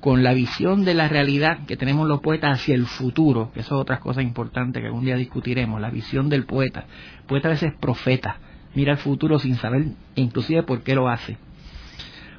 con 0.02 0.24
la 0.24 0.34
visión 0.34 0.84
de 0.84 0.94
la 0.94 1.06
realidad 1.06 1.64
que 1.64 1.76
tenemos 1.76 2.08
los 2.08 2.20
poetas 2.20 2.58
hacia 2.58 2.74
el 2.74 2.86
futuro, 2.86 3.52
que 3.54 3.60
eso 3.60 3.76
es 3.76 3.80
otra 3.82 4.00
cosa 4.00 4.20
importante 4.20 4.80
que 4.80 4.86
algún 4.86 5.04
día 5.04 5.14
discutiremos, 5.14 5.80
la 5.80 5.90
visión 5.90 6.28
del 6.28 6.44
poeta. 6.44 6.86
El 7.20 7.26
poeta 7.26 7.46
a 7.46 7.52
veces 7.52 7.70
es 7.70 7.78
profeta, 7.78 8.38
mira 8.74 8.90
el 8.90 8.98
futuro 8.98 9.38
sin 9.38 9.54
saber 9.54 9.86
inclusive 10.16 10.64
por 10.64 10.82
qué 10.82 10.96
lo 10.96 11.08
hace. 11.08 11.38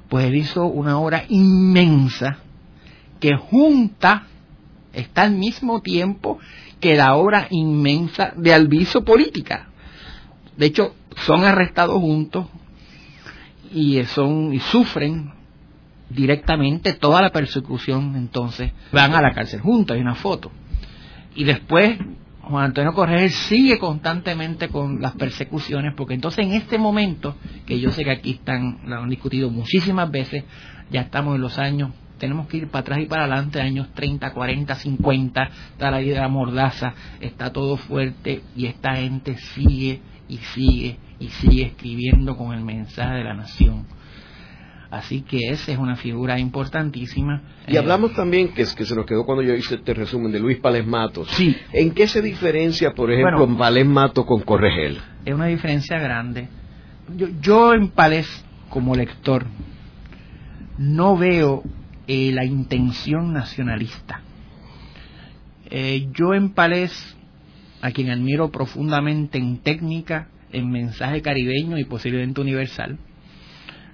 Pues 0.09 0.25
él 0.25 0.35
hizo 0.35 0.65
una 0.65 0.99
obra 0.99 1.23
inmensa 1.29 2.39
que 3.21 3.37
junta, 3.37 4.27
está 4.91 5.21
al 5.21 5.31
mismo 5.31 5.81
tiempo 5.81 6.39
que 6.81 6.97
la 6.97 7.15
obra 7.15 7.47
inmensa 7.49 8.33
de 8.35 8.53
Alviso 8.53 9.05
Política. 9.05 9.69
De 10.57 10.65
hecho, 10.65 10.95
son 11.25 11.45
arrestados 11.45 11.97
juntos 12.01 12.45
y 13.73 14.03
son 14.03 14.53
y 14.53 14.59
sufren 14.59 15.31
directamente 16.13 16.93
toda 16.93 17.21
la 17.21 17.31
persecución, 17.31 18.15
entonces 18.15 18.71
van 18.91 19.13
a 19.13 19.21
la 19.21 19.33
cárcel 19.33 19.61
juntos, 19.61 19.95
hay 19.95 20.01
una 20.01 20.15
foto. 20.15 20.51
Y 21.35 21.43
después 21.43 21.97
Juan 22.43 22.65
Antonio 22.65 22.93
Correger 22.93 23.31
sigue 23.31 23.79
constantemente 23.79 24.67
con 24.67 25.01
las 25.01 25.13
persecuciones, 25.13 25.93
porque 25.95 26.13
entonces 26.13 26.45
en 26.45 26.53
este 26.53 26.77
momento, 26.77 27.37
que 27.65 27.79
yo 27.79 27.91
sé 27.91 28.03
que 28.03 28.11
aquí 28.11 28.31
están, 28.31 28.81
lo 28.85 28.97
han 28.97 29.09
discutido 29.09 29.49
muchísimas 29.49 30.11
veces, 30.11 30.43
ya 30.91 31.01
estamos 31.01 31.35
en 31.35 31.41
los 31.41 31.57
años, 31.57 31.91
tenemos 32.17 32.47
que 32.47 32.57
ir 32.57 32.67
para 32.67 32.81
atrás 32.81 32.99
y 32.99 33.05
para 33.05 33.23
adelante, 33.23 33.61
años 33.61 33.87
30, 33.93 34.33
40, 34.33 34.75
50, 34.75 35.49
está 35.71 35.89
la 35.89 36.01
idea 36.01 36.15
de 36.15 36.21
la 36.21 36.27
mordaza, 36.27 36.93
está 37.21 37.51
todo 37.51 37.77
fuerte 37.77 38.41
y 38.55 38.65
esta 38.65 38.95
gente 38.95 39.37
sigue 39.37 40.01
y 40.27 40.37
sigue 40.37 40.97
y 41.19 41.27
sigue 41.29 41.63
escribiendo 41.63 42.35
con 42.35 42.53
el 42.53 42.63
mensaje 42.63 43.15
de 43.15 43.23
la 43.23 43.33
nación. 43.33 43.85
Así 44.93 45.23
que 45.23 45.49
esa 45.49 45.71
es 45.71 45.79
una 45.79 45.95
figura 45.95 46.37
importantísima. 46.37 47.41
Y 47.67 47.77
hablamos 47.77 48.13
también, 48.13 48.49
que, 48.49 48.63
que 48.63 48.85
se 48.85 48.95
nos 48.95 49.07
quedó 49.07 49.25
cuando 49.25 49.41
yo 49.41 49.55
hice 49.55 49.73
este 49.73 49.91
resumen, 49.95 50.31
de 50.31 50.39
Luis 50.39 50.59
Pales 50.59 50.85
Matos. 50.85 51.29
Sí. 51.31 51.57
¿En 51.71 51.89
qué 51.95 52.07
se 52.07 52.21
diferencia, 52.21 52.91
por 52.93 53.11
ejemplo, 53.11 53.57
Pales 53.57 53.87
Matos 53.87 54.23
con 54.23 54.41
Corregel? 54.41 54.99
Es 55.25 55.33
una 55.33 55.47
diferencia 55.47 55.97
grande. 55.97 56.47
Yo, 57.17 57.25
yo 57.41 57.73
en 57.73 57.87
Pales, 57.87 58.27
como 58.69 58.93
lector, 58.93 59.47
no 60.77 61.17
veo 61.17 61.63
eh, 62.05 62.31
la 62.31 62.45
intención 62.45 63.33
nacionalista. 63.33 64.21
Eh, 65.71 66.07
yo 66.13 66.35
en 66.35 66.53
Pales, 66.53 67.17
a 67.81 67.89
quien 67.89 68.11
admiro 68.11 68.51
profundamente 68.51 69.39
en 69.39 69.57
técnica, 69.57 70.27
en 70.51 70.69
mensaje 70.69 71.23
caribeño 71.23 71.79
y 71.79 71.85
posiblemente 71.85 72.41
universal. 72.41 72.99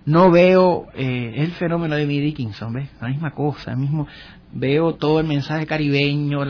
No 0.05 0.31
veo 0.31 0.87
eh, 0.95 1.33
el 1.37 1.51
fenómeno 1.51 1.95
de 1.95 2.05
mi 2.05 2.19
Dickinson, 2.19 2.73
¿ves? 2.73 2.89
La 3.01 3.09
misma 3.09 3.31
cosa, 3.31 3.75
mismo 3.75 4.07
veo 4.51 4.95
todo 4.95 5.19
el 5.19 5.27
mensaje 5.27 5.65
caribeño, 5.65 6.43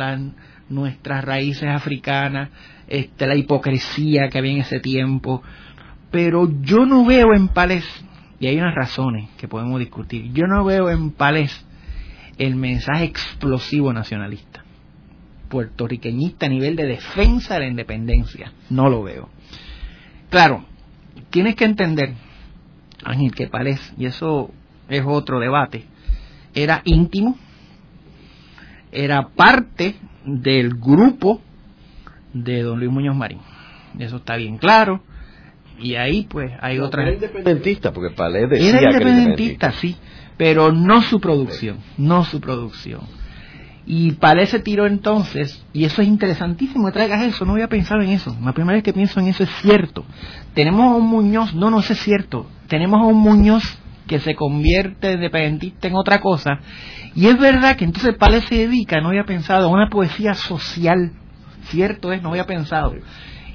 nuestras 0.69 1.23
raíces 1.25 1.69
africanas, 1.69 2.49
este, 2.87 3.27
la 3.27 3.35
hipocresía 3.35 4.29
que 4.29 4.37
había 4.37 4.51
en 4.51 4.59
ese 4.59 4.79
tiempo, 4.79 5.43
pero 6.11 6.49
yo 6.61 6.85
no 6.85 7.05
veo 7.05 7.33
en 7.33 7.49
Pales, 7.49 7.85
y 8.39 8.47
hay 8.47 8.57
unas 8.57 8.75
razones 8.75 9.29
que 9.37 9.47
podemos 9.47 9.79
discutir, 9.79 10.31
yo 10.33 10.47
no 10.47 10.63
veo 10.63 10.89
en 10.89 11.11
Pales 11.11 11.65
el 12.37 12.55
mensaje 12.55 13.03
explosivo 13.03 13.91
nacionalista, 13.91 14.63
puertorriqueñista 15.49 16.45
a 16.45 16.49
nivel 16.49 16.75
de 16.75 16.85
defensa 16.85 17.55
de 17.55 17.59
la 17.61 17.67
independencia, 17.67 18.53
no 18.69 18.89
lo 18.89 19.03
veo. 19.03 19.29
Claro, 20.29 20.63
tienes 21.31 21.55
que 21.55 21.65
entender, 21.65 22.13
Ángel, 23.03 23.33
que 23.33 23.47
Pales, 23.47 23.93
y 23.97 24.05
eso 24.05 24.51
es 24.87 25.03
otro 25.05 25.39
debate, 25.39 25.85
era 26.53 26.81
íntimo, 26.85 27.37
era 28.91 29.29
parte 29.29 29.95
del 30.25 30.75
grupo 30.75 31.41
de 32.33 32.61
don 32.61 32.79
Luis 32.79 32.91
Muñoz 32.91 33.15
Marín. 33.15 33.39
Eso 33.97 34.17
está 34.17 34.35
bien 34.35 34.57
claro. 34.57 35.01
Y 35.79 35.95
ahí 35.95 36.27
pues 36.29 36.51
hay 36.61 36.79
otra... 36.79 37.03
Era 37.03 37.13
independentista, 37.13 37.93
porque 37.93 38.13
Palés 38.13 38.49
decía 38.49 38.69
era 38.69 38.79
independentista, 38.79 38.97
era 38.97 39.09
independentista, 39.09 39.71
sí, 39.71 39.95
pero 40.37 40.71
no 40.71 41.01
su 41.01 41.19
producción, 41.19 41.77
no 41.97 42.25
su 42.25 42.41
producción. 42.41 43.01
Y 43.91 44.11
Palés 44.11 44.49
se 44.49 44.59
tiró 44.59 44.85
entonces, 44.85 45.65
y 45.73 45.83
eso 45.83 46.03
es 46.03 46.07
interesantísimo 46.07 46.91
traigas 46.91 47.23
eso, 47.23 47.43
no 47.43 47.53
había 47.53 47.69
pensado 47.69 48.01
en 48.01 48.09
eso. 48.09 48.37
La 48.43 48.53
primera 48.53 48.75
vez 48.75 48.83
que 48.83 48.93
pienso 48.93 49.19
en 49.19 49.29
eso 49.29 49.41
es 49.41 49.49
cierto. 49.63 50.05
Tenemos 50.53 50.81
a 50.81 50.95
un 50.95 51.07
Muñoz, 51.07 51.55
no, 51.55 51.71
no, 51.71 51.79
eso 51.79 51.93
es 51.93 51.99
cierto. 51.99 52.45
Tenemos 52.67 53.01
a 53.01 53.05
un 53.05 53.17
Muñoz 53.17 53.63
que 54.05 54.19
se 54.19 54.35
convierte 54.35 55.13
independentista 55.13 55.87
en 55.87 55.95
otra 55.95 56.21
cosa. 56.21 56.59
Y 57.15 57.25
es 57.25 57.39
verdad 57.39 57.77
que 57.77 57.85
entonces 57.85 58.15
Palés 58.15 58.43
se 58.45 58.57
dedica, 58.57 59.01
no 59.01 59.07
había 59.07 59.23
pensado, 59.23 59.65
a 59.65 59.71
una 59.71 59.89
poesía 59.89 60.35
social. 60.35 61.13
Cierto 61.63 62.13
es, 62.13 62.21
no 62.21 62.29
había 62.29 62.45
pensado 62.45 62.93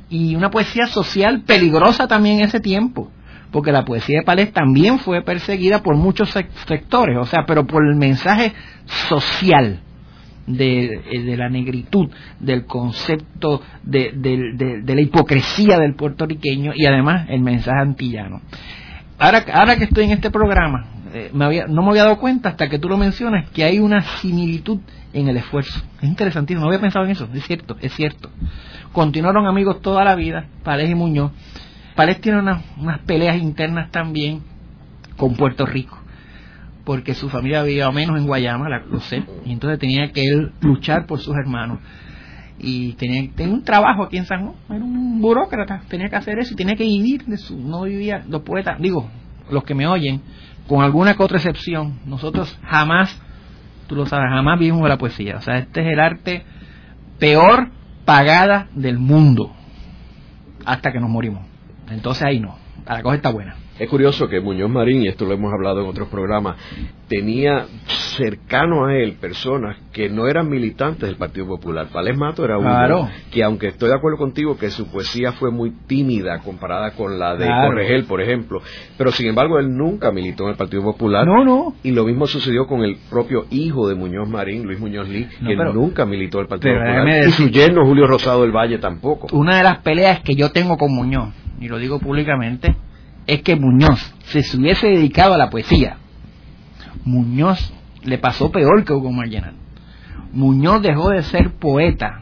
y 0.09 0.35
una 0.35 0.51
poesía 0.51 0.89
social 0.89 1.43
peligrosa 1.47 2.09
también 2.09 2.41
en 2.41 2.47
ese 2.47 2.59
tiempo, 2.59 3.11
porque 3.53 3.71
la 3.71 3.85
poesía 3.85 4.19
de 4.19 4.25
Palés 4.25 4.53
también 4.53 4.99
fue 4.99 5.23
perseguida 5.23 5.81
por 5.81 5.97
muchos 5.97 6.31
sectores, 6.67 7.19
o 7.21 7.25
sea, 7.25 7.45
pero 7.47 7.67
por 7.67 7.87
el 7.87 7.95
mensaje 7.95 8.53
social 9.09 9.81
de, 10.47 11.03
eh, 11.11 11.23
de 11.23 11.37
la 11.37 11.49
negritud, 11.49 12.09
del 12.41 12.67
concepto 12.67 13.63
de, 13.83 14.13
la 14.87 15.01
hipocresía 15.01 15.79
del 15.79 15.95
puertorriqueño 15.95 16.73
y 16.75 16.87
además 16.87 17.27
el 17.29 17.41
mensaje 17.41 17.81
antillano. 17.81 18.41
Ahora, 19.19 19.77
que 19.77 19.85
estoy 19.85 20.05
en 20.05 20.11
este 20.13 20.31
programa, 20.31 20.87
eh, 21.15 21.31
no 21.33 21.83
me 21.83 21.91
había 21.91 22.05
dado 22.05 22.19
cuenta 22.19 22.51
hasta 22.51 22.69
que 22.69 22.79
tú 22.79 22.89
lo 22.89 22.97
mencionas 22.97 23.49
que 23.51 23.65
hay 23.65 23.79
una 23.79 24.03
similitud 24.03 24.81
en 25.13 25.29
el 25.29 25.37
esfuerzo. 25.37 25.81
Es 26.03 26.09
interesantísimo, 26.09 26.63
no 26.63 26.67
había 26.67 26.81
pensado 26.81 27.05
en 27.05 27.13
eso, 27.13 27.29
es 27.33 27.45
cierto, 27.45 27.77
es 27.81 27.93
cierto. 27.95 28.31
Continuaron 28.93 29.47
amigos 29.47 29.81
toda 29.81 30.05
la 30.05 30.15
vida, 30.15 30.47
Palés 30.63 30.91
y 30.91 30.95
Muñoz. 30.95 31.33
Palés 31.95 32.21
tiene 32.21 32.41
unas 32.41 32.99
peleas 33.07 33.37
internas 33.37 33.91
también 33.93 34.43
con 35.17 35.37
Puerto 35.37 35.65
Rico, 35.65 35.99
porque 36.85 37.15
su 37.15 37.29
familia 37.29 37.63
vivía 37.63 37.91
menos 37.91 38.19
en 38.19 38.27
Guayama, 38.27 38.69
la, 38.69 38.83
sé, 39.01 39.25
y 39.45 39.53
entonces 39.53 39.79
tenía 39.79 40.13
que 40.13 40.25
él 40.25 40.53
luchar 40.61 41.07
por 41.07 41.19
sus 41.19 41.35
hermanos. 41.35 41.79
Y 42.59 42.93
tenía, 42.93 43.31
tenía 43.35 43.55
un 43.55 43.65
trabajo 43.65 44.05
aquí 44.05 44.17
en 44.17 44.27
San 44.27 44.43
Juan, 44.45 44.55
era 44.71 44.85
un 44.85 45.21
burócrata, 45.21 45.83
tenía 45.89 46.09
que 46.09 46.17
hacer 46.17 46.39
eso 46.39 46.55
y 46.55 46.57
tenía 46.57 46.77
que 46.77 46.85
vivir 46.85 47.25
de 47.25 47.37
su, 47.37 47.59
no 47.59 47.83
vivía, 47.83 48.25
los 48.29 48.43
poetas, 48.43 48.79
digo, 48.81 49.09
los 49.51 49.65
que 49.65 49.75
me 49.75 49.87
oyen, 49.87 50.23
con 50.69 50.83
alguna 50.83 51.15
que 51.15 51.23
otra 51.23 51.39
excepción, 51.39 51.99
nosotros 52.07 52.59
jamás 52.63 53.21
tú 53.87 53.97
lo 53.97 54.07
sabes, 54.07 54.31
jamás 54.31 54.59
vimos 54.59 54.89
la 54.89 54.99
poesía. 54.99 55.37
O 55.37 55.41
sea, 55.41 55.59
este 55.59 55.81
es 55.81 55.93
el 55.93 56.01
arte 56.01 56.45
peor 57.19 57.71
pagada 58.05 58.69
del 58.75 58.99
mundo 58.99 59.53
hasta 60.65 60.93
que 60.93 61.01
nos 61.01 61.11
morimos. 61.11 61.45
Entonces 61.91 62.25
ahí 62.25 62.41
no, 62.41 62.57
la 62.87 63.03
cosa 63.03 63.17
está 63.17 63.31
buena. 63.31 63.57
Es 63.79 63.89
curioso 63.89 64.29
que 64.29 64.41
Muñoz 64.41 64.71
Marín, 64.71 65.03
y 65.03 65.09
esto 65.09 65.25
lo 65.25 65.35
hemos 65.35 65.53
hablado 65.53 65.81
en 65.81 65.89
otros 65.89 66.09
programas, 66.09 66.57
tenía 67.09 67.67
cercano 68.17 68.87
a 68.87 68.95
él 68.95 69.15
personas 69.21 69.77
que 69.93 70.09
no 70.09 70.29
eran 70.29 70.49
militantes 70.49 71.09
del 71.09 71.17
Partido 71.17 71.47
Popular. 71.47 71.89
Palés 71.93 72.17
Mato 72.17 72.45
era 72.45 72.57
uno 72.57 73.11
que, 73.33 73.43
aunque 73.43 73.69
estoy 73.69 73.89
de 73.89 73.97
acuerdo 73.97 74.19
contigo 74.19 74.57
que 74.57 74.71
su 74.71 74.87
poesía 74.87 75.33
fue 75.33 75.51
muy 75.51 75.73
tímida 75.89 76.39
comparada 76.39 76.93
con 76.93 77.19
la 77.19 77.35
de 77.35 77.47
Corregel, 77.47 78.05
por 78.05 78.21
ejemplo, 78.21 78.61
pero 78.97 79.11
sin 79.11 79.27
embargo 79.27 79.59
él 79.59 79.77
nunca 79.77 80.13
militó 80.13 80.45
en 80.45 80.51
el 80.51 80.57
Partido 80.57 80.83
Popular. 80.85 81.27
No, 81.27 81.45
no. 81.45 81.75
Y 81.83 81.91
lo 81.91 82.05
mismo 82.05 82.29
sucedió 82.29 82.67
con 82.67 82.85
el 82.85 82.97
propio 83.11 83.47
hijo 83.51 83.89
de 83.89 83.97
Muñoz 83.97 84.29
Marín, 84.29 84.63
Luis 84.63 84.79
Muñoz 84.79 85.09
Lee, 85.09 85.29
que 85.45 85.57
nunca 85.57 86.07
militó 86.07 86.39
en 86.39 86.43
el 86.43 86.49
Partido 86.49 86.75
Popular. 86.75 87.27
y 87.27 87.31
su 87.33 87.49
yerno 87.49 87.85
Julio 87.85 88.07
Rosado 88.07 88.43
del 88.43 88.53
Valle 88.53 88.79
tampoco. 88.79 89.27
Una 89.33 89.57
de 89.57 89.65
las 89.65 89.79
peleas 89.79 90.21
que 90.21 90.37
yo 90.37 90.53
tengo 90.53 90.77
con 90.77 90.95
Muñoz, 90.95 91.31
y 91.61 91.67
lo 91.67 91.79
digo 91.79 91.99
públicamente, 91.99 92.77
es 93.27 93.43
que 93.43 93.57
Muñoz 93.57 94.15
se 94.25 94.41
hubiese 94.57 94.89
dedicado 94.89 95.35
a 95.35 95.39
la 95.39 95.51
poesía. 95.51 95.97
Muñoz 97.05 97.73
le 98.03 98.19
pasó 98.19 98.51
peor 98.51 98.85
que 98.85 98.93
Hugo 98.93 99.13
Margenal. 99.13 99.55
Muñoz 100.33 100.83
dejó 100.83 101.11
de 101.11 101.23
ser 101.23 101.53
poeta 101.53 102.21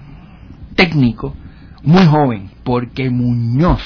técnico 0.75 1.35
muy 1.83 2.05
joven, 2.07 2.51
porque 2.65 3.11
Muñoz 3.11 3.83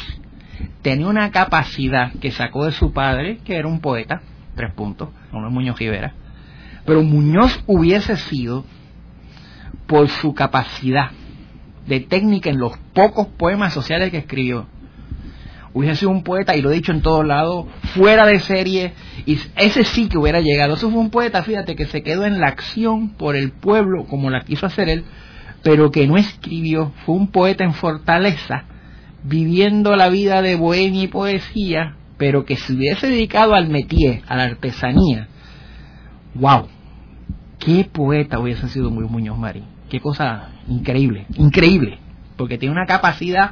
tenía 0.82 1.06
una 1.06 1.30
capacidad 1.30 2.12
que 2.20 2.30
sacó 2.30 2.64
de 2.64 2.72
su 2.72 2.92
padre, 2.92 3.38
que 3.44 3.56
era 3.56 3.68
un 3.68 3.80
poeta, 3.80 4.20
tres 4.54 4.72
puntos, 4.74 5.10
no 5.32 5.46
es 5.46 5.52
Muñoz 5.52 5.78
Rivera, 5.78 6.14
pero 6.84 7.02
Muñoz 7.02 7.62
hubiese 7.66 8.16
sido, 8.16 8.64
por 9.86 10.08
su 10.08 10.34
capacidad 10.34 11.10
de 11.86 12.00
técnica 12.00 12.50
en 12.50 12.58
los 12.58 12.76
pocos 12.92 13.28
poemas 13.28 13.72
sociales 13.72 14.10
que 14.10 14.18
escribió, 14.18 14.66
hubiese 15.76 15.96
sido 15.96 16.10
un 16.10 16.22
poeta, 16.22 16.56
y 16.56 16.62
lo 16.62 16.70
he 16.70 16.74
dicho 16.74 16.90
en 16.90 17.02
todos 17.02 17.26
lados, 17.26 17.66
fuera 17.94 18.24
de 18.24 18.40
serie, 18.40 18.94
y 19.26 19.38
ese 19.56 19.84
sí 19.84 20.08
que 20.08 20.16
hubiera 20.16 20.40
llegado. 20.40 20.72
Eso 20.72 20.90
fue 20.90 20.98
un 20.98 21.10
poeta, 21.10 21.42
fíjate, 21.42 21.76
que 21.76 21.84
se 21.84 22.02
quedó 22.02 22.24
en 22.24 22.40
la 22.40 22.46
acción 22.46 23.10
por 23.10 23.36
el 23.36 23.52
pueblo, 23.52 24.06
como 24.06 24.30
la 24.30 24.40
quiso 24.40 24.64
hacer 24.64 24.88
él, 24.88 25.04
pero 25.62 25.90
que 25.90 26.06
no 26.06 26.16
escribió. 26.16 26.92
Fue 27.04 27.14
un 27.14 27.28
poeta 27.28 27.62
en 27.62 27.74
fortaleza, 27.74 28.64
viviendo 29.22 29.96
la 29.96 30.08
vida 30.08 30.40
de 30.40 30.56
bohemia 30.56 31.02
y 31.02 31.08
poesía, 31.08 31.96
pero 32.16 32.46
que 32.46 32.56
se 32.56 32.72
hubiese 32.72 33.08
dedicado 33.08 33.52
al 33.54 33.68
métier, 33.68 34.22
a 34.28 34.36
la 34.36 34.44
artesanía. 34.44 35.28
¡Wow! 36.32 36.68
¡Qué 37.58 37.86
poeta 37.92 38.38
hubiese 38.38 38.66
sido 38.68 38.90
Muñoz 38.90 39.36
Marín! 39.36 39.66
¡Qué 39.90 40.00
cosa 40.00 40.52
increíble! 40.68 41.26
Increíble, 41.36 41.98
porque 42.38 42.56
tiene 42.56 42.72
una 42.72 42.86
capacidad 42.86 43.50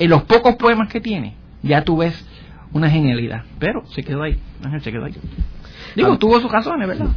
en 0.00 0.10
los 0.10 0.24
pocos 0.24 0.56
poemas 0.56 0.88
que 0.88 1.00
tiene 1.00 1.38
ya 1.62 1.84
tú 1.84 1.98
ves 1.98 2.14
una 2.72 2.90
genialidad. 2.90 3.44
Pero 3.58 3.84
se 3.86 4.02
quedó 4.02 4.22
ahí, 4.22 4.38
Ángel 4.64 4.80
se 4.82 4.92
quedó 4.92 5.04
ahí. 5.04 5.14
Digo, 5.96 6.18
tuvo 6.18 6.40
sus 6.40 6.50
razones, 6.50 6.86
¿verdad? 6.86 7.08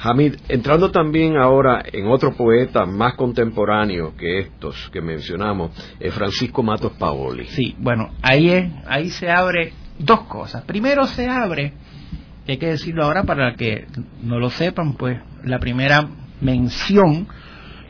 Hamid, 0.00 0.34
entrando 0.48 0.90
también 0.90 1.36
ahora 1.36 1.82
en 1.90 2.06
otro 2.08 2.34
poeta 2.34 2.84
más 2.84 3.14
contemporáneo 3.14 4.14
que 4.16 4.40
estos 4.40 4.90
que 4.92 5.00
mencionamos, 5.00 5.70
es 5.98 6.12
Francisco 6.12 6.62
Matos 6.62 6.92
Paoli. 6.92 7.46
Sí, 7.46 7.74
bueno, 7.78 8.10
ahí, 8.20 8.50
es, 8.50 8.70
ahí 8.86 9.08
se 9.10 9.30
abre 9.30 9.72
dos 9.98 10.22
cosas. 10.22 10.64
Primero 10.64 11.06
se 11.06 11.28
abre, 11.28 11.72
hay 12.46 12.58
que 12.58 12.66
decirlo 12.66 13.04
ahora 13.04 13.22
para 13.22 13.54
que 13.54 13.86
no 14.22 14.38
lo 14.38 14.50
sepan, 14.50 14.94
pues 14.94 15.18
la 15.42 15.58
primera 15.58 16.06
mención 16.40 17.26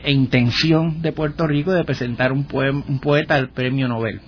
e 0.03 0.11
intención 0.11 1.01
de 1.01 1.11
Puerto 1.11 1.47
Rico 1.47 1.73
de 1.73 1.83
presentar 1.83 2.31
un, 2.31 2.47
un 2.87 2.99
poeta 2.99 3.35
al 3.35 3.49
premio 3.49 3.87
Nobel 3.87 4.21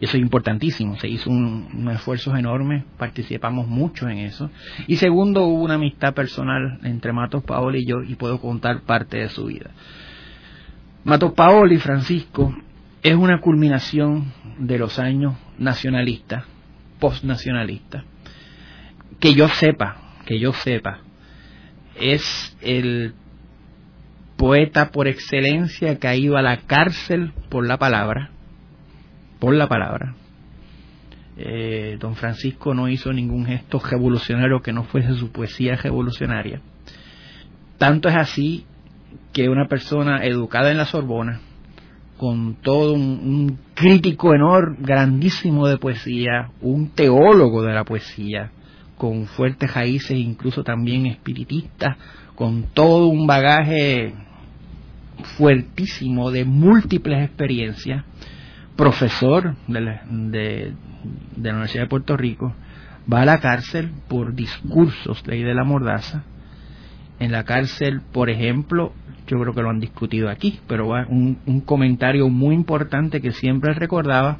y 0.00 0.04
eso 0.04 0.16
es 0.16 0.22
importantísimo, 0.22 0.96
se 0.98 1.08
hizo 1.08 1.28
un, 1.28 1.68
unos 1.74 1.96
esfuerzos 1.96 2.38
enormes, 2.38 2.84
participamos 2.96 3.66
mucho 3.66 4.08
en 4.08 4.18
eso. 4.18 4.48
Y 4.86 4.96
segundo, 4.96 5.44
hubo 5.44 5.64
una 5.64 5.74
amistad 5.74 6.14
personal 6.14 6.78
entre 6.84 7.12
Matos 7.12 7.42
Paoli 7.42 7.80
y 7.80 7.86
yo 7.86 8.02
y 8.02 8.14
puedo 8.14 8.40
contar 8.40 8.82
parte 8.82 9.18
de 9.18 9.28
su 9.28 9.46
vida. 9.46 9.70
Matos 11.02 11.32
Paoli, 11.32 11.78
Francisco, 11.78 12.54
es 13.02 13.16
una 13.16 13.40
culminación 13.40 14.32
de 14.58 14.78
los 14.78 15.00
años 15.00 15.34
nacionalistas, 15.58 16.44
postnacionalistas. 17.00 18.04
Que 19.18 19.34
yo 19.34 19.48
sepa, 19.48 19.96
que 20.26 20.38
yo 20.38 20.52
sepa, 20.52 21.00
es 21.96 22.56
el 22.60 23.14
poeta 24.36 24.92
por 24.92 25.08
excelencia 25.08 25.98
que 25.98 26.06
ha 26.06 26.14
ido 26.14 26.36
a 26.36 26.42
la 26.42 26.58
cárcel 26.58 27.32
por 27.48 27.66
la 27.66 27.78
palabra 27.78 28.30
por 29.38 29.54
la 29.54 29.68
palabra. 29.68 30.14
Eh, 31.36 31.98
don 32.00 32.16
Francisco 32.16 32.74
no 32.74 32.88
hizo 32.88 33.12
ningún 33.12 33.46
gesto 33.46 33.78
revolucionario 33.78 34.60
que 34.60 34.72
no 34.72 34.84
fuese 34.84 35.14
su 35.14 35.30
poesía 35.30 35.76
revolucionaria. 35.76 36.60
Tanto 37.78 38.08
es 38.08 38.16
así 38.16 38.66
que 39.32 39.48
una 39.48 39.68
persona 39.68 40.24
educada 40.24 40.72
en 40.72 40.78
la 40.78 40.84
Sorbona, 40.84 41.40
con 42.16 42.56
todo 42.56 42.94
un, 42.94 43.56
crítico 43.74 44.34
enorme, 44.34 44.78
grandísimo 44.80 45.68
de 45.68 45.78
poesía, 45.78 46.50
un 46.60 46.90
teólogo 46.90 47.62
de 47.62 47.72
la 47.72 47.84
poesía, 47.84 48.50
con 48.96 49.26
fuertes 49.26 49.72
raíces, 49.72 50.18
incluso 50.18 50.64
también 50.64 51.06
espiritista, 51.06 51.96
con 52.34 52.64
todo 52.74 53.06
un 53.06 53.28
bagaje 53.28 54.12
fuertísimo 55.36 56.32
de 56.32 56.44
múltiples 56.44 57.24
experiencias, 57.24 58.04
profesor 58.78 59.56
de 59.66 59.80
la, 59.80 60.02
de, 60.08 60.72
la 61.36 61.50
Universidad 61.50 61.82
de 61.82 61.88
Puerto 61.88 62.16
Rico, 62.16 62.54
va 63.12 63.22
a 63.22 63.24
la 63.24 63.40
cárcel 63.40 63.90
por 64.06 64.34
discursos 64.34 65.26
ley 65.26 65.42
de 65.42 65.52
la 65.52 65.64
mordaza. 65.64 66.22
En 67.18 67.32
la 67.32 67.42
cárcel, 67.42 68.02
por 68.12 68.30
ejemplo, 68.30 68.92
yo 69.26 69.40
creo 69.40 69.52
que 69.52 69.62
lo 69.62 69.70
han 69.70 69.80
discutido 69.80 70.30
aquí, 70.30 70.60
pero 70.68 70.90
un, 71.08 71.40
un 71.44 71.60
comentario 71.62 72.28
muy 72.28 72.54
importante 72.54 73.20
que 73.20 73.32
siempre 73.32 73.74
recordaba, 73.74 74.38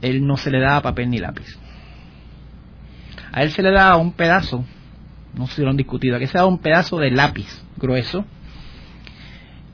él 0.00 0.26
no 0.26 0.38
se 0.38 0.50
le 0.50 0.58
daba 0.58 0.80
papel 0.80 1.10
ni 1.10 1.18
lápiz. 1.18 1.58
A 3.32 3.42
él 3.42 3.50
se 3.50 3.62
le 3.62 3.70
daba 3.70 3.98
un 3.98 4.12
pedazo, 4.12 4.64
no 5.34 5.46
sé 5.46 5.56
si 5.56 5.62
lo 5.62 5.68
han 5.68 5.76
discutido, 5.76 6.16
aquí 6.16 6.26
se 6.26 6.38
daba 6.38 6.48
un 6.48 6.60
pedazo 6.60 6.96
de 6.96 7.10
lápiz 7.10 7.62
grueso, 7.76 8.24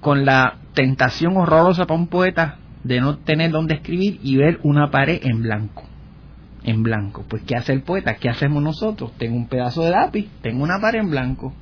con 0.00 0.24
la 0.24 0.56
tentación 0.74 1.36
horrorosa 1.36 1.86
para 1.86 2.00
un 2.00 2.08
poeta 2.08 2.58
de 2.84 3.00
no 3.00 3.18
tener 3.18 3.50
donde 3.50 3.74
escribir 3.74 4.18
y 4.22 4.36
ver 4.36 4.58
una 4.62 4.90
pared 4.90 5.20
en 5.22 5.42
blanco. 5.42 5.84
En 6.64 6.82
blanco. 6.82 7.24
Pues, 7.28 7.42
¿qué 7.42 7.56
hace 7.56 7.72
el 7.72 7.82
poeta? 7.82 8.16
¿Qué 8.16 8.28
hacemos 8.28 8.62
nosotros? 8.62 9.12
Tengo 9.18 9.36
un 9.36 9.48
pedazo 9.48 9.84
de 9.84 9.90
lápiz, 9.90 10.28
tengo 10.42 10.62
una 10.62 10.80
pared 10.80 11.00
en 11.00 11.10
blanco 11.10 11.52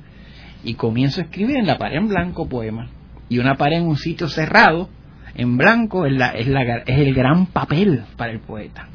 y 0.63 0.75
comienzo 0.75 1.21
a 1.21 1.23
escribir 1.25 1.57
en 1.57 1.67
la 1.67 1.77
pared 1.77 1.97
en 1.97 2.07
blanco 2.07 2.47
poema. 2.47 2.89
Y 3.29 3.39
una 3.39 3.55
pared 3.55 3.77
en 3.77 3.87
un 3.87 3.97
sitio 3.97 4.27
cerrado, 4.27 4.89
en 5.35 5.57
blanco, 5.57 6.05
es, 6.05 6.13
la, 6.13 6.29
es, 6.31 6.47
la, 6.47 6.61
es 6.61 6.99
el 6.99 7.13
gran 7.13 7.47
papel 7.47 8.03
para 8.17 8.31
el 8.31 8.39
poeta. 8.39 8.87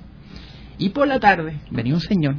Y 0.79 0.91
por 0.91 1.09
la 1.09 1.19
tarde 1.19 1.59
venía 1.71 1.95
un 1.95 2.01
señor, 2.01 2.35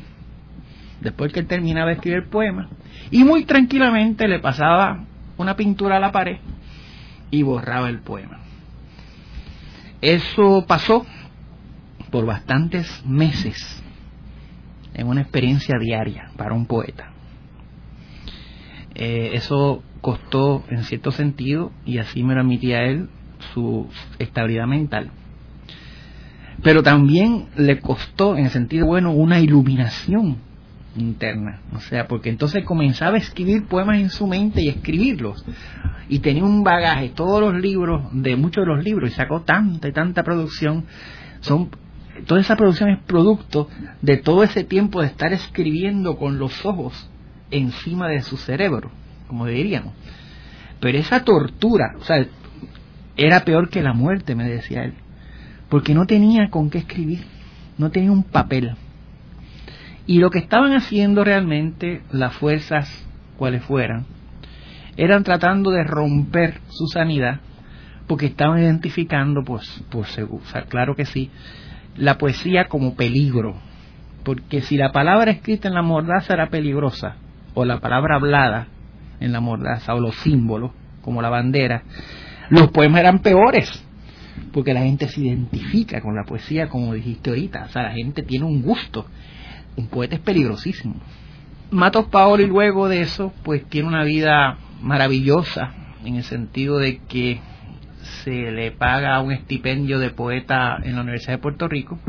después 1.01 1.33
que 1.33 1.39
él 1.39 1.47
terminaba 1.47 1.87
de 1.87 1.93
escribir 1.93 2.19
el 2.19 2.29
poema, 2.29 2.69
y 3.09 3.23
muy 3.23 3.45
tranquilamente 3.45 4.27
le 4.27 4.39
pasaba 4.39 5.05
una 5.37 5.55
pintura 5.55 5.97
a 5.97 5.99
la 5.99 6.11
pared 6.11 6.37
y 7.31 7.41
borraba 7.41 7.89
el 7.89 7.99
poema. 7.99 8.39
Eso 10.01 10.65
pasó 10.67 11.05
por 12.11 12.25
bastantes 12.25 13.03
meses 13.05 13.83
en 14.93 15.07
una 15.07 15.21
experiencia 15.21 15.77
diaria 15.79 16.31
para 16.37 16.53
un 16.53 16.65
poeta. 16.65 17.11
Eh, 18.95 19.31
eso 19.33 19.83
costó 20.01 20.63
en 20.69 20.83
cierto 20.83 21.11
sentido, 21.11 21.71
y 21.85 21.99
así 21.99 22.23
me 22.23 22.33
lo 22.33 22.41
admitía 22.41 22.83
él, 22.83 23.09
su 23.53 23.87
estabilidad 24.19 24.67
mental. 24.67 25.11
Pero 26.63 26.81
también 26.81 27.47
le 27.55 27.79
costó, 27.79 28.37
en 28.37 28.45
el 28.45 28.51
sentido 28.51 28.87
bueno, 28.87 29.11
una 29.11 29.39
iluminación 29.39 30.46
interna. 30.97 31.61
O 31.73 31.79
sea, 31.79 32.07
porque 32.07 32.29
entonces 32.29 32.63
comenzaba 32.63 33.15
a 33.15 33.19
escribir 33.19 33.65
poemas 33.65 33.99
en 33.99 34.09
su 34.09 34.27
mente 34.27 34.61
y 34.61 34.69
escribirlos. 34.69 35.43
Y 36.09 36.19
tenía 36.19 36.43
un 36.43 36.63
bagaje, 36.63 37.09
todos 37.09 37.41
los 37.41 37.61
libros, 37.61 38.03
de 38.11 38.35
muchos 38.35 38.65
de 38.65 38.73
los 38.73 38.83
libros, 38.83 39.11
y 39.11 39.13
sacó 39.13 39.41
tanta 39.41 39.87
y 39.87 39.91
tanta 39.91 40.23
producción. 40.23 40.85
Son, 41.41 41.69
toda 42.25 42.41
esa 42.41 42.55
producción 42.55 42.89
es 42.89 42.99
producto 43.03 43.69
de 44.01 44.17
todo 44.17 44.43
ese 44.43 44.63
tiempo 44.63 45.01
de 45.01 45.07
estar 45.07 45.33
escribiendo 45.33 46.17
con 46.17 46.39
los 46.39 46.65
ojos 46.65 47.09
encima 47.51 48.07
de 48.07 48.21
su 48.21 48.37
cerebro, 48.37 48.91
como 49.27 49.45
diríamos. 49.45 49.93
Pero 50.79 50.97
esa 50.97 51.23
tortura, 51.23 51.95
o 51.99 52.03
sea, 52.03 52.25
era 53.15 53.43
peor 53.43 53.69
que 53.69 53.81
la 53.81 53.93
muerte, 53.93 54.35
me 54.35 54.47
decía 54.47 54.83
él, 54.83 54.93
porque 55.69 55.93
no 55.93 56.05
tenía 56.05 56.49
con 56.49 56.69
qué 56.69 56.79
escribir, 56.79 57.23
no 57.77 57.89
tenía 57.89 58.11
un 58.11 58.23
papel. 58.23 58.75
Y 60.07 60.19
lo 60.19 60.29
que 60.29 60.39
estaban 60.39 60.73
haciendo 60.73 61.23
realmente 61.23 62.01
las 62.11 62.33
fuerzas, 62.33 62.89
cuales 63.37 63.63
fueran, 63.63 64.05
eran 64.95 65.23
tratando 65.23 65.69
de 65.69 65.83
romper 65.83 66.61
su 66.69 66.87
sanidad, 66.87 67.41
porque 68.07 68.27
estaban 68.27 68.59
identificando, 68.59 69.43
pues, 69.43 69.83
pues 69.89 70.17
o 70.17 70.39
sea, 70.45 70.63
claro 70.63 70.95
que 70.95 71.05
sí, 71.05 71.29
la 71.97 72.17
poesía 72.17 72.69
como 72.69 72.95
peligro, 72.95 73.55
porque 74.23 74.61
si 74.61 74.77
la 74.77 74.91
palabra 74.91 75.31
escrita 75.31 75.67
en 75.67 75.73
la 75.73 75.81
mordaza 75.81 76.33
era 76.33 76.49
peligrosa, 76.49 77.17
o 77.53 77.65
la 77.65 77.79
palabra 77.79 78.15
hablada 78.15 78.67
en 79.19 79.33
la 79.33 79.41
mordaza 79.41 79.93
o 79.93 79.99
los 79.99 80.15
símbolos, 80.17 80.71
como 81.01 81.21
la 81.21 81.29
bandera, 81.29 81.83
los 82.49 82.69
poemas 82.71 83.01
eran 83.01 83.19
peores, 83.19 83.83
porque 84.53 84.73
la 84.73 84.81
gente 84.81 85.07
se 85.09 85.21
identifica 85.21 85.99
con 86.01 86.15
la 86.15 86.23
poesía, 86.23 86.69
como 86.69 86.93
dijiste 86.93 87.29
ahorita, 87.29 87.65
o 87.65 87.69
sea, 87.69 87.83
la 87.83 87.93
gente 87.93 88.23
tiene 88.23 88.45
un 88.45 88.61
gusto. 88.61 89.05
Un 89.77 89.87
poeta 89.87 90.15
es 90.15 90.21
peligrosísimo. 90.21 90.95
Matos 91.71 92.07
Paoli 92.07 92.45
luego 92.47 92.89
de 92.89 93.01
eso, 93.01 93.31
pues 93.43 93.65
tiene 93.69 93.87
una 93.87 94.03
vida 94.03 94.57
maravillosa, 94.81 95.73
en 96.03 96.15
el 96.15 96.23
sentido 96.23 96.77
de 96.77 96.99
que 97.07 97.39
se 98.23 98.51
le 98.51 98.71
paga 98.71 99.21
un 99.21 99.31
estipendio 99.31 99.99
de 99.99 100.09
poeta 100.09 100.77
en 100.83 100.95
la 100.95 101.01
Universidad 101.01 101.33
de 101.33 101.41
Puerto 101.41 101.67
Rico 101.67 101.99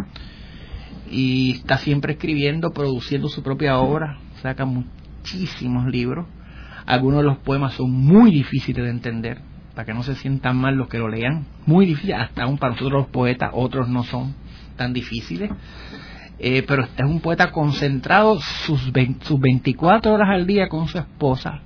y 1.11 1.53
está 1.53 1.79
siempre 1.79 2.15
escribiendo, 2.15 2.71
produciendo 2.71 3.29
su 3.29 3.43
propia 3.43 3.79
obra, 3.79 4.19
saca 4.43 4.65
muchísimos 4.65 5.87
libros. 5.87 6.27
Algunos 6.87 7.21
de 7.21 7.25
los 7.25 7.39
poemas 7.39 7.75
son 7.75 7.91
muy 7.91 8.31
difíciles 8.31 8.85
de 8.85 8.91
entender, 8.91 9.41
para 9.75 9.85
que 9.85 9.95
no 9.95 10.03
se 10.03 10.15
sientan 10.15 10.57
mal 10.57 10.77
los 10.77 10.89
que 10.89 10.99
lo 10.99 11.09
lean. 11.09 11.47
Muy 11.67 11.87
difícil, 11.87 12.15
hasta 12.15 12.45
aún 12.45 12.59
para 12.59 12.73
nosotros 12.73 13.03
los 13.03 13.11
poetas, 13.11 13.51
otros 13.53 13.89
no 13.89 14.05
son 14.05 14.35
tan 14.77 14.93
difíciles. 14.93 15.51
Eh, 16.41 16.63
pero 16.67 16.85
este 16.85 17.03
es 17.03 17.09
un 17.09 17.21
poeta 17.21 17.51
concentrado 17.51 18.39
sus, 18.41 18.93
sus 19.23 19.41
24 19.41 20.13
horas 20.13 20.29
al 20.31 20.47
día 20.47 20.69
con 20.69 20.87
su 20.87 20.99
esposa, 20.99 21.61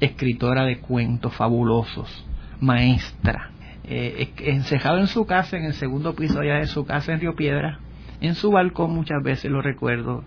escritora 0.00 0.64
de 0.64 0.78
cuentos 0.80 1.32
fabulosos, 1.34 2.26
maestra, 2.60 3.50
eh, 3.84 4.32
encejado 4.38 4.98
en 4.98 5.06
su 5.06 5.26
casa, 5.26 5.56
en 5.56 5.66
el 5.66 5.74
segundo 5.74 6.14
piso 6.16 6.40
allá 6.40 6.56
de 6.56 6.66
su 6.66 6.84
casa 6.84 7.12
en 7.12 7.20
Río 7.20 7.36
Piedra, 7.36 7.78
en 8.20 8.34
su 8.34 8.50
balcón 8.50 8.92
muchas 8.92 9.22
veces 9.22 9.50
lo 9.50 9.62
recuerdo, 9.62 10.24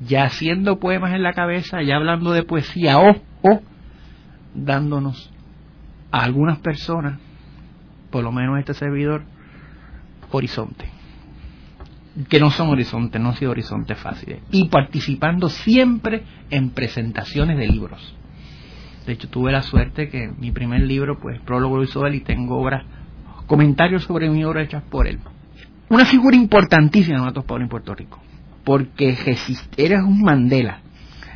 ya 0.00 0.24
haciendo 0.24 0.80
poemas 0.80 1.14
en 1.14 1.22
la 1.22 1.34
cabeza, 1.34 1.82
ya 1.82 1.96
hablando 1.96 2.32
de 2.32 2.42
poesía 2.42 2.98
o, 2.98 3.10
o 3.42 3.62
dándonos 4.54 5.30
a 6.10 6.24
algunas 6.24 6.58
personas, 6.58 7.20
por 8.10 8.24
lo 8.24 8.32
menos 8.32 8.58
este 8.58 8.74
servidor, 8.74 9.22
horizonte. 10.32 10.97
Que 12.28 12.40
no 12.40 12.50
son 12.50 12.68
horizontes, 12.68 13.20
no 13.20 13.28
han 13.28 13.36
sido 13.36 13.50
horizontes 13.50 13.98
fáciles. 13.98 14.42
Y 14.50 14.68
participando 14.68 15.48
siempre 15.48 16.24
en 16.50 16.70
presentaciones 16.70 17.58
de 17.58 17.68
libros. 17.68 18.14
De 19.06 19.12
hecho, 19.12 19.28
tuve 19.28 19.52
la 19.52 19.62
suerte 19.62 20.08
que 20.08 20.30
mi 20.38 20.50
primer 20.50 20.82
libro, 20.82 21.18
pues, 21.20 21.40
prólogo 21.40 21.76
lo 21.76 21.84
hizo 21.84 22.04
él 22.06 22.16
y 22.16 22.20
tengo 22.20 22.58
obras, 22.58 22.84
comentarios 23.46 24.04
sobre 24.04 24.28
mi 24.28 24.44
obra 24.44 24.62
hechas 24.62 24.82
por 24.90 25.06
él. 25.06 25.18
Una 25.88 26.04
figura 26.04 26.36
importantísima 26.36 27.18
de 27.18 27.24
Matos 27.24 27.44
Pablo 27.44 27.64
en 27.64 27.70
Puerto 27.70 27.94
Rico 27.94 28.20
porque 28.68 29.16
era 29.78 30.04
un 30.04 30.20
Mandela. 30.20 30.82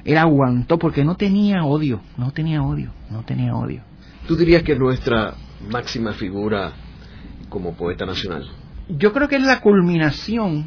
Él 0.05 0.19
aguantó 0.19 0.79
porque 0.79 1.03
no 1.03 1.17
tenía 1.17 1.65
odio, 1.65 2.03
no 2.19 2.31
tenía 2.31 2.61
odio, 2.61 2.93
no 3.09 3.23
tenía 3.23 3.57
odio. 3.57 3.81
¿Tú 4.29 4.37
dirías 4.37 4.63
que 4.63 4.73
es 4.73 4.79
nuestra 4.79 5.33
máxima 5.71 6.13
figura 6.13 6.73
como 7.49 7.73
poeta 7.73 8.05
nacional? 8.05 8.51
Yo 8.99 9.13
creo 9.13 9.29
que 9.29 9.37
es 9.37 9.43
la 9.43 9.61
culminación. 9.61 10.67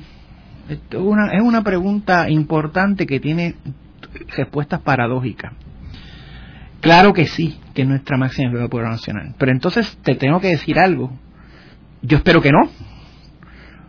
Es 0.69 0.79
una, 0.95 1.31
es 1.31 1.41
una 1.41 1.63
pregunta 1.63 2.29
importante 2.29 3.05
que 3.05 3.19
tiene 3.19 3.55
respuestas 4.35 4.81
paradójicas. 4.81 5.53
Claro 6.81 7.13
que 7.13 7.25
sí, 7.25 7.59
que 7.73 7.83
es 7.83 7.87
nuestra 7.87 8.17
máxima 8.17 8.49
figura 8.49 8.67
poeta 8.67 8.89
nacional. 8.89 9.35
Pero 9.37 9.51
entonces 9.51 9.97
te 10.03 10.15
tengo 10.15 10.39
que 10.39 10.49
decir 10.49 10.79
algo. 10.79 11.11
Yo 12.01 12.17
espero 12.17 12.41
que 12.41 12.51
no, 12.51 12.69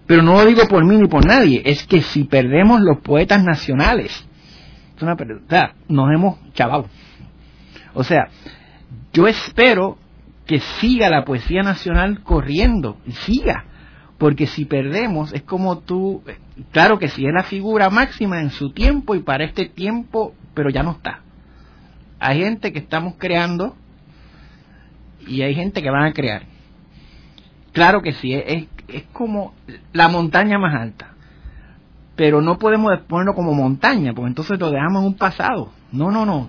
pero 0.06 0.22
no 0.22 0.34
lo 0.34 0.46
digo 0.46 0.66
por 0.68 0.84
mí 0.84 0.96
ni 0.96 1.08
por 1.08 1.26
nadie, 1.26 1.62
es 1.64 1.86
que 1.86 2.00
si 2.00 2.24
perdemos 2.24 2.80
los 2.80 2.98
poetas 3.00 3.44
nacionales, 3.44 4.26
es 4.96 5.02
una, 5.02 5.14
o 5.14 5.92
nos 5.92 6.10
hemos 6.14 6.52
chavado. 6.52 6.88
O 7.92 8.04
sea, 8.04 8.28
yo 9.12 9.26
espero 9.26 9.98
que 10.46 10.60
siga 10.60 11.10
la 11.10 11.24
poesía 11.24 11.62
nacional 11.62 12.22
corriendo, 12.22 12.98
siga, 13.24 13.64
porque 14.18 14.46
si 14.46 14.64
perdemos 14.64 15.32
es 15.32 15.42
como 15.42 15.78
tú, 15.78 16.22
claro 16.72 16.98
que 16.98 17.08
sí 17.08 17.26
es 17.26 17.32
la 17.32 17.42
figura 17.42 17.90
máxima 17.90 18.40
en 18.40 18.50
su 18.50 18.70
tiempo 18.70 19.14
y 19.14 19.20
para 19.20 19.44
este 19.44 19.66
tiempo, 19.66 20.34
pero 20.54 20.70
ya 20.70 20.82
no 20.82 20.92
está. 20.92 21.20
Hay 22.18 22.40
gente 22.40 22.72
que 22.72 22.78
estamos 22.78 23.14
creando 23.18 23.76
y 25.26 25.42
hay 25.42 25.54
gente 25.54 25.82
que 25.82 25.90
van 25.90 26.04
a 26.04 26.12
crear. 26.12 26.44
Claro 27.72 28.00
que 28.00 28.12
sí, 28.12 28.32
es, 28.32 28.66
es 28.88 29.02
como 29.12 29.54
la 29.92 30.08
montaña 30.08 30.58
más 30.58 30.74
alta. 30.74 31.12
Pero 32.14 32.40
no 32.40 32.58
podemos 32.58 32.98
ponerlo 33.00 33.34
como 33.34 33.52
montaña, 33.52 34.14
porque 34.14 34.28
entonces 34.28 34.58
lo 34.58 34.70
dejamos 34.70 35.02
en 35.02 35.08
un 35.08 35.14
pasado. 35.16 35.72
No, 35.92 36.10
no, 36.10 36.24
no. 36.24 36.48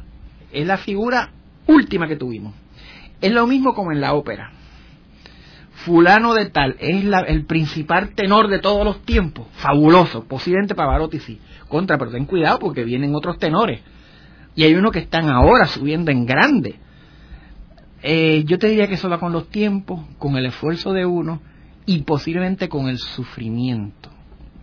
Es 0.53 0.65
la 0.65 0.77
figura 0.77 1.31
última 1.67 2.07
que 2.07 2.15
tuvimos. 2.15 2.53
Es 3.19 3.33
lo 3.33 3.45
mismo 3.45 3.73
como 3.73 3.91
en 3.91 3.99
la 3.99 4.13
ópera. 4.13 4.51
Fulano 5.87 6.33
de 6.33 6.49
tal 6.49 6.75
es 6.79 7.05
el 7.27 7.45
principal 7.45 8.09
tenor 8.09 8.49
de 8.49 8.59
todos 8.59 8.83
los 8.83 9.03
tiempos, 9.03 9.47
fabuloso, 9.53 10.25
posiblemente 10.25 10.75
Pavarotti 10.75 11.19
sí, 11.19 11.39
contra, 11.69 11.97
pero 11.97 12.11
ten 12.11 12.25
cuidado 12.25 12.59
porque 12.59 12.83
vienen 12.83 13.15
otros 13.15 13.39
tenores. 13.39 13.79
Y 14.53 14.63
hay 14.63 14.75
unos 14.75 14.91
que 14.91 14.99
están 14.99 15.29
ahora 15.29 15.65
subiendo 15.65 16.11
en 16.11 16.25
grande. 16.25 16.75
Eh, 18.03 18.43
yo 18.45 18.59
te 18.59 18.67
diría 18.67 18.87
que 18.87 18.95
eso 18.95 19.09
va 19.09 19.17
con 19.17 19.31
los 19.31 19.47
tiempos, 19.47 20.01
con 20.17 20.35
el 20.35 20.47
esfuerzo 20.47 20.91
de 20.91 21.05
uno 21.05 21.41
y 21.85 22.01
posiblemente 22.01 22.67
con 22.67 22.89
el 22.89 22.97
sufrimiento 22.97 24.16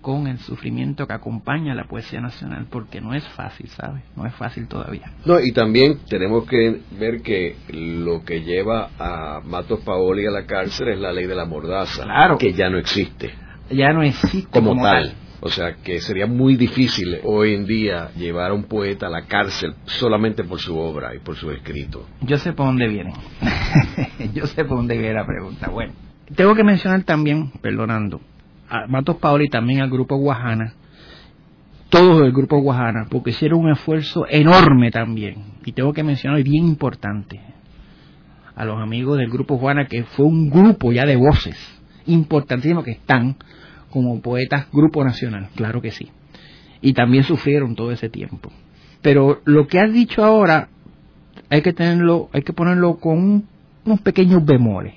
con 0.04 0.26
el 0.26 0.38
sufrimiento 0.38 1.06
que 1.06 1.14
acompaña 1.14 1.72
a 1.72 1.74
la 1.74 1.84
poesía 1.84 2.20
nacional, 2.20 2.66
porque 2.68 3.00
no 3.00 3.14
es 3.14 3.26
fácil, 3.30 3.68
¿sabes? 3.68 4.02
No 4.14 4.26
es 4.26 4.34
fácil 4.34 4.68
todavía. 4.68 5.10
No, 5.24 5.40
y 5.40 5.50
también 5.50 6.00
tenemos 6.06 6.44
que 6.44 6.82
ver 7.00 7.22
que 7.22 7.56
lo 7.70 8.22
que 8.22 8.42
lleva 8.42 8.90
a 8.98 9.40
Matos 9.40 9.80
Paoli 9.80 10.26
a 10.26 10.30
la 10.30 10.44
cárcel 10.44 10.88
es 10.88 11.00
la 11.00 11.10
ley 11.10 11.26
de 11.26 11.34
la 11.34 11.46
mordaza, 11.46 12.02
claro. 12.04 12.36
que 12.36 12.52
ya 12.52 12.68
no 12.68 12.76
existe. 12.76 13.32
Ya 13.70 13.94
no 13.94 14.02
existe 14.02 14.46
como, 14.50 14.76
tal. 14.82 15.14
O 15.40 15.48
sea, 15.48 15.76
que 15.76 15.98
sería 16.02 16.26
muy 16.26 16.56
difícil 16.56 17.20
hoy 17.24 17.54
en 17.54 17.64
día 17.64 18.10
llevar 18.14 18.50
a 18.50 18.54
un 18.54 18.64
poeta 18.64 19.06
a 19.06 19.10
la 19.10 19.22
cárcel 19.22 19.74
solamente 19.86 20.44
por 20.44 20.60
su 20.60 20.76
obra 20.76 21.14
y 21.14 21.20
por 21.20 21.34
su 21.34 21.50
escrito. 21.50 22.06
Yo 22.20 22.36
sé 22.36 22.52
por 22.52 22.66
dónde 22.66 22.88
viene. 22.88 23.14
Yo 24.34 24.46
sé 24.48 24.66
por 24.66 24.76
dónde 24.76 24.98
viene 24.98 25.14
la 25.14 25.24
pregunta. 25.24 25.70
Bueno, 25.70 25.94
tengo 26.36 26.54
que 26.54 26.62
mencionar 26.62 27.04
también, 27.04 27.50
perdonando, 27.62 28.20
a 28.74 28.88
Matos 28.88 29.16
Paoli 29.18 29.44
y 29.44 29.48
también 29.48 29.80
al 29.82 29.90
grupo 29.90 30.16
Guajana, 30.16 30.74
todos 31.90 32.20
del 32.20 32.32
grupo 32.32 32.58
Guajana, 32.58 33.06
porque 33.08 33.30
hicieron 33.30 33.60
un 33.60 33.70
esfuerzo 33.70 34.26
enorme 34.28 34.90
también. 34.90 35.44
Y 35.64 35.72
tengo 35.72 35.92
que 35.92 36.02
mencionar, 36.02 36.42
bien 36.42 36.64
importante, 36.64 37.40
a 38.56 38.64
los 38.64 38.80
amigos 38.80 39.18
del 39.18 39.30
grupo 39.30 39.58
Guajana, 39.58 39.86
que 39.86 40.02
fue 40.02 40.26
un 40.26 40.50
grupo 40.50 40.92
ya 40.92 41.06
de 41.06 41.14
voces 41.14 41.56
importantísimo 42.06 42.82
que 42.82 42.90
están 42.90 43.36
como 43.90 44.20
poetas 44.20 44.66
grupo 44.72 45.04
nacional, 45.04 45.50
claro 45.54 45.80
que 45.80 45.92
sí. 45.92 46.10
Y 46.80 46.94
también 46.94 47.22
sufrieron 47.22 47.76
todo 47.76 47.92
ese 47.92 48.08
tiempo. 48.08 48.50
Pero 49.02 49.40
lo 49.44 49.68
que 49.68 49.78
has 49.78 49.92
dicho 49.92 50.24
ahora 50.24 50.68
hay 51.48 51.62
que 51.62 51.72
tenerlo, 51.72 52.28
hay 52.32 52.42
que 52.42 52.52
ponerlo 52.52 52.96
con 52.96 53.44
unos 53.84 54.00
pequeños 54.00 54.44
bemoles. 54.44 54.94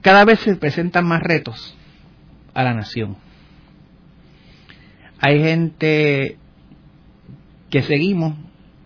Cada 0.00 0.24
vez 0.24 0.40
se 0.40 0.56
presentan 0.56 1.06
más 1.06 1.22
retos 1.22 1.76
a 2.54 2.62
la 2.62 2.74
nación. 2.74 3.16
Hay 5.20 5.42
gente 5.42 6.38
que 7.70 7.82
seguimos, 7.82 8.34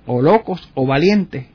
o 0.06 0.22
locos 0.22 0.70
o 0.74 0.86
valientes, 0.86 1.46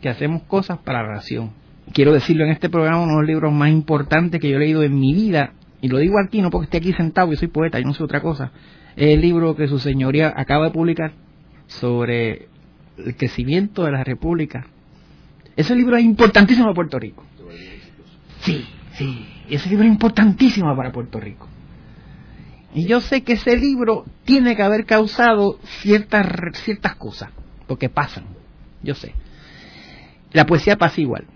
que 0.00 0.08
hacemos 0.08 0.42
cosas 0.42 0.78
para 0.78 1.02
la 1.02 1.14
nación. 1.14 1.52
Quiero 1.92 2.12
decirlo 2.12 2.44
en 2.44 2.50
este 2.50 2.68
programa, 2.68 3.02
uno 3.02 3.12
de 3.12 3.18
los 3.20 3.26
libros 3.26 3.52
más 3.52 3.70
importantes 3.70 4.40
que 4.40 4.48
yo 4.48 4.56
he 4.56 4.60
leído 4.60 4.82
en 4.82 4.98
mi 4.98 5.14
vida, 5.14 5.52
y 5.80 5.88
lo 5.88 5.98
digo 5.98 6.18
aquí 6.18 6.42
no 6.42 6.50
porque 6.50 6.64
esté 6.64 6.78
aquí 6.78 6.92
sentado, 6.92 7.30
yo 7.30 7.36
soy 7.36 7.48
poeta 7.48 7.80
y 7.80 7.84
no 7.84 7.94
soy 7.94 8.04
otra 8.04 8.20
cosa, 8.20 8.52
es 8.96 9.14
el 9.14 9.20
libro 9.20 9.56
que 9.56 9.68
su 9.68 9.78
señoría 9.78 10.32
acaba 10.36 10.66
de 10.66 10.70
publicar 10.72 11.12
sobre 11.66 12.48
el 12.98 13.16
crecimiento 13.16 13.84
de 13.84 13.92
la 13.92 14.04
República. 14.04 14.66
Ese 15.56 15.74
libro 15.74 15.96
es 15.96 16.04
importantísimo 16.04 16.66
para 16.66 16.74
Puerto 16.74 16.98
Rico. 16.98 17.24
Sí, 18.40 18.66
sí, 18.94 19.26
ese 19.48 19.68
libro 19.70 19.84
es 19.84 19.92
importantísimo 19.92 20.74
para 20.76 20.92
Puerto 20.92 21.20
Rico. 21.20 21.48
Y 22.74 22.86
yo 22.86 23.00
sé 23.00 23.22
que 23.22 23.34
ese 23.34 23.56
libro 23.56 24.04
tiene 24.24 24.56
que 24.56 24.62
haber 24.62 24.86
causado 24.86 25.58
ciertas, 25.82 26.26
ciertas 26.64 26.96
cosas, 26.96 27.30
porque 27.66 27.88
pasan, 27.88 28.24
yo 28.82 28.94
sé. 28.94 29.14
La 30.32 30.46
poesía 30.46 30.76
pasa 30.76 31.00
igual. 31.00 31.26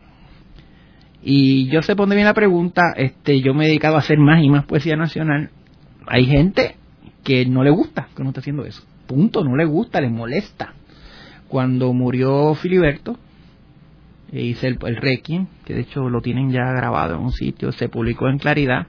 Y 1.22 1.68
yo 1.68 1.82
sé 1.82 1.94
dónde 1.94 2.14
viene 2.14 2.30
la 2.30 2.34
pregunta, 2.34 2.94
este, 2.96 3.40
yo 3.40 3.52
me 3.52 3.64
he 3.64 3.68
dedicado 3.68 3.96
a 3.96 3.98
hacer 3.98 4.18
más 4.18 4.42
y 4.42 4.48
más 4.48 4.64
poesía 4.64 4.96
nacional. 4.96 5.50
Hay 6.06 6.24
gente 6.24 6.76
que 7.22 7.44
no 7.44 7.64
le 7.64 7.70
gusta 7.70 8.08
que 8.14 8.22
uno 8.22 8.30
esté 8.30 8.40
haciendo 8.40 8.64
eso. 8.64 8.82
Punto, 9.06 9.44
no 9.44 9.56
le 9.56 9.64
gusta, 9.64 10.00
le 10.00 10.08
molesta. 10.08 10.72
Cuando 11.48 11.92
murió 11.92 12.54
Filiberto, 12.54 13.18
e 14.32 14.42
hice 14.42 14.68
el, 14.68 14.78
el 14.86 14.96
Requiem, 14.96 15.46
que 15.64 15.74
de 15.74 15.80
hecho 15.82 16.08
lo 16.08 16.20
tienen 16.22 16.50
ya 16.50 16.72
grabado 16.72 17.16
en 17.16 17.22
un 17.22 17.32
sitio, 17.32 17.72
se 17.72 17.88
publicó 17.88 18.28
en 18.28 18.38
Claridad 18.38 18.86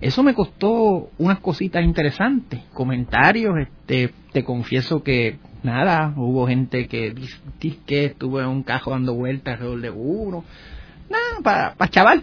eso 0.00 0.22
me 0.22 0.34
costó 0.34 1.10
unas 1.18 1.38
cositas 1.40 1.84
interesantes, 1.84 2.60
comentarios, 2.72 3.54
este, 3.58 4.12
te 4.32 4.44
confieso 4.44 5.02
que 5.02 5.38
nada, 5.62 6.12
hubo 6.16 6.46
gente 6.46 6.88
que 6.88 7.12
dice 7.12 7.78
que 7.86 8.16
en 8.20 8.46
un 8.46 8.62
cajo 8.62 8.90
dando 8.90 9.14
vueltas 9.14 9.54
alrededor 9.54 9.80
de 9.80 9.90
uno, 9.90 10.44
nada, 11.10 11.42
para 11.42 11.74
pa 11.74 11.88
chaval, 11.88 12.22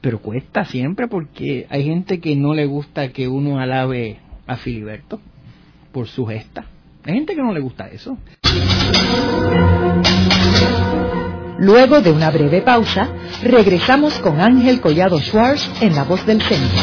pero 0.00 0.18
cuesta 0.18 0.64
siempre 0.64 1.08
porque 1.08 1.66
hay 1.70 1.84
gente 1.84 2.20
que 2.20 2.36
no 2.36 2.54
le 2.54 2.66
gusta 2.66 3.08
que 3.08 3.28
uno 3.28 3.58
alabe 3.58 4.18
a 4.46 4.56
Filiberto 4.56 5.20
por 5.92 6.08
su 6.08 6.26
gesta, 6.26 6.64
hay 7.04 7.14
gente 7.14 7.34
que 7.34 7.42
no 7.42 7.52
le 7.52 7.60
gusta 7.60 7.86
eso. 7.88 8.18
Luego 11.64 12.02
de 12.02 12.12
una 12.12 12.30
breve 12.30 12.60
pausa, 12.60 13.08
regresamos 13.42 14.18
con 14.18 14.38
Ángel 14.38 14.82
Collado 14.82 15.18
Schwartz 15.18 15.66
en 15.80 15.94
La 15.94 16.04
Voz 16.04 16.26
del 16.26 16.42
Centro. 16.42 16.78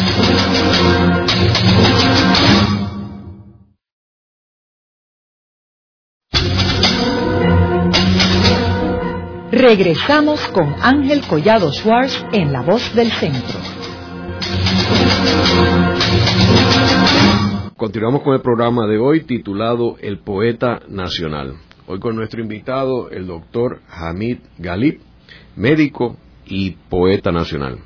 Regresamos 9.52 10.48
con 10.48 10.74
Ángel 10.82 11.22
Collado 11.28 11.72
Schwartz 11.72 12.26
en 12.34 12.52
La 12.52 12.64
Voz 12.64 12.96
del 12.96 13.12
Centro. 13.12 13.60
Continuamos 17.78 18.24
con 18.24 18.34
el 18.34 18.42
programa 18.42 18.88
de 18.88 18.98
hoy 18.98 19.26
titulado 19.26 19.98
El 20.00 20.18
Poeta 20.18 20.80
Nacional. 20.88 21.58
Hoy 21.92 22.00
con 22.00 22.16
nuestro 22.16 22.42
invitado, 22.42 23.10
el 23.10 23.28
doctor 23.28 23.82
Hamid 23.90 24.38
Galip, 24.58 25.02
médico 25.58 26.16
y 26.46 26.72
poeta 26.72 27.34
nacional. 27.34 27.80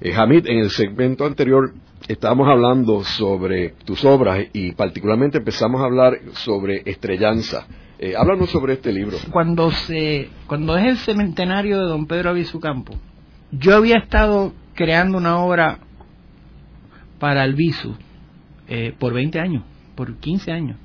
Eh, 0.00 0.12
Hamid, 0.12 0.48
en 0.48 0.58
el 0.58 0.70
segmento 0.70 1.24
anterior 1.24 1.72
estábamos 2.08 2.48
hablando 2.48 3.04
sobre 3.04 3.76
tus 3.84 4.04
obras 4.04 4.44
y 4.52 4.72
particularmente 4.72 5.38
empezamos 5.38 5.80
a 5.80 5.84
hablar 5.84 6.18
sobre 6.32 6.82
Estrellanza. 6.84 7.68
Eh, 8.00 8.16
háblanos 8.16 8.50
sobre 8.50 8.72
este 8.72 8.92
libro. 8.92 9.16
Cuando, 9.30 9.70
se, 9.70 10.30
cuando 10.48 10.76
es 10.76 10.86
el 10.86 10.96
cementenario 10.96 11.78
de 11.78 11.84
don 11.84 12.08
Pedro 12.08 12.34
Campo, 12.60 12.94
yo 13.52 13.76
había 13.76 13.98
estado 13.98 14.52
creando 14.74 15.16
una 15.16 15.38
obra 15.38 15.78
para 17.20 17.44
el 17.44 17.54
eh, 18.66 18.92
por 18.98 19.14
20 19.14 19.38
años, 19.38 19.62
por 19.94 20.16
15 20.16 20.50
años 20.50 20.76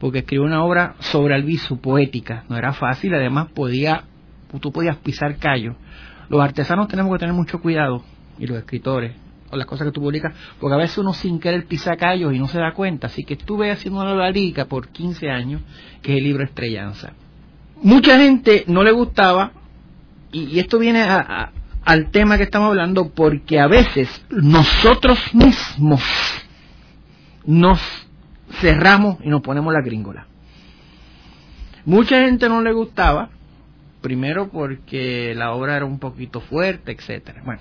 porque 0.00 0.20
escribió 0.20 0.44
una 0.44 0.64
obra 0.64 0.96
sobre 0.98 1.34
Albizu, 1.34 1.78
poética. 1.78 2.44
No 2.48 2.56
era 2.56 2.72
fácil, 2.72 3.14
además 3.14 3.48
podía, 3.54 4.04
tú 4.60 4.72
podías 4.72 4.96
pisar 4.96 5.36
callos. 5.36 5.76
Los 6.30 6.40
artesanos 6.40 6.88
tenemos 6.88 7.12
que 7.12 7.18
tener 7.18 7.34
mucho 7.34 7.60
cuidado, 7.60 8.02
y 8.38 8.46
los 8.46 8.56
escritores, 8.56 9.14
o 9.50 9.56
las 9.56 9.66
cosas 9.66 9.86
que 9.86 9.92
tú 9.92 10.00
publicas, 10.00 10.34
porque 10.58 10.74
a 10.74 10.78
veces 10.78 10.96
uno 10.96 11.12
sin 11.12 11.38
querer 11.38 11.66
pisa 11.66 11.96
callos 11.96 12.32
y 12.32 12.38
no 12.38 12.48
se 12.48 12.58
da 12.58 12.72
cuenta. 12.72 13.08
Así 13.08 13.24
que 13.24 13.34
estuve 13.34 13.70
haciendo 13.70 14.00
una 14.00 14.14
larica 14.14 14.64
por 14.64 14.88
15 14.88 15.28
años, 15.28 15.60
que 16.00 16.12
es 16.12 16.18
el 16.18 16.24
libro 16.24 16.44
Estrellanza. 16.44 17.12
Mucha 17.82 18.16
gente 18.18 18.64
no 18.68 18.82
le 18.82 18.92
gustaba, 18.92 19.52
y, 20.32 20.58
esto 20.58 20.78
viene 20.78 21.02
al 21.02 22.10
tema 22.10 22.38
que 22.38 22.44
estamos 22.44 22.68
hablando, 22.68 23.10
porque 23.10 23.60
a 23.60 23.66
veces 23.66 24.24
nosotros 24.30 25.34
mismos 25.34 26.02
nos 27.44 27.80
cerramos 28.60 29.18
y 29.22 29.28
nos 29.28 29.42
ponemos 29.42 29.72
la 29.72 29.82
gringola. 29.82 30.26
Mucha 31.84 32.20
gente 32.24 32.48
no 32.48 32.62
le 32.62 32.72
gustaba, 32.72 33.30
primero 34.00 34.48
porque 34.50 35.34
la 35.34 35.52
obra 35.52 35.76
era 35.76 35.86
un 35.86 35.98
poquito 35.98 36.40
fuerte, 36.40 36.92
etcétera. 36.92 37.42
Bueno, 37.44 37.60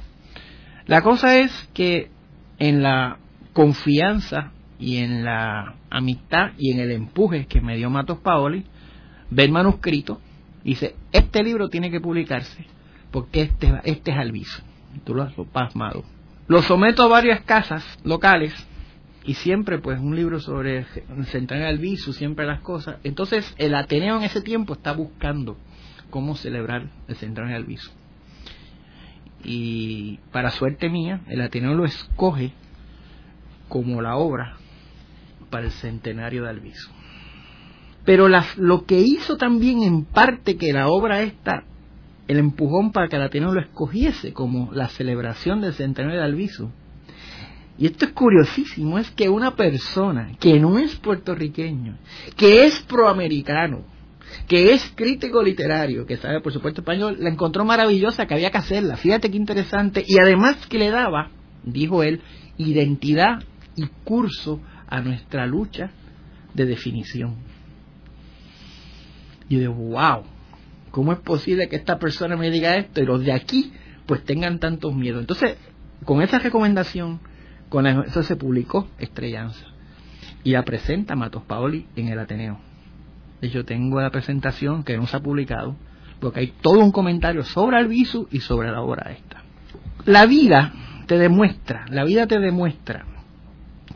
la 0.86 1.02
cosa 1.02 1.38
es 1.38 1.52
que 1.74 2.10
en 2.58 2.84
la 2.84 3.18
confianza 3.54 4.52
y 4.78 4.97
en 4.97 5.24
la 5.24 5.76
amistad 5.89 6.52
y 6.58 6.72
en 6.72 6.80
el 6.80 6.91
empuje 6.91 7.45
que 7.47 7.62
me 7.62 7.78
dio 7.78 7.89
Matos 7.89 8.20
Paoli, 8.20 8.66
ve 9.30 9.43
el 9.43 9.52
manuscrito 9.52 10.20
y 10.64 10.70
dice, 10.70 10.95
este 11.12 11.43
libro 11.43 11.70
tiene 11.70 11.89
que 11.89 12.02
publicarse 12.02 12.66
porque 13.12 13.41
este, 13.43 13.74
este 13.84 14.12
es 14.12 14.18
Alviso. 14.18 14.64
Tú 15.04 15.14
lo 15.14 15.24
has 15.24 15.34
pasmado. 15.52 16.04
Lo 16.47 16.62
someto 16.62 17.04
a 17.04 17.08
varias 17.08 17.41
casas 17.41 17.84
locales 18.04 18.54
y 19.24 19.34
siempre 19.36 19.80
pues 19.80 19.99
un 19.99 20.15
libro 20.15 20.39
sobre 20.39 20.86
central 21.26 21.63
al 21.63 21.78
viso, 21.78 22.13
siempre 22.13 22.45
las 22.45 22.61
cosas. 22.61 22.97
Entonces 23.03 23.53
el 23.57 23.76
Ateneo 23.76 24.17
en 24.17 24.24
ese 24.24 24.41
tiempo 24.41 24.74
está 24.74 24.93
buscando 24.93 25.57
cómo 26.09 26.36
celebrar 26.36 26.89
el 27.07 27.15
central 27.15 27.53
al 27.53 27.65
viso. 27.65 27.91
Y 29.43 30.20
para 30.32 30.51
suerte 30.51 30.89
mía, 30.89 31.22
el 31.28 31.41
Ateneo 31.41 31.74
lo 31.74 31.86
escoge 31.86 32.53
como 33.67 34.01
la 34.01 34.17
obra 34.17 34.57
para 35.49 35.65
el 35.65 35.72
centenario 35.72 36.43
de 36.43 36.49
Alviso. 36.49 36.91
Pero 38.05 38.28
lo 38.28 38.86
que 38.86 38.99
hizo 38.99 39.38
también 39.38 39.84
en 39.84 40.05
parte 40.05 40.57
que 40.57 40.74
la 40.74 40.88
obra 40.88 41.22
esta 41.22 41.63
el 42.28 42.38
empujón 42.38 42.91
para 42.91 43.07
que 43.07 43.15
el 43.15 43.24
Ateneo 43.24 43.51
lo 43.51 43.59
escogiese 43.59 44.34
como 44.34 44.72
la 44.72 44.88
celebración 44.88 45.61
del 45.61 45.74
centenario 45.74 46.20
de 46.20 46.26
Albizu. 46.26 46.70
Y 47.80 47.86
esto 47.86 48.06
es 48.06 48.12
curiosísimo, 48.12 49.00
es 49.00 49.10
que 49.12 49.30
una 49.30 49.56
persona 49.56 50.34
que 50.38 50.60
no 50.60 50.78
es 50.78 50.96
puertorriqueño, 50.98 51.98
que 52.36 52.66
es 52.66 52.78
proamericano, 52.82 53.86
que 54.50 54.74
es 54.74 54.92
crítico 54.96 55.42
literario, 55.42 56.06
que 56.06 56.18
sabe 56.18 56.42
por 56.42 56.52
supuesto 56.52 56.82
español, 56.82 57.16
la 57.20 57.30
encontró 57.30 57.64
maravillosa, 57.64 58.28
que 58.28 58.34
había 58.34 58.52
que 58.52 58.58
hacerla. 58.58 58.98
Fíjate 58.98 59.32
qué 59.32 59.38
interesante. 59.38 60.04
Y 60.06 60.20
además 60.20 60.58
que 60.68 60.78
le 60.78 60.90
daba, 60.90 61.32
dijo 61.64 62.04
él, 62.04 62.22
identidad 62.58 63.44
y 63.78 63.88
curso 64.04 64.60
a 64.90 65.00
nuestra 65.00 65.48
lucha 65.48 65.92
de 66.54 66.66
definición. 66.66 67.36
Y 69.48 69.54
yo 69.54 69.60
digo, 69.62 69.74
wow, 69.74 70.24
¿cómo 70.92 71.14
es 71.14 71.20
posible 71.20 71.70
que 71.70 71.78
esta 71.78 71.98
persona 71.98 72.36
me 72.36 72.52
diga 72.52 72.76
esto 72.76 73.02
y 73.02 73.06
los 73.06 73.24
de 73.24 73.32
aquí 73.32 73.72
pues 74.06 74.22
tengan 74.26 74.60
tantos 74.60 74.94
miedos? 74.94 75.22
Entonces, 75.22 75.56
con 76.04 76.22
esa 76.22 76.40
recomendación, 76.40 77.22
con 77.70 77.86
eso 77.86 78.24
se 78.24 78.36
publicó 78.36 78.88
Estrellanza 78.97 79.65
y 80.43 80.51
la 80.51 80.63
presenta 80.63 81.15
Matos 81.15 81.43
Paoli 81.43 81.86
en 81.95 82.07
el 82.07 82.20
Ateneo. 82.20 82.59
Yo 83.41 83.63
tengo 83.63 84.01
la 84.01 84.09
presentación 84.09 84.84
que 84.84 84.97
no 84.97 85.07
se 85.07 85.17
ha 85.17 85.22
publicado, 85.22 85.76
porque 86.20 86.41
hay 86.41 86.53
todo 86.61 86.80
un 86.80 86.91
comentario 86.91 87.43
sobre 87.43 87.78
Albizu 87.78 88.28
y 88.32 88.39
sobre 88.41 88.72
la 88.72 88.82
obra 88.82 89.11
esta. 89.11 89.43
La 90.05 90.26
vida 90.26 90.74
te 91.07 91.17
demuestra, 91.17 91.86
la 91.89 92.03
vida 92.03 92.28
te 92.28 92.39
demuestra 92.39 93.05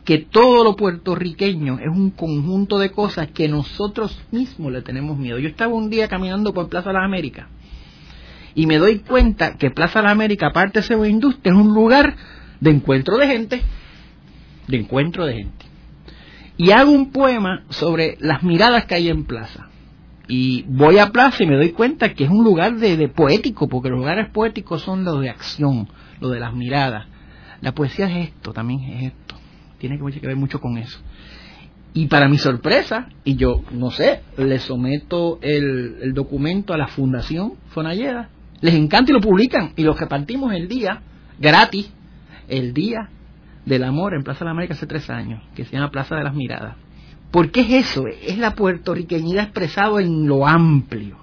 que 0.04 0.18
todo 0.18 0.64
lo 0.64 0.76
puertorriqueño 0.76 1.78
es 1.78 1.88
un 1.88 2.10
conjunto 2.10 2.78
de 2.78 2.90
cosas 2.90 3.28
que 3.28 3.48
nosotros 3.48 4.22
mismos 4.30 4.72
le 4.72 4.82
tenemos 4.82 5.18
miedo. 5.18 5.38
Yo 5.38 5.48
estaba 5.48 5.74
un 5.74 5.90
día 5.90 6.08
caminando 6.08 6.52
por 6.52 6.68
Plaza 6.68 6.90
de 6.90 6.94
las 6.94 7.04
Américas 7.04 7.46
y 8.54 8.66
me 8.66 8.78
doy 8.78 9.00
cuenta 9.00 9.56
que 9.56 9.70
Plaza 9.70 10.00
de 10.00 10.04
las 10.04 10.12
Américas, 10.12 10.50
aparte 10.50 10.80
de 10.80 10.86
ser 10.86 11.04
industria, 11.06 11.52
es 11.52 11.58
un 11.58 11.74
lugar 11.74 12.16
de 12.60 12.70
encuentro 12.70 13.16
de 13.18 13.26
gente, 13.26 13.62
de 14.68 14.76
encuentro 14.76 15.26
de 15.26 15.34
gente 15.34 15.64
y 16.56 16.70
hago 16.70 16.92
un 16.92 17.10
poema 17.10 17.64
sobre 17.70 18.16
las 18.20 18.42
miradas 18.42 18.84
que 18.86 18.94
hay 18.94 19.08
en 19.08 19.24
plaza. 19.24 19.68
Y 20.26 20.62
voy 20.62 20.98
a 20.98 21.10
plaza 21.10 21.42
y 21.42 21.46
me 21.46 21.56
doy 21.56 21.70
cuenta 21.70 22.14
que 22.14 22.24
es 22.24 22.30
un 22.30 22.44
lugar 22.44 22.76
de, 22.76 23.08
poético, 23.08 23.68
porque 23.68 23.90
los 23.90 23.98
lugares 23.98 24.30
poéticos 24.30 24.82
son 24.82 25.04
los 25.04 25.20
de 25.20 25.28
acción, 25.28 25.88
los 26.20 26.32
de 26.32 26.40
las 26.40 26.54
miradas. 26.54 27.06
La 27.60 27.72
poesía 27.72 28.06
es 28.06 28.28
esto, 28.28 28.52
también 28.52 28.80
es 28.80 29.12
esto. 29.12 29.36
Tiene 29.78 29.98
que 29.98 30.26
ver 30.26 30.36
mucho 30.36 30.60
con 30.60 30.78
eso. 30.78 30.98
Y 31.92 32.06
para 32.06 32.28
mi 32.28 32.38
sorpresa, 32.38 33.08
y 33.24 33.36
yo 33.36 33.62
no 33.72 33.90
sé, 33.90 34.22
le 34.38 34.58
someto 34.58 35.38
el, 35.42 35.98
el 36.02 36.14
documento 36.14 36.72
a 36.72 36.78
la 36.78 36.88
Fundación 36.88 37.54
Fonalleda, 37.68 38.30
les 38.60 38.74
encanta 38.74 39.12
y 39.12 39.14
lo 39.14 39.20
publican, 39.20 39.72
y 39.76 39.82
los 39.82 39.98
repartimos 39.98 40.52
el 40.54 40.68
día, 40.68 41.02
gratis, 41.38 41.92
el 42.48 42.74
día 42.74 43.10
del 43.66 43.84
amor 43.84 44.14
en 44.14 44.22
Plaza 44.22 44.40
de 44.40 44.44
la 44.46 44.50
América 44.52 44.74
hace 44.74 44.86
tres 44.86 45.08
años, 45.10 45.42
que 45.54 45.64
se 45.64 45.72
llama 45.72 45.90
Plaza 45.90 46.16
de 46.16 46.24
las 46.24 46.34
Miradas. 46.34 46.76
¿Por 47.30 47.50
qué 47.50 47.62
es 47.62 47.88
eso? 47.90 48.06
Es 48.06 48.38
la 48.38 48.54
puertorriqueñidad 48.54 49.44
expresado 49.44 49.98
en 49.98 50.28
lo 50.28 50.46
amplio. 50.46 51.16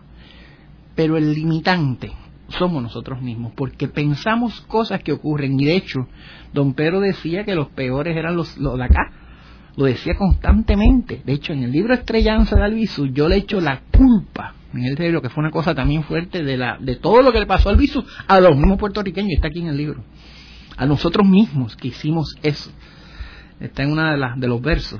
Pero 0.95 1.17
el 1.17 1.33
limitante 1.33 2.11
somos 2.49 2.83
nosotros 2.83 3.21
mismos, 3.21 3.53
porque 3.55 3.87
pensamos 3.87 4.59
cosas 4.61 5.01
que 5.03 5.13
ocurren. 5.13 5.57
Y 5.57 5.65
de 5.65 5.75
hecho, 5.77 6.07
don 6.53 6.73
Pedro 6.73 6.99
decía 6.99 7.45
que 7.45 7.55
los 7.55 7.69
peores 7.69 8.17
eran 8.17 8.35
los, 8.35 8.57
de 8.59 8.83
acá. 8.83 9.11
Lo 9.77 9.85
decía 9.85 10.15
constantemente. 10.17 11.21
De 11.23 11.31
hecho, 11.31 11.53
en 11.53 11.63
el 11.63 11.71
libro 11.71 11.93
Estrellanza 11.93 12.57
de 12.57 12.63
Albizu, 12.63 13.05
yo 13.07 13.29
le 13.29 13.37
echo 13.37 13.61
la 13.61 13.79
culpa, 13.89 14.53
en 14.73 14.83
el 14.83 14.95
libro, 14.95 15.21
que 15.21 15.29
fue 15.29 15.41
una 15.41 15.51
cosa 15.51 15.73
también 15.73 16.03
fuerte, 16.03 16.43
de, 16.43 16.57
la, 16.57 16.77
de 16.77 16.97
todo 16.97 17.21
lo 17.21 17.31
que 17.31 17.39
le 17.39 17.45
pasó 17.45 17.69
a 17.69 17.71
Albizu 17.71 18.03
a 18.27 18.41
los 18.41 18.57
mismos 18.57 18.77
puertorriqueños. 18.77 19.31
Está 19.35 19.47
aquí 19.47 19.61
en 19.61 19.67
el 19.67 19.77
libro 19.77 20.03
a 20.77 20.85
nosotros 20.85 21.27
mismos 21.27 21.75
que 21.75 21.89
hicimos 21.89 22.35
eso. 22.43 22.71
Está 23.59 23.83
en 23.83 23.91
uno 23.91 24.03
de, 24.03 24.17
de 24.37 24.47
los 24.47 24.61
versos. 24.61 24.99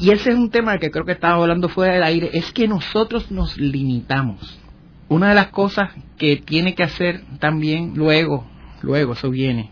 Y 0.00 0.10
ese 0.10 0.30
es 0.30 0.36
un 0.36 0.50
tema 0.50 0.78
que 0.78 0.90
creo 0.90 1.04
que 1.04 1.12
estaba 1.12 1.42
hablando 1.42 1.68
fuera 1.68 1.94
del 1.94 2.04
aire, 2.04 2.30
es 2.32 2.52
que 2.52 2.68
nosotros 2.68 3.30
nos 3.30 3.56
limitamos. 3.58 4.58
Una 5.08 5.30
de 5.30 5.34
las 5.34 5.48
cosas 5.48 5.90
que 6.16 6.36
tiene 6.36 6.74
que 6.74 6.84
hacer 6.84 7.22
también 7.38 7.94
luego, 7.96 8.46
luego 8.82 9.14
eso 9.14 9.30
viene, 9.30 9.70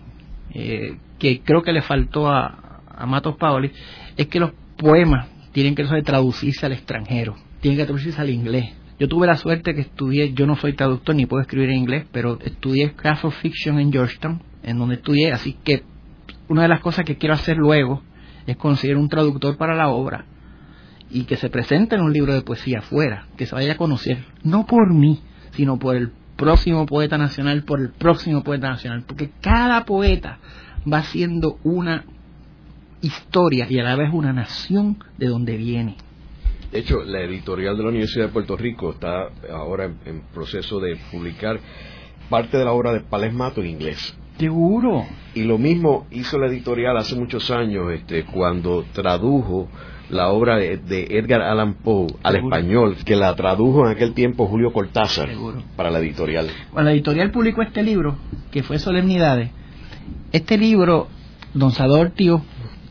eh, 0.52 0.98
que 1.18 1.40
creo 1.40 1.62
que 1.62 1.72
le 1.72 1.82
faltó 1.82 2.28
a, 2.28 2.82
a 2.88 3.06
Matos 3.06 3.36
Paoli, 3.36 3.70
es 4.16 4.26
que 4.26 4.40
los 4.40 4.50
poemas 4.76 5.28
tienen 5.52 5.74
que 5.74 5.84
traducirse 6.02 6.66
al 6.66 6.72
extranjero, 6.72 7.36
tienen 7.60 7.78
que 7.78 7.84
traducirse 7.84 8.20
al 8.20 8.30
inglés. 8.30 8.74
Yo 8.98 9.08
tuve 9.08 9.26
la 9.26 9.36
suerte 9.36 9.74
que 9.74 9.80
estudié, 9.80 10.34
yo 10.34 10.46
no 10.46 10.56
soy 10.56 10.74
traductor 10.74 11.14
ni 11.14 11.24
puedo 11.24 11.40
escribir 11.40 11.70
en 11.70 11.78
inglés, 11.78 12.06
pero 12.12 12.38
estudié 12.42 12.92
craft 12.92 13.24
fiction 13.40 13.78
en 13.78 13.92
Georgetown 13.92 14.42
en 14.62 14.78
donde 14.78 14.96
estudié, 14.96 15.32
así 15.32 15.56
que 15.64 15.84
una 16.48 16.62
de 16.62 16.68
las 16.68 16.80
cosas 16.80 17.04
que 17.04 17.16
quiero 17.16 17.34
hacer 17.34 17.56
luego 17.56 18.02
es 18.46 18.56
conseguir 18.56 18.96
un 18.96 19.08
traductor 19.08 19.56
para 19.56 19.74
la 19.74 19.88
obra 19.88 20.24
y 21.10 21.24
que 21.24 21.36
se 21.36 21.50
presente 21.50 21.96
en 21.96 22.02
un 22.02 22.12
libro 22.12 22.32
de 22.32 22.42
poesía 22.42 22.78
afuera, 22.78 23.26
que 23.36 23.46
se 23.46 23.54
vaya 23.54 23.72
a 23.72 23.76
conocer, 23.76 24.24
no 24.42 24.66
por 24.66 24.92
mí, 24.94 25.20
sino 25.52 25.78
por 25.78 25.96
el 25.96 26.12
próximo 26.36 26.86
poeta 26.86 27.18
nacional, 27.18 27.64
por 27.64 27.80
el 27.80 27.90
próximo 27.90 28.42
poeta 28.42 28.68
nacional, 28.68 29.04
porque 29.06 29.30
cada 29.40 29.84
poeta 29.84 30.38
va 30.90 31.02
siendo 31.02 31.58
una 31.64 32.04
historia 33.02 33.66
y 33.68 33.78
a 33.78 33.82
la 33.82 33.96
vez 33.96 34.10
una 34.12 34.32
nación 34.32 34.98
de 35.18 35.26
donde 35.26 35.56
viene. 35.56 35.96
De 36.72 36.78
hecho, 36.78 37.02
la 37.04 37.20
editorial 37.20 37.76
de 37.76 37.82
la 37.82 37.88
Universidad 37.88 38.26
de 38.26 38.32
Puerto 38.32 38.56
Rico 38.56 38.92
está 38.92 39.28
ahora 39.52 39.92
en, 40.04 40.22
proceso 40.32 40.78
de 40.78 40.96
publicar 41.10 41.58
parte 42.28 42.56
de 42.56 42.64
la 42.64 42.72
obra 42.72 42.92
de 42.92 43.00
Palesmato 43.00 43.60
en 43.60 43.66
inglés. 43.66 44.16
Seguro. 44.40 45.04
Y 45.34 45.42
lo 45.42 45.58
mismo 45.58 46.06
hizo 46.10 46.38
la 46.38 46.46
editorial 46.46 46.96
hace 46.96 47.14
muchos 47.14 47.50
años, 47.50 47.92
este, 47.92 48.24
cuando 48.24 48.86
tradujo 48.94 49.68
la 50.08 50.30
obra 50.30 50.56
de, 50.56 51.06
Edgar 51.10 51.42
Allan 51.42 51.74
Poe 51.74 52.06
al 52.22 52.36
español, 52.36 52.96
que 53.04 53.16
la 53.16 53.36
tradujo 53.36 53.84
en 53.84 53.92
aquel 53.92 54.14
tiempo 54.14 54.46
Julio 54.46 54.72
Cortázar 54.72 55.28
para 55.76 55.90
la 55.90 55.98
editorial. 55.98 56.48
Bueno, 56.72 56.88
la 56.88 56.94
editorial 56.94 57.30
publicó 57.30 57.60
este 57.60 57.82
libro, 57.82 58.16
que 58.50 58.62
fue 58.62 58.78
Solemnidades. 58.78 59.50
Este 60.32 60.56
libro, 60.56 61.08
Don 61.52 61.70
Sador 61.70 62.10
Tío, 62.10 62.42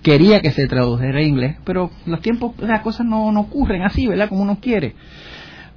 quería 0.04 0.41
que 0.41 0.52
se 0.52 0.68
tradujera 0.68 1.20
en 1.20 1.30
inglés, 1.30 1.58
pero 1.66 1.89
los 2.06 2.22
tiempos, 2.22 2.54
las 2.60 2.82
cosas 2.82 3.08
no, 3.08 3.32
no 3.32 3.41
ocurren 3.41 3.82
así, 3.82 4.06
¿verdad? 4.06 4.30
Como 4.30 4.43
uno 4.43 4.60
quiere. 4.62 4.93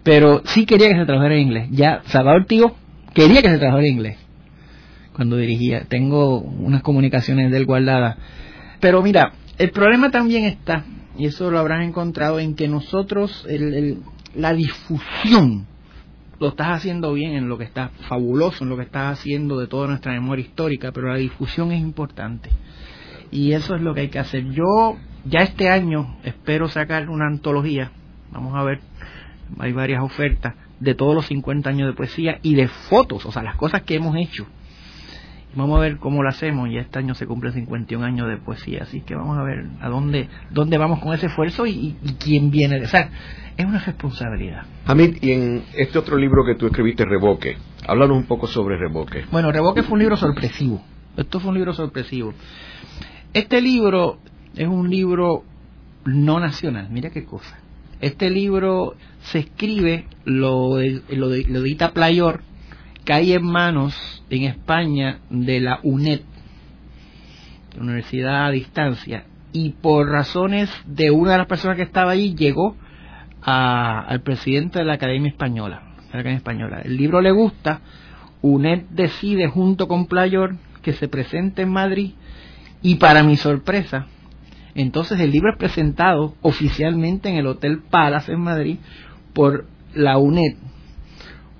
Pero 0.02 0.42
sí 0.44 0.66
quería 0.66 0.88
que 0.90 0.96
se 0.96 1.06
tradujera 1.06 1.34
en 1.34 1.40
inglés. 1.40 1.68
Ya 1.70 2.02
Salvador 2.04 2.44
Tío 2.44 2.74
quería 3.14 3.40
que 3.40 3.48
se 3.48 3.58
tradujera 3.58 3.86
en 3.88 3.94
inglés 3.94 4.21
cuando 5.14 5.36
dirigía. 5.36 5.84
Tengo 5.88 6.38
unas 6.40 6.82
comunicaciones 6.82 7.50
del 7.50 7.66
guardadas. 7.66 8.16
Pero 8.80 9.02
mira, 9.02 9.32
el 9.58 9.70
problema 9.70 10.10
también 10.10 10.44
está, 10.44 10.84
y 11.16 11.26
eso 11.26 11.50
lo 11.50 11.58
habrán 11.58 11.82
encontrado, 11.82 12.40
en 12.40 12.54
que 12.54 12.68
nosotros, 12.68 13.46
la 14.34 14.52
difusión, 14.54 15.66
lo 16.40 16.48
estás 16.48 16.68
haciendo 16.68 17.12
bien 17.12 17.34
en 17.34 17.48
lo 17.48 17.58
que 17.58 17.64
está 17.64 17.90
fabuloso, 18.08 18.64
en 18.64 18.70
lo 18.70 18.76
que 18.76 18.82
estás 18.82 19.18
haciendo 19.18 19.58
de 19.60 19.68
toda 19.68 19.86
nuestra 19.86 20.12
memoria 20.12 20.44
histórica, 20.44 20.90
pero 20.90 21.08
la 21.08 21.18
difusión 21.18 21.70
es 21.70 21.80
importante. 21.80 22.50
Y 23.30 23.52
eso 23.52 23.76
es 23.76 23.82
lo 23.82 23.94
que 23.94 24.00
hay 24.00 24.08
que 24.08 24.18
hacer. 24.18 24.50
Yo 24.50 24.96
ya 25.24 25.40
este 25.40 25.70
año 25.70 26.16
espero 26.24 26.68
sacar 26.68 27.08
una 27.08 27.26
antología, 27.26 27.92
vamos 28.32 28.56
a 28.56 28.64
ver, 28.64 28.80
hay 29.58 29.72
varias 29.72 30.02
ofertas, 30.02 30.54
de 30.80 30.96
todos 30.96 31.14
los 31.14 31.26
50 31.26 31.70
años 31.70 31.86
de 31.86 31.94
poesía 31.94 32.40
y 32.42 32.56
de 32.56 32.66
fotos, 32.66 33.24
o 33.24 33.30
sea, 33.30 33.44
las 33.44 33.54
cosas 33.54 33.82
que 33.82 33.94
hemos 33.94 34.16
hecho 34.16 34.46
Vamos 35.55 35.78
a 35.78 35.80
ver 35.80 35.98
cómo 35.98 36.22
lo 36.22 36.28
hacemos. 36.28 36.68
y 36.68 36.78
este 36.78 36.98
año 36.98 37.14
se 37.14 37.26
cumplen 37.26 37.53
51 37.53 38.05
años 38.05 38.28
de 38.28 38.38
poesía, 38.38 38.82
así 38.82 39.00
que 39.00 39.14
vamos 39.14 39.38
a 39.38 39.42
ver 39.42 39.66
a 39.80 39.88
dónde, 39.88 40.28
dónde 40.50 40.78
vamos 40.78 41.00
con 41.00 41.12
ese 41.12 41.26
esfuerzo 41.26 41.66
y, 41.66 41.96
quién 42.18 42.50
viene 42.50 42.78
de. 42.78 42.86
O 42.86 42.88
sea, 42.88 43.11
es 43.57 43.64
una 43.64 43.78
responsabilidad. 43.78 44.64
Hamid, 44.86 45.18
y 45.20 45.32
en 45.32 45.64
este 45.74 45.98
otro 45.98 46.16
libro 46.16 46.44
que 46.44 46.55
tú 46.55 46.66
escribiste, 46.66 47.05
Revoque, 47.05 47.57
háblanos 47.86 48.16
un 48.16 48.24
poco 48.24 48.46
sobre 48.46 48.78
Revoque. 48.78 49.24
Bueno, 49.30 49.53
Revoque 49.53 49.82
fue 49.82 49.94
un 49.94 50.00
libro 50.00 50.16
sorpresivo. 50.16 50.82
Esto 51.16 51.40
fue 51.40 51.50
un 51.50 51.57
libro 51.57 51.74
sorpresivo. 51.74 52.32
Este 53.34 53.61
libro 53.61 54.18
es 54.57 54.68
un 54.68 54.88
libro 54.88 55.44
no 56.05 56.40
nacional, 56.40 56.88
mira 56.90 57.11
qué 57.11 57.24
cosa. 57.24 57.59
Este 58.00 58.30
libro 58.30 58.94
se 59.20 59.40
escribe, 59.40 60.07
lo, 60.24 60.78
lo, 60.78 61.28
lo 61.28 61.61
edita 61.61 61.92
Playor, 61.92 62.40
cae 63.05 63.34
en 63.34 63.44
manos 63.44 64.22
en 64.30 64.44
España 64.44 65.18
de 65.30 65.61
la 65.61 65.80
UNED, 65.82 66.20
la 67.76 67.82
Universidad 67.82 68.46
a 68.46 68.50
Distancia, 68.50 69.24
y 69.53 69.70
por 69.70 70.09
razones 70.09 70.70
de 70.86 71.11
una 71.11 71.32
de 71.32 71.38
las 71.38 71.46
personas 71.46 71.76
que 71.76 71.82
estaba 71.82 72.12
ahí 72.12 72.34
llegó 72.34 72.76
al 73.42 74.20
presidente 74.22 74.78
de 74.78 74.84
la 74.84 74.94
Academia 74.94 75.30
Española, 75.30 75.82
la 76.12 76.20
Academia 76.20 76.36
Española. 76.36 76.80
El 76.84 76.96
libro 76.96 77.20
le 77.20 77.32
gusta, 77.32 77.80
UNED 78.40 78.84
decide 78.90 79.48
junto 79.48 79.88
con 79.88 80.07
Playor 80.07 80.57
que 80.82 80.92
se 80.92 81.09
presente 81.09 81.62
en 81.62 81.70
Madrid 81.70 82.12
y 82.82 82.96
para 82.96 83.22
mi 83.22 83.36
sorpresa, 83.36 84.07
entonces 84.74 85.20
el 85.20 85.30
libro 85.30 85.53
es 85.53 85.59
presentado 85.59 86.34
oficialmente 86.40 87.28
en 87.28 87.36
el 87.36 87.46
Hotel 87.46 87.82
Palace 87.90 88.32
en 88.32 88.40
Madrid 88.40 88.78
por 89.34 89.66
la 89.94 90.18
UNED, 90.18 90.57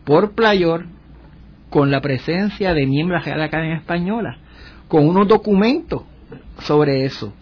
por 0.05 0.33
Playor 0.33 0.87
con 1.73 1.91
la 1.91 2.03
presencia 2.03 2.75
de 2.75 2.87
miembros 2.87 3.25
de 3.25 3.35
la 3.35 3.47
Academia 3.47 3.77
Española, 3.77 4.37
con 4.89 5.09
unos 5.09 5.27
documentos 5.27 6.03
sobre 6.61 7.07
eso. 7.07 7.33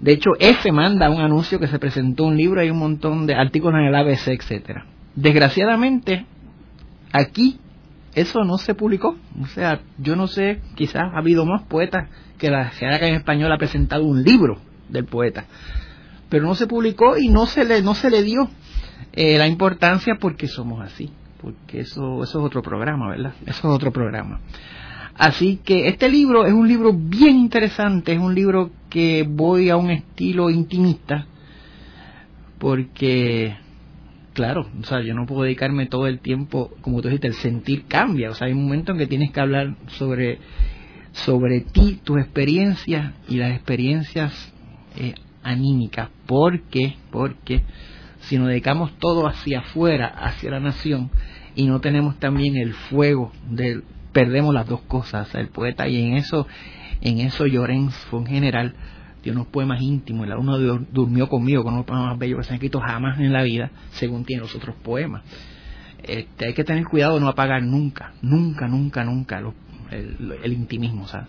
De 0.00 0.12
hecho, 0.12 0.30
F 0.40 0.72
manda 0.72 1.08
un 1.08 1.20
anuncio 1.20 1.60
que 1.60 1.68
se 1.68 1.78
presentó 1.78 2.24
un 2.24 2.36
libro, 2.36 2.60
hay 2.60 2.68
un 2.68 2.80
montón 2.80 3.26
de 3.28 3.36
artículos 3.36 3.78
en 3.78 3.86
el 3.86 3.94
ABC, 3.94 4.26
etcétera. 4.26 4.86
Desgraciadamente, 5.14 6.26
aquí 7.12 7.60
eso 8.16 8.40
no 8.44 8.58
se 8.58 8.74
publicó. 8.74 9.16
O 9.40 9.46
sea, 9.46 9.80
yo 9.98 10.16
no 10.16 10.26
sé, 10.26 10.60
quizás 10.74 11.04
ha 11.14 11.18
habido 11.18 11.46
más 11.46 11.62
poetas 11.62 12.10
que 12.38 12.50
la 12.50 12.66
Academia 12.66 13.18
Española 13.18 13.54
ha 13.54 13.58
presentado 13.58 14.04
un 14.04 14.24
libro 14.24 14.58
del 14.88 15.04
poeta, 15.04 15.44
pero 16.28 16.44
no 16.44 16.56
se 16.56 16.66
publicó 16.66 17.16
y 17.16 17.28
no 17.28 17.46
se 17.46 17.64
le 17.64 17.82
no 17.82 17.94
se 17.94 18.10
le 18.10 18.24
dio 18.24 18.48
eh, 19.12 19.38
la 19.38 19.46
importancia 19.46 20.16
porque 20.20 20.48
somos 20.48 20.84
así, 20.84 21.12
porque 21.46 21.78
eso 21.78 22.24
eso 22.24 22.40
es 22.40 22.44
otro 22.44 22.60
programa, 22.60 23.10
¿verdad? 23.10 23.32
Eso 23.42 23.68
es 23.68 23.74
otro 23.76 23.92
programa. 23.92 24.40
Así 25.14 25.60
que 25.64 25.86
este 25.86 26.08
libro 26.08 26.44
es 26.44 26.52
un 26.52 26.66
libro 26.66 26.92
bien 26.92 27.36
interesante, 27.36 28.12
es 28.14 28.18
un 28.18 28.34
libro 28.34 28.72
que 28.90 29.24
voy 29.28 29.70
a 29.70 29.76
un 29.76 29.90
estilo 29.90 30.50
intimista, 30.50 31.24
porque, 32.58 33.56
claro, 34.32 34.66
o 34.80 34.82
sea, 34.82 35.02
yo 35.02 35.14
no 35.14 35.24
puedo 35.24 35.42
dedicarme 35.42 35.86
todo 35.86 36.08
el 36.08 36.18
tiempo, 36.18 36.72
como 36.80 37.00
tú 37.00 37.06
dijiste, 37.06 37.28
el 37.28 37.34
sentir 37.34 37.84
cambia, 37.86 38.30
o 38.30 38.34
sea, 38.34 38.48
hay 38.48 38.52
un 38.52 38.64
momento 38.64 38.90
en 38.90 38.98
que 38.98 39.06
tienes 39.06 39.30
que 39.30 39.40
hablar 39.40 39.76
sobre, 39.86 40.40
sobre 41.12 41.60
ti, 41.60 42.00
tus 42.02 42.18
experiencias 42.18 43.14
y 43.28 43.36
las 43.36 43.52
experiencias 43.52 44.52
eh, 44.96 45.14
anímicas, 45.44 46.10
porque, 46.26 46.96
porque 47.12 47.62
si 48.26 48.36
nos 48.36 48.48
dedicamos 48.48 48.98
todo 48.98 49.28
hacia 49.28 49.60
afuera, 49.60 50.08
hacia 50.08 50.50
la 50.50 50.60
nación, 50.60 51.10
y 51.56 51.66
no 51.66 51.80
tenemos 51.80 52.18
también 52.18 52.56
el 52.56 52.74
fuego 52.74 53.32
del 53.50 53.82
perdemos 54.12 54.54
las 54.54 54.66
dos 54.66 54.80
cosas, 54.82 55.34
el 55.34 55.48
poeta 55.48 55.88
y 55.88 56.00
en 56.00 56.16
eso, 56.16 56.46
en 57.02 57.18
eso 57.18 57.46
Llorens 57.46 57.94
fue 58.10 58.20
en 58.20 58.26
general 58.26 58.74
de 59.22 59.30
unos 59.30 59.46
poemas 59.48 59.82
íntimos, 59.82 60.26
la 60.28 60.38
uno 60.38 60.56
durmió 60.58 61.28
conmigo 61.28 61.64
con 61.64 61.74
unos 61.74 61.84
poemas 61.84 62.10
más 62.10 62.18
bellos 62.18 62.38
que 62.38 62.44
se 62.44 62.50
han 62.50 62.54
escrito 62.54 62.80
jamás 62.80 63.18
en 63.18 63.32
la 63.32 63.42
vida, 63.42 63.70
según 63.90 64.24
tiene 64.24 64.42
los 64.42 64.54
otros 64.54 64.76
poemas. 64.76 65.22
Este, 66.02 66.46
hay 66.46 66.54
que 66.54 66.64
tener 66.64 66.84
cuidado 66.84 67.14
de 67.14 67.20
no 67.20 67.28
apagar 67.28 67.62
nunca, 67.62 68.12
nunca, 68.22 68.68
nunca, 68.68 69.04
nunca 69.04 69.42
el, 69.90 70.38
el, 70.42 70.52
intimismo, 70.52 71.06
¿sabes? 71.08 71.28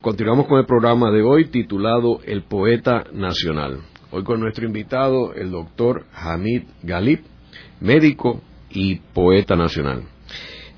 Continuamos 0.00 0.46
con 0.46 0.58
el 0.58 0.66
programa 0.66 1.10
de 1.10 1.22
hoy 1.22 1.46
titulado 1.46 2.20
El 2.24 2.42
Poeta 2.42 3.04
Nacional. 3.12 3.80
Hoy 4.10 4.22
con 4.22 4.38
nuestro 4.38 4.66
invitado, 4.66 5.32
el 5.34 5.50
doctor 5.50 6.04
Hamid 6.14 6.64
Galip, 6.82 7.24
médico 7.80 8.40
y 8.70 8.96
poeta 8.96 9.56
nacional. 9.56 10.02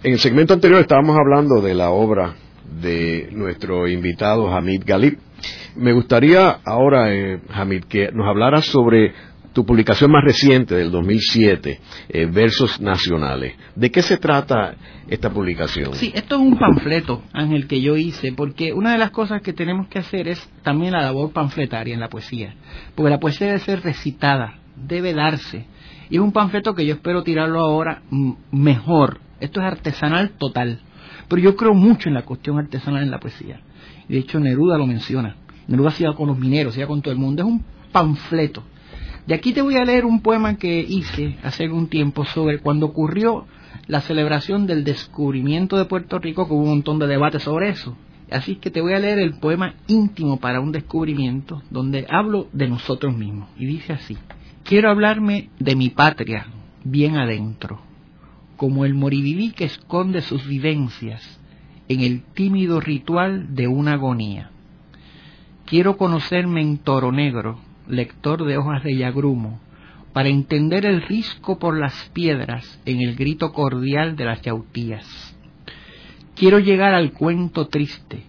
En 0.03 0.13
el 0.13 0.19
segmento 0.21 0.55
anterior 0.55 0.81
estábamos 0.81 1.17
hablando 1.19 1.61
de 1.61 1.75
la 1.75 1.91
obra 1.91 2.37
de 2.81 3.29
nuestro 3.33 3.89
invitado 3.89 4.49
Hamid 4.55 4.83
Galip. 4.87 5.19
Me 5.75 5.93
gustaría 5.93 6.61
ahora, 6.65 7.15
eh, 7.15 7.41
Hamid, 7.53 7.85
que 7.85 8.11
nos 8.13 8.29
hablaras 8.29 8.65
sobre 8.67 9.13
tu 9.57 9.65
publicación 9.65 10.11
más 10.11 10.23
reciente 10.23 10.75
del 10.75 10.91
2007, 10.91 11.81
eh, 12.11 12.27
Versos 12.27 12.79
Nacionales. 12.79 13.55
¿De 13.75 13.91
qué 13.91 14.03
se 14.03 14.19
trata 14.19 14.75
esta 15.09 15.31
publicación? 15.31 15.95
Sí, 15.95 16.13
esto 16.15 16.35
es 16.35 16.43
un 16.43 16.59
panfleto, 16.59 17.23
Ángel, 17.33 17.67
que 17.67 17.81
yo 17.81 17.97
hice, 17.97 18.33
porque 18.33 18.75
una 18.75 18.93
de 18.93 18.99
las 18.99 19.13
cosas 19.13 19.41
que 19.41 19.55
tenemos 19.55 19.89
que 19.89 19.99
hacer 19.99 20.29
es 20.29 20.47
también 20.63 20.93
la 20.93 21.01
labor 21.01 21.33
panfletaria 21.33 21.95
en 21.95 22.01
la 22.01 22.11
poesía, 22.11 22.55
porque 22.95 23.09
la 23.09 23.19
poesía 23.19 23.47
debe 23.47 23.61
ser 23.61 23.81
recitada, 23.81 24.59
debe 24.77 25.15
darse. 25.15 25.65
Y 26.11 26.17
es 26.17 26.21
un 26.21 26.33
panfleto 26.33 26.75
que 26.75 26.85
yo 26.85 26.93
espero 26.93 27.23
tirarlo 27.23 27.61
ahora 27.61 28.03
mejor, 28.53 29.21
esto 29.41 29.61
es 29.63 29.67
artesanal 29.67 30.33
total. 30.37 30.81
Pero 31.29 31.41
yo 31.41 31.57
creo 31.57 31.73
mucho 31.73 32.11
en 32.11 32.15
la 32.15 32.27
cuestión 32.27 32.59
artesanal 32.59 33.05
en 33.05 33.11
la 33.11 33.21
poesía. 33.21 33.63
De 34.07 34.19
hecho, 34.19 34.39
Neruda 34.39 34.77
lo 34.77 34.87
menciona. 34.87 35.35
Neruda 35.67 35.89
hacía 35.89 36.13
con 36.13 36.27
los 36.27 36.39
mineros, 36.39 36.75
hacía 36.75 36.87
con 36.87 37.01
todo 37.01 37.13
el 37.13 37.19
mundo. 37.19 37.43
Es 37.43 37.49
un 37.49 37.65
panfleto. 37.91 38.63
De 39.27 39.35
aquí 39.35 39.53
te 39.53 39.63
voy 39.63 39.77
a 39.77 39.85
leer 39.85 40.05
un 40.05 40.21
poema 40.21 40.57
que 40.57 40.81
hice 40.81 41.37
hace 41.43 41.65
algún 41.65 41.89
tiempo 41.89 42.25
sobre 42.25 42.61
cuando 42.61 42.87
ocurrió 42.87 43.47
la 43.89 44.01
celebración 44.01 44.67
del 44.67 44.85
descubrimiento 44.85 45.77
de 45.77 45.85
Puerto 45.85 46.19
Rico, 46.19 46.47
que 46.47 46.55
hubo 46.55 46.63
un 46.63 46.71
montón 46.71 46.99
de 46.99 47.07
debates 47.07 47.43
sobre 47.43 47.71
eso. 47.71 47.97
Así 48.31 48.57
que 48.57 48.71
te 48.71 48.81
voy 48.81 48.95
a 48.95 48.99
leer 48.99 49.19
el 49.19 49.39
poema 49.39 49.75
íntimo 49.87 50.39
para 50.39 50.61
un 50.61 50.73
descubrimiento, 50.73 51.63
donde 51.71 52.07
hablo 52.09 52.49
de 52.53 52.69
nosotros 52.69 53.17
mismos. 53.17 53.49
Y 53.59 53.67
dice 53.67 53.93
así, 53.93 54.17
quiero 54.65 54.91
hablarme 54.91 55.51
de 55.59 55.77
mi 55.77 55.91
patria 55.91 56.47
bien 56.85 57.17
adentro 57.17 57.81
como 58.57 58.85
el 58.85 58.95
moriviví 58.95 59.53
que 59.53 59.65
esconde 59.65 60.23
sus 60.23 60.47
vivencias 60.47 61.41
en 61.89 62.01
el 62.01 62.23
tímido 62.23 62.81
ritual 62.81 63.55
de 63.55 63.69
una 63.69 63.93
agonía. 63.93 64.51
Quiero 65.67 65.97
conocerme 65.97 66.63
en 66.63 66.79
toro 66.79 67.13
negro, 67.13 67.59
lector 67.89 68.45
de 68.45 68.59
hojas 68.59 68.83
de 68.83 68.97
yagrumo, 68.97 69.61
para 70.13 70.29
entender 70.29 70.87
el 70.87 71.03
risco 71.03 71.59
por 71.59 71.79
las 71.79 72.11
piedras 72.13 72.81
en 72.87 73.01
el 73.01 73.17
grito 73.17 73.53
cordial 73.53 74.17
de 74.17 74.25
las 74.25 74.41
yautías. 74.43 75.37
Quiero 76.35 76.59
llegar 76.59 76.95
al 76.95 77.13
cuento 77.13 77.69
triste 77.69 78.25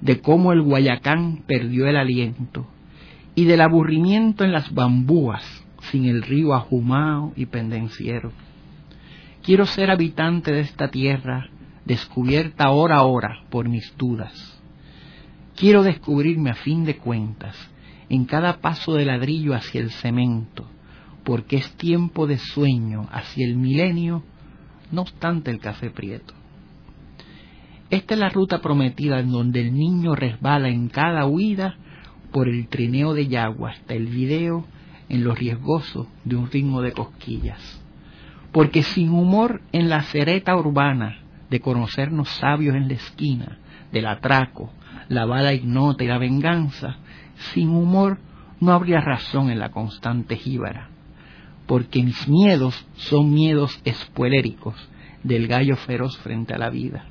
de 0.00 0.20
cómo 0.20 0.52
el 0.52 0.62
Guayacán 0.62 1.42
perdió 1.46 1.86
el 1.86 1.96
aliento 1.96 2.66
y 3.34 3.44
del 3.44 3.60
aburrimiento 3.60 4.44
en 4.44 4.52
las 4.52 4.72
bambúas 4.74 5.44
sin 5.90 6.04
el 6.04 6.22
río 6.22 6.54
ajumao 6.54 7.32
y 7.36 7.46
pendenciero 7.46 8.32
Quiero 9.42 9.64
ser 9.64 9.90
habitante 9.90 10.52
de 10.52 10.60
esta 10.60 10.88
tierra, 10.88 11.48
descubierta 11.86 12.70
hora 12.70 12.96
a 12.96 13.04
hora 13.04 13.42
por 13.48 13.68
mis 13.70 13.96
dudas. 13.96 14.60
Quiero 15.56 15.82
descubrirme 15.82 16.50
a 16.50 16.54
fin 16.54 16.84
de 16.84 16.98
cuentas 16.98 17.56
en 18.10 18.26
cada 18.26 18.60
paso 18.60 18.94
de 18.94 19.06
ladrillo 19.06 19.54
hacia 19.54 19.80
el 19.80 19.90
cemento, 19.90 20.66
porque 21.24 21.56
es 21.56 21.72
tiempo 21.76 22.26
de 22.26 22.36
sueño 22.36 23.08
hacia 23.10 23.46
el 23.46 23.56
milenio, 23.56 24.22
no 24.92 25.02
obstante 25.02 25.50
el 25.50 25.60
café 25.60 25.90
prieto. 25.90 26.34
Esta 27.88 28.14
es 28.14 28.20
la 28.20 28.28
ruta 28.28 28.60
prometida 28.60 29.20
en 29.20 29.30
donde 29.30 29.62
el 29.62 29.72
niño 29.72 30.14
resbala 30.14 30.68
en 30.68 30.88
cada 30.88 31.24
huida 31.24 31.76
por 32.30 32.48
el 32.48 32.68
trineo 32.68 33.14
de 33.14 33.28
yagua 33.28 33.70
hasta 33.70 33.94
el 33.94 34.06
video 34.06 34.66
en 35.08 35.24
lo 35.24 35.34
riesgoso 35.34 36.06
de 36.24 36.36
un 36.36 36.50
ritmo 36.50 36.82
de 36.82 36.92
cosquillas 36.92 37.80
porque 38.52 38.82
sin 38.82 39.10
humor 39.10 39.62
en 39.72 39.88
la 39.88 40.02
cereta 40.02 40.56
urbana 40.56 41.18
de 41.50 41.60
conocernos 41.60 42.28
sabios 42.28 42.76
en 42.76 42.88
la 42.88 42.94
esquina, 42.94 43.58
del 43.92 44.06
atraco, 44.06 44.72
la 45.08 45.24
bala 45.24 45.52
ignota 45.52 46.04
y 46.04 46.06
la 46.06 46.18
venganza, 46.18 46.96
sin 47.52 47.70
humor 47.70 48.18
no 48.60 48.72
habría 48.72 49.00
razón 49.00 49.50
en 49.50 49.58
la 49.58 49.70
constante 49.70 50.36
jíbara, 50.36 50.88
porque 51.66 52.02
mis 52.02 52.28
miedos 52.28 52.86
son 52.94 53.32
miedos 53.32 53.80
espueléricos 53.84 54.74
del 55.22 55.46
gallo 55.46 55.76
feroz 55.76 56.16
frente 56.18 56.54
a 56.54 56.58
la 56.58 56.70
vida. 56.70 57.04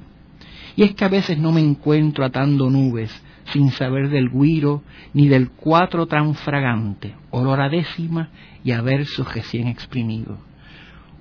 Y 0.75 0.83
es 0.83 0.93
que 0.95 1.05
a 1.05 1.09
veces 1.09 1.37
no 1.37 1.51
me 1.51 1.61
encuentro 1.61 2.23
atando 2.23 2.69
nubes 2.69 3.11
sin 3.51 3.71
saber 3.71 4.09
del 4.09 4.29
guiro 4.29 4.83
ni 5.13 5.27
del 5.27 5.49
cuatro 5.49 6.05
tan 6.05 6.35
fragante, 6.35 7.15
olor 7.31 7.61
a 7.61 7.69
décima 7.69 8.29
y 8.63 8.71
a 8.71 8.81
versos 8.81 9.33
recién 9.33 9.67
exprimidos 9.67 10.37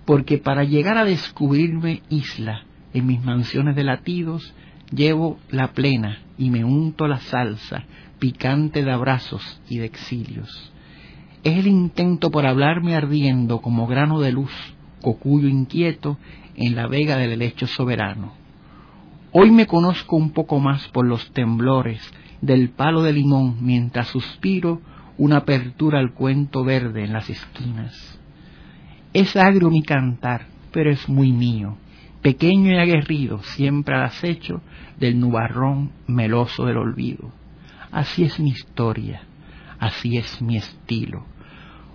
porque 0.08 0.38
para 0.38 0.64
llegar 0.64 0.96
a 0.96 1.04
descubrirme 1.04 2.00
isla 2.08 2.62
en 2.94 3.04
mis 3.04 3.22
mansiones 3.22 3.76
de 3.76 3.84
latidos, 3.84 4.54
llevo 4.90 5.38
la 5.50 5.72
plena 5.72 6.20
y 6.38 6.48
me 6.48 6.64
unto 6.64 7.06
la 7.06 7.18
salsa 7.18 7.84
picante 8.18 8.84
de 8.84 8.90
abrazos 8.92 9.60
y 9.68 9.78
de 9.78 9.86
exilios. 9.86 10.72
Es 11.44 11.58
el 11.58 11.66
intento 11.66 12.30
por 12.30 12.46
hablarme 12.46 12.94
ardiendo 12.94 13.60
como 13.60 13.86
grano 13.86 14.20
de 14.20 14.32
luz, 14.32 14.52
cocuyo 15.02 15.48
inquieto 15.48 16.18
en 16.56 16.74
la 16.74 16.88
vega 16.88 17.16
del 17.16 17.32
helecho 17.32 17.66
soberano. 17.66 18.32
Hoy 19.32 19.50
me 19.50 19.66
conozco 19.66 20.16
un 20.16 20.30
poco 20.30 20.58
más 20.58 20.88
por 20.88 21.06
los 21.06 21.30
temblores 21.32 22.00
del 22.40 22.70
palo 22.70 23.02
de 23.02 23.12
limón 23.12 23.58
mientras 23.60 24.08
suspiro 24.08 24.80
una 25.18 25.38
apertura 25.38 25.98
al 25.98 26.14
cuento 26.14 26.64
verde 26.64 27.04
en 27.04 27.12
las 27.12 27.28
esquinas 27.28 28.18
Es 29.12 29.36
agrio 29.36 29.70
mi 29.70 29.82
cantar, 29.82 30.46
pero 30.72 30.90
es 30.90 31.08
muy 31.08 31.32
mío. 31.32 31.76
Pequeño 32.22 32.72
y 32.72 32.78
aguerrido, 32.78 33.42
siempre 33.42 33.94
al 33.94 34.04
acecho 34.04 34.60
del 34.98 35.18
nubarrón 35.18 35.92
meloso 36.06 36.66
del 36.66 36.76
olvido. 36.76 37.32
Así 37.90 38.24
es 38.24 38.38
mi 38.38 38.50
historia, 38.50 39.22
así 39.78 40.16
es 40.16 40.42
mi 40.42 40.56
estilo, 40.56 41.24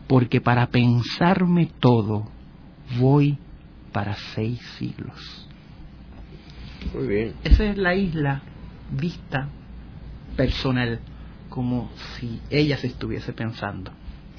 porque 0.08 0.42
para 0.42 0.68
pensarme 0.68 1.70
todo 1.80 2.28
voy 3.00 3.38
para 3.92 4.16
seis 4.16 4.60
siglos. 4.78 5.48
Muy 6.94 7.08
bien. 7.08 7.34
Esa 7.44 7.66
es 7.66 7.78
la 7.78 7.96
isla 7.96 8.42
vista 8.92 9.48
personal, 10.36 11.00
como 11.50 11.90
si 12.18 12.42
ella 12.50 12.78
se 12.78 12.88
estuviese 12.88 13.34
pensando. 13.34 13.92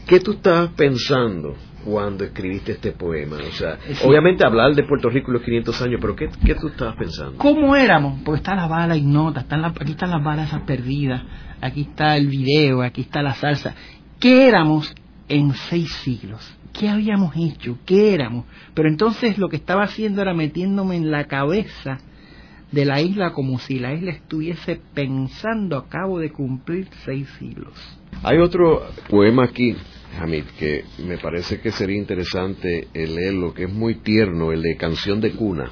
¿Qué 0.07 0.21
tú 0.21 0.33
estabas 0.33 0.71
pensando 0.71 1.55
cuando 1.85 2.25
escribiste 2.25 2.73
este 2.73 2.93
poema? 2.93 3.37
O 3.37 3.53
sea, 3.53 3.79
obviamente 4.05 4.47
hablar 4.47 4.75
de 4.75 4.83
Puerto 4.83 5.09
Rico 5.09 5.33
los 5.33 5.43
500 5.43 5.81
años, 5.83 5.99
pero 6.01 6.15
¿qué, 6.15 6.29
¿qué, 6.45 6.55
tú 6.57 6.69
estabas 6.69 6.97
pensando? 6.97 7.39
¿Cómo 7.39 7.75
éramos? 7.75 8.21
Porque 8.23 8.41
está 8.41 8.55
la 8.55 8.67
bala 8.67 8.97
y 8.97 9.03
nota, 9.03 9.41
están 9.41 9.63
la, 9.63 9.69
aquí 9.69 9.93
están 9.93 10.11
las 10.11 10.23
balas 10.23 10.51
perdidas, 10.67 11.23
aquí 11.65 11.83
está 11.83 12.17
el 12.17 12.27
video, 12.27 12.83
aquí 12.83 13.01
está 13.01 13.23
la 13.23 13.35
salsa. 13.35 13.75
¿Qué 14.21 14.47
éramos 14.49 14.95
en 15.29 15.55
seis 15.55 15.91
siglos? 16.05 16.55
¿Qué 16.79 16.89
habíamos 16.89 17.35
hecho? 17.37 17.79
¿Qué 17.87 18.13
éramos? 18.13 18.45
Pero 18.75 18.89
entonces 18.89 19.39
lo 19.39 19.49
que 19.49 19.57
estaba 19.57 19.85
haciendo 19.85 20.21
era 20.21 20.35
metiéndome 20.35 20.97
en 20.97 21.11
la 21.11 21.25
cabeza 21.25 21.99
de 22.71 22.85
la 22.85 23.01
isla 23.01 23.33
como 23.33 23.59
si 23.59 23.79
la 23.79 23.95
isla 23.95 24.11
estuviese 24.11 24.79
pensando 24.93 25.79
acabo 25.79 26.19
de 26.19 26.31
cumplir 26.31 26.89
seis 27.05 27.29
siglos. 27.39 27.73
Hay 28.23 28.39
otro 28.39 28.83
poema 29.09 29.45
aquí, 29.45 29.75
Hamid, 30.21 30.45
que 30.59 30.85
me 31.07 31.17
parece 31.17 31.61
que 31.61 31.71
sería 31.71 31.97
interesante 31.97 32.89
leerlo, 32.93 33.55
que 33.55 33.65
es 33.65 33.73
muy 33.73 33.95
tierno, 33.97 34.53
el 34.53 34.61
de 34.61 34.77
Canción 34.77 35.21
de 35.21 35.31
Cuna. 35.33 35.71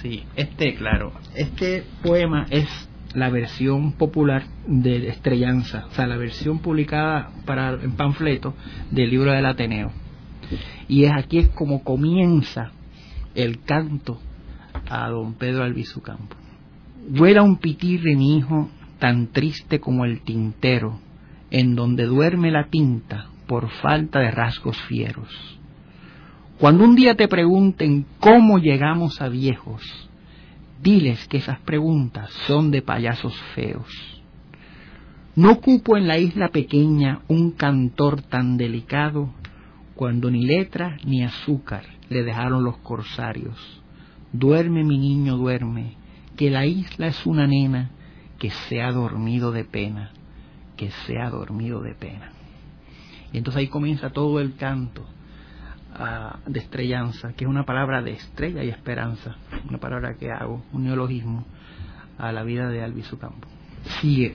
Sí, 0.00 0.24
este, 0.34 0.74
claro, 0.76 1.12
este 1.34 1.82
poema 2.02 2.46
es 2.50 2.68
la 3.14 3.30
versión 3.30 3.92
popular 3.92 4.44
de 4.66 5.08
Estrellanza, 5.08 5.86
o 5.86 5.90
sea, 5.92 6.06
la 6.06 6.16
versión 6.16 6.58
publicada 6.58 7.30
para 7.44 7.74
en 7.74 7.92
panfleto 7.92 8.54
del 8.90 9.10
libro 9.10 9.32
del 9.32 9.46
Ateneo. 9.46 9.92
Y 10.88 11.04
es 11.04 11.12
aquí 11.12 11.38
es 11.38 11.48
como 11.50 11.82
comienza 11.82 12.72
el 13.34 13.62
canto 13.62 14.20
a 14.88 15.08
don 15.08 15.34
Pedro 15.34 15.64
Albizu 15.64 16.00
Campo. 16.02 16.36
Vuela 17.08 17.42
un 17.42 17.58
pitirre, 17.58 18.16
mi 18.16 18.38
hijo, 18.38 18.68
tan 18.98 19.28
triste 19.28 19.80
como 19.80 20.04
el 20.04 20.22
tintero, 20.22 21.00
en 21.50 21.74
donde 21.74 22.04
duerme 22.04 22.50
la 22.50 22.68
tinta 22.68 23.26
por 23.46 23.70
falta 23.70 24.20
de 24.20 24.30
rasgos 24.30 24.76
fieros. 24.82 25.58
Cuando 26.58 26.84
un 26.84 26.96
día 26.96 27.14
te 27.14 27.28
pregunten 27.28 28.06
cómo 28.18 28.58
llegamos 28.58 29.20
a 29.20 29.28
viejos, 29.28 30.05
diles 30.82 31.26
que 31.28 31.38
esas 31.38 31.58
preguntas 31.60 32.30
son 32.46 32.70
de 32.70 32.82
payasos 32.82 33.34
feos. 33.54 33.88
No 35.34 35.52
ocupo 35.52 35.96
en 35.96 36.06
la 36.06 36.18
isla 36.18 36.48
pequeña 36.48 37.20
un 37.28 37.52
cantor 37.52 38.22
tan 38.22 38.56
delicado 38.56 39.30
cuando 39.94 40.30
ni 40.30 40.46
letra 40.46 40.96
ni 41.04 41.22
azúcar 41.22 41.84
le 42.08 42.22
dejaron 42.22 42.64
los 42.64 42.78
corsarios. 42.78 43.82
Duerme 44.32 44.84
mi 44.84 44.98
niño, 44.98 45.36
duerme, 45.36 45.94
que 46.36 46.50
la 46.50 46.66
isla 46.66 47.08
es 47.08 47.26
una 47.26 47.46
nena 47.46 47.90
que 48.38 48.50
se 48.50 48.82
ha 48.82 48.92
dormido 48.92 49.52
de 49.52 49.64
pena, 49.64 50.10
que 50.76 50.90
se 50.90 51.18
ha 51.18 51.30
dormido 51.30 51.80
de 51.80 51.94
pena. 51.94 52.32
Y 53.32 53.38
entonces 53.38 53.60
ahí 53.60 53.68
comienza 53.68 54.10
todo 54.10 54.40
el 54.40 54.54
canto 54.56 55.06
de 56.46 56.60
estrellanza, 56.60 57.32
que 57.32 57.44
es 57.44 57.50
una 57.50 57.64
palabra 57.64 58.02
de 58.02 58.12
estrella 58.12 58.62
y 58.62 58.68
esperanza, 58.68 59.36
una 59.68 59.78
palabra 59.78 60.14
que 60.14 60.30
hago, 60.30 60.62
un 60.72 60.84
neologismo 60.84 61.46
a 62.18 62.32
la 62.32 62.42
vida 62.42 62.68
de 62.68 62.82
Albizu 62.82 63.18
Campo. 63.18 63.48
Sigue. 64.00 64.34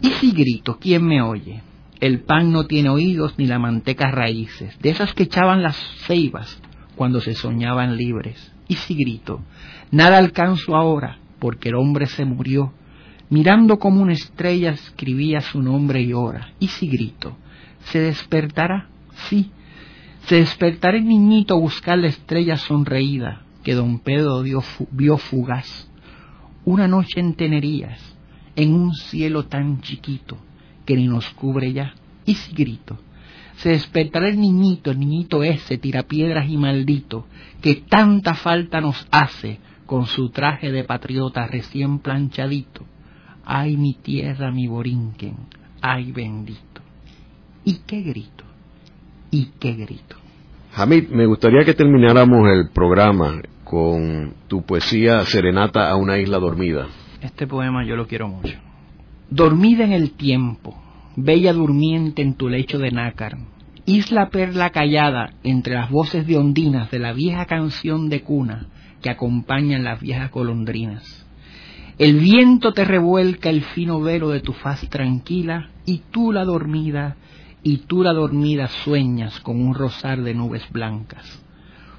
Y 0.00 0.10
si 0.12 0.32
grito, 0.32 0.78
¿quién 0.78 1.06
me 1.06 1.22
oye? 1.22 1.62
El 2.00 2.20
pan 2.20 2.52
no 2.52 2.66
tiene 2.66 2.90
oídos 2.90 3.38
ni 3.38 3.46
la 3.46 3.58
manteca 3.58 4.10
raíces, 4.10 4.78
de 4.80 4.90
esas 4.90 5.14
que 5.14 5.24
echaban 5.24 5.62
las 5.62 5.76
ceibas 6.06 6.60
cuando 6.94 7.20
se 7.20 7.34
soñaban 7.34 7.96
libres. 7.96 8.52
Y 8.68 8.74
si 8.74 8.94
grito, 8.94 9.42
nada 9.90 10.18
alcanzo 10.18 10.76
ahora, 10.76 11.18
porque 11.38 11.70
el 11.70 11.76
hombre 11.76 12.06
se 12.06 12.24
murió. 12.24 12.72
Mirando 13.28 13.78
como 13.78 14.02
una 14.02 14.12
estrella 14.12 14.70
escribía 14.70 15.40
su 15.40 15.60
nombre 15.60 16.00
y 16.02 16.12
hora. 16.12 16.52
Y 16.58 16.68
si 16.68 16.88
grito, 16.88 17.36
¿se 17.84 17.98
despertará? 17.98 18.88
Sí, 19.28 19.50
se 20.26 20.36
despertará 20.36 20.96
el 20.96 21.06
niñito 21.06 21.54
a 21.54 21.58
buscar 21.58 21.98
la 21.98 22.08
estrella 22.08 22.56
sonreída 22.56 23.42
que 23.62 23.74
don 23.74 24.00
Pedro 24.00 24.42
vio 24.42 25.18
fugaz. 25.18 25.88
Una 26.64 26.88
noche 26.88 27.20
en 27.20 27.34
Tenerías, 27.34 28.00
en 28.56 28.74
un 28.74 28.92
cielo 28.92 29.44
tan 29.44 29.80
chiquito 29.82 30.36
que 30.84 30.96
ni 30.96 31.06
nos 31.06 31.28
cubre 31.30 31.72
ya. 31.72 31.94
Y 32.24 32.34
si 32.34 32.52
grito, 32.52 32.98
se 33.58 33.68
despertará 33.68 34.28
el 34.28 34.40
niñito, 34.40 34.90
el 34.90 34.98
niñito 34.98 35.44
ese, 35.44 35.78
tirapiedras 35.78 36.48
y 36.48 36.56
maldito, 36.56 37.26
que 37.60 37.76
tanta 37.76 38.34
falta 38.34 38.80
nos 38.80 39.06
hace 39.12 39.60
con 39.86 40.06
su 40.06 40.30
traje 40.30 40.72
de 40.72 40.82
patriota 40.82 41.46
recién 41.46 42.00
planchadito. 42.00 42.84
Ay, 43.44 43.76
mi 43.76 43.94
tierra, 43.94 44.50
mi 44.50 44.66
borinquen, 44.66 45.36
ay, 45.80 46.10
bendito. 46.10 46.80
¿Y 47.64 47.74
qué 47.86 48.02
grito? 48.02 48.45
¿Y 49.30 49.50
qué 49.58 49.72
grito? 49.74 50.16
Hamid, 50.74 51.08
me 51.08 51.26
gustaría 51.26 51.64
que 51.64 51.74
termináramos 51.74 52.48
el 52.48 52.70
programa 52.70 53.40
con 53.64 54.34
tu 54.46 54.62
poesía 54.62 55.24
Serenata 55.26 55.90
a 55.90 55.96
una 55.96 56.18
isla 56.18 56.38
dormida. 56.38 56.86
Este 57.20 57.46
poema 57.46 57.84
yo 57.84 57.96
lo 57.96 58.06
quiero 58.06 58.28
mucho. 58.28 58.56
Dormida 59.30 59.84
en 59.84 59.92
el 59.92 60.12
tiempo, 60.12 60.76
bella 61.16 61.52
durmiente 61.52 62.22
en 62.22 62.34
tu 62.34 62.48
lecho 62.48 62.78
de 62.78 62.92
nácar, 62.92 63.38
isla 63.86 64.28
perla 64.28 64.70
callada 64.70 65.30
entre 65.42 65.74
las 65.74 65.90
voces 65.90 66.26
de 66.26 66.36
ondinas 66.36 66.90
de 66.90 66.98
la 66.98 67.12
vieja 67.12 67.46
canción 67.46 68.08
de 68.08 68.22
cuna, 68.22 68.66
que 69.02 69.10
acompañan 69.10 69.82
las 69.82 70.00
viejas 70.00 70.30
golondrinas. 70.30 71.26
El 71.98 72.20
viento 72.20 72.72
te 72.72 72.84
revuelca 72.84 73.48
el 73.48 73.62
fino 73.62 74.00
velo 74.00 74.28
de 74.28 74.40
tu 74.40 74.52
faz 74.52 74.86
tranquila 74.90 75.70
y 75.86 76.02
tú 76.10 76.30
la 76.30 76.44
dormida, 76.44 77.16
y 77.66 77.78
tú 77.78 78.04
la 78.04 78.12
dormida 78.12 78.68
sueñas 78.68 79.40
con 79.40 79.60
un 79.60 79.74
rosar 79.74 80.22
de 80.22 80.34
nubes 80.34 80.62
blancas. 80.70 81.24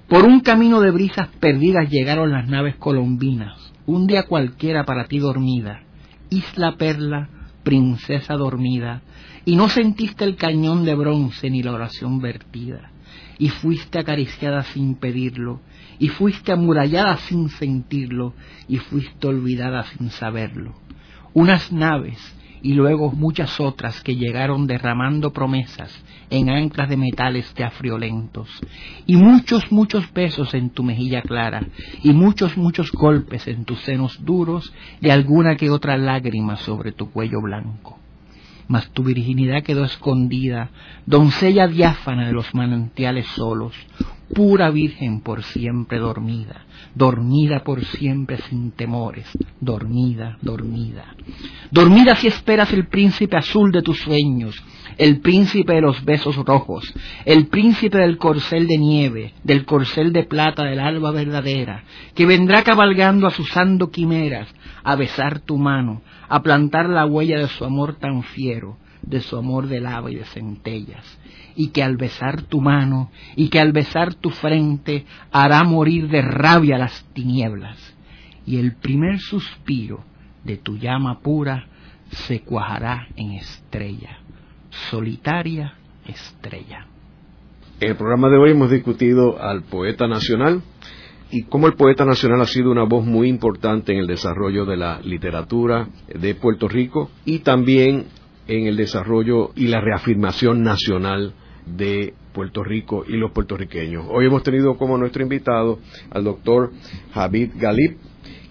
Por 0.07 0.23
un 0.23 0.39
camino 0.39 0.79
de 0.79 0.91
brisas 0.91 1.27
perdidas 1.41 1.89
llegaron 1.89 2.31
las 2.31 2.47
naves 2.47 2.77
colombinas, 2.77 3.73
un 3.85 4.07
día 4.07 4.23
cualquiera 4.23 4.85
para 4.85 5.09
ti 5.09 5.19
dormida, 5.19 5.83
isla 6.29 6.77
perla, 6.77 7.27
princesa 7.63 8.35
dormida, 8.35 9.01
y 9.43 9.57
no 9.57 9.67
sentiste 9.67 10.23
el 10.23 10.37
cañón 10.37 10.85
de 10.85 10.95
bronce 10.95 11.49
ni 11.49 11.61
la 11.61 11.73
oración 11.73 12.21
vertida, 12.21 12.91
y 13.37 13.49
fuiste 13.49 13.99
acariciada 13.99 14.63
sin 14.63 14.95
pedirlo, 14.95 15.59
y 15.99 16.07
fuiste 16.07 16.53
amurallada 16.53 17.17
sin 17.17 17.49
sentirlo, 17.49 18.33
y 18.69 18.77
fuiste 18.77 19.27
olvidada 19.27 19.83
sin 19.83 20.11
saberlo. 20.11 20.75
Unas 21.33 21.73
naves 21.73 22.17
y 22.61 22.73
luego 22.73 23.11
muchas 23.11 23.59
otras 23.59 24.01
que 24.01 24.15
llegaron 24.15 24.67
derramando 24.67 25.31
promesas 25.31 25.91
en 26.29 26.49
anclas 26.49 26.89
de 26.89 26.97
metales 26.97 27.53
teafriolentos, 27.53 28.49
y 29.05 29.15
muchos, 29.15 29.71
muchos 29.71 30.11
besos 30.13 30.53
en 30.53 30.69
tu 30.69 30.83
mejilla 30.83 31.21
clara, 31.21 31.65
y 32.03 32.11
muchos, 32.11 32.57
muchos 32.57 32.91
golpes 32.91 33.47
en 33.47 33.65
tus 33.65 33.79
senos 33.81 34.23
duros, 34.25 34.73
y 35.01 35.09
alguna 35.09 35.55
que 35.55 35.69
otra 35.69 35.97
lágrima 35.97 36.57
sobre 36.57 36.91
tu 36.91 37.11
cuello 37.11 37.41
blanco. 37.41 37.97
Mas 38.67 38.89
tu 38.91 39.03
virginidad 39.03 39.63
quedó 39.63 39.85
escondida, 39.85 40.69
doncella 41.05 41.67
diáfana 41.67 42.27
de 42.27 42.33
los 42.33 42.53
manantiales 42.53 43.25
solos, 43.27 43.73
pura 44.33 44.69
virgen 44.69 45.21
por 45.21 45.43
siempre 45.43 45.99
dormida, 45.99 46.65
dormida 46.95 47.63
por 47.63 47.83
siempre 47.85 48.37
sin 48.49 48.71
temores, 48.71 49.25
dormida, 49.59 50.37
dormida. 50.41 51.15
Dormida 51.71 52.15
si 52.15 52.27
esperas 52.27 52.71
el 52.73 52.87
príncipe 52.87 53.37
azul 53.37 53.71
de 53.71 53.81
tus 53.81 53.99
sueños, 53.99 54.55
el 54.97 55.19
príncipe 55.19 55.73
de 55.73 55.81
los 55.81 56.03
besos 56.03 56.35
rojos, 56.35 56.93
el 57.25 57.47
príncipe 57.47 57.99
del 57.99 58.17
corcel 58.17 58.67
de 58.67 58.77
nieve, 58.77 59.33
del 59.43 59.65
corcel 59.65 60.11
de 60.11 60.23
plata 60.23 60.63
del 60.63 60.79
alba 60.79 61.11
verdadera, 61.11 61.83
que 62.15 62.25
vendrá 62.25 62.63
cabalgando 62.63 63.27
asusando 63.27 63.91
quimeras, 63.91 64.47
a 64.83 64.95
besar 64.95 65.39
tu 65.39 65.57
mano, 65.57 66.01
a 66.29 66.41
plantar 66.41 66.89
la 66.89 67.05
huella 67.05 67.39
de 67.39 67.47
su 67.47 67.63
amor 67.63 67.95
tan 67.95 68.23
fiero, 68.23 68.77
de 69.01 69.21
su 69.21 69.37
amor 69.37 69.67
de 69.67 69.79
lava 69.79 70.11
y 70.11 70.15
de 70.15 70.25
centellas, 70.25 71.05
y 71.55 71.69
que 71.69 71.83
al 71.83 71.97
besar 71.97 72.43
tu 72.43 72.61
mano, 72.61 73.11
y 73.35 73.49
que 73.49 73.59
al 73.59 73.71
besar 73.71 74.13
tu 74.13 74.29
frente, 74.29 75.05
hará 75.31 75.63
morir 75.63 76.07
de 76.09 76.21
rabia 76.21 76.77
las 76.77 77.05
tinieblas, 77.13 77.77
y 78.45 78.57
el 78.57 78.75
primer 78.75 79.19
suspiro 79.19 80.03
de 80.43 80.57
tu 80.57 80.77
llama 80.77 81.19
pura 81.19 81.67
se 82.09 82.41
cuajará 82.41 83.07
en 83.15 83.33
estrella, 83.33 84.19
solitaria 84.89 85.73
estrella. 86.05 86.87
En 87.79 87.91
el 87.91 87.95
programa 87.95 88.29
de 88.29 88.37
hoy 88.37 88.51
hemos 88.51 88.71
discutido 88.71 89.41
al 89.41 89.63
poeta 89.63 90.07
nacional 90.07 90.61
y 91.29 91.43
cómo 91.43 91.67
el 91.67 91.73
poeta 91.73 92.05
nacional 92.05 92.41
ha 92.41 92.47
sido 92.47 92.71
una 92.71 92.85
voz 92.85 93.05
muy 93.05 93.27
importante 93.27 93.91
en 93.91 93.99
el 93.99 94.07
desarrollo 94.07 94.65
de 94.65 94.77
la 94.77 94.99
literatura 95.01 95.89
de 96.07 96.35
Puerto 96.35 96.67
Rico 96.67 97.11
y 97.25 97.39
también 97.39 98.05
en 98.47 98.67
el 98.67 98.77
desarrollo 98.77 99.51
y 99.55 99.67
la 99.67 99.81
reafirmación 99.81 100.63
nacional 100.63 101.33
de 101.65 102.13
Puerto 102.33 102.63
Rico 102.63 103.03
y 103.07 103.13
los 103.17 103.31
puertorriqueños. 103.31 104.05
Hoy 104.09 104.25
hemos 104.25 104.43
tenido 104.43 104.77
como 104.77 104.97
nuestro 104.97 105.23
invitado 105.23 105.79
al 106.11 106.23
doctor 106.23 106.71
Javid 107.13 107.51
Galip, 107.55 107.97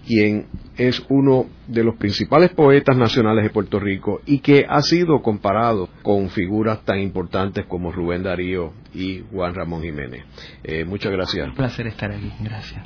quien 0.05 0.45
es 0.77 1.03
uno 1.09 1.47
de 1.67 1.83
los 1.83 1.95
principales 1.95 2.51
poetas 2.51 2.95
nacionales 2.95 3.43
de 3.43 3.49
Puerto 3.49 3.79
Rico 3.79 4.21
y 4.25 4.39
que 4.39 4.65
ha 4.67 4.81
sido 4.81 5.21
comparado 5.21 5.89
con 6.03 6.29
figuras 6.29 6.83
tan 6.85 6.99
importantes 6.99 7.65
como 7.65 7.91
Rubén 7.91 8.23
Darío 8.23 8.73
y 8.93 9.23
Juan 9.31 9.55
Ramón 9.55 9.81
Jiménez. 9.81 10.23
Eh, 10.63 10.85
muchas 10.85 11.11
gracias. 11.11 11.47
Un 11.47 11.55
placer 11.55 11.87
estar 11.87 12.11
aquí. 12.11 12.31
Gracias. 12.41 12.85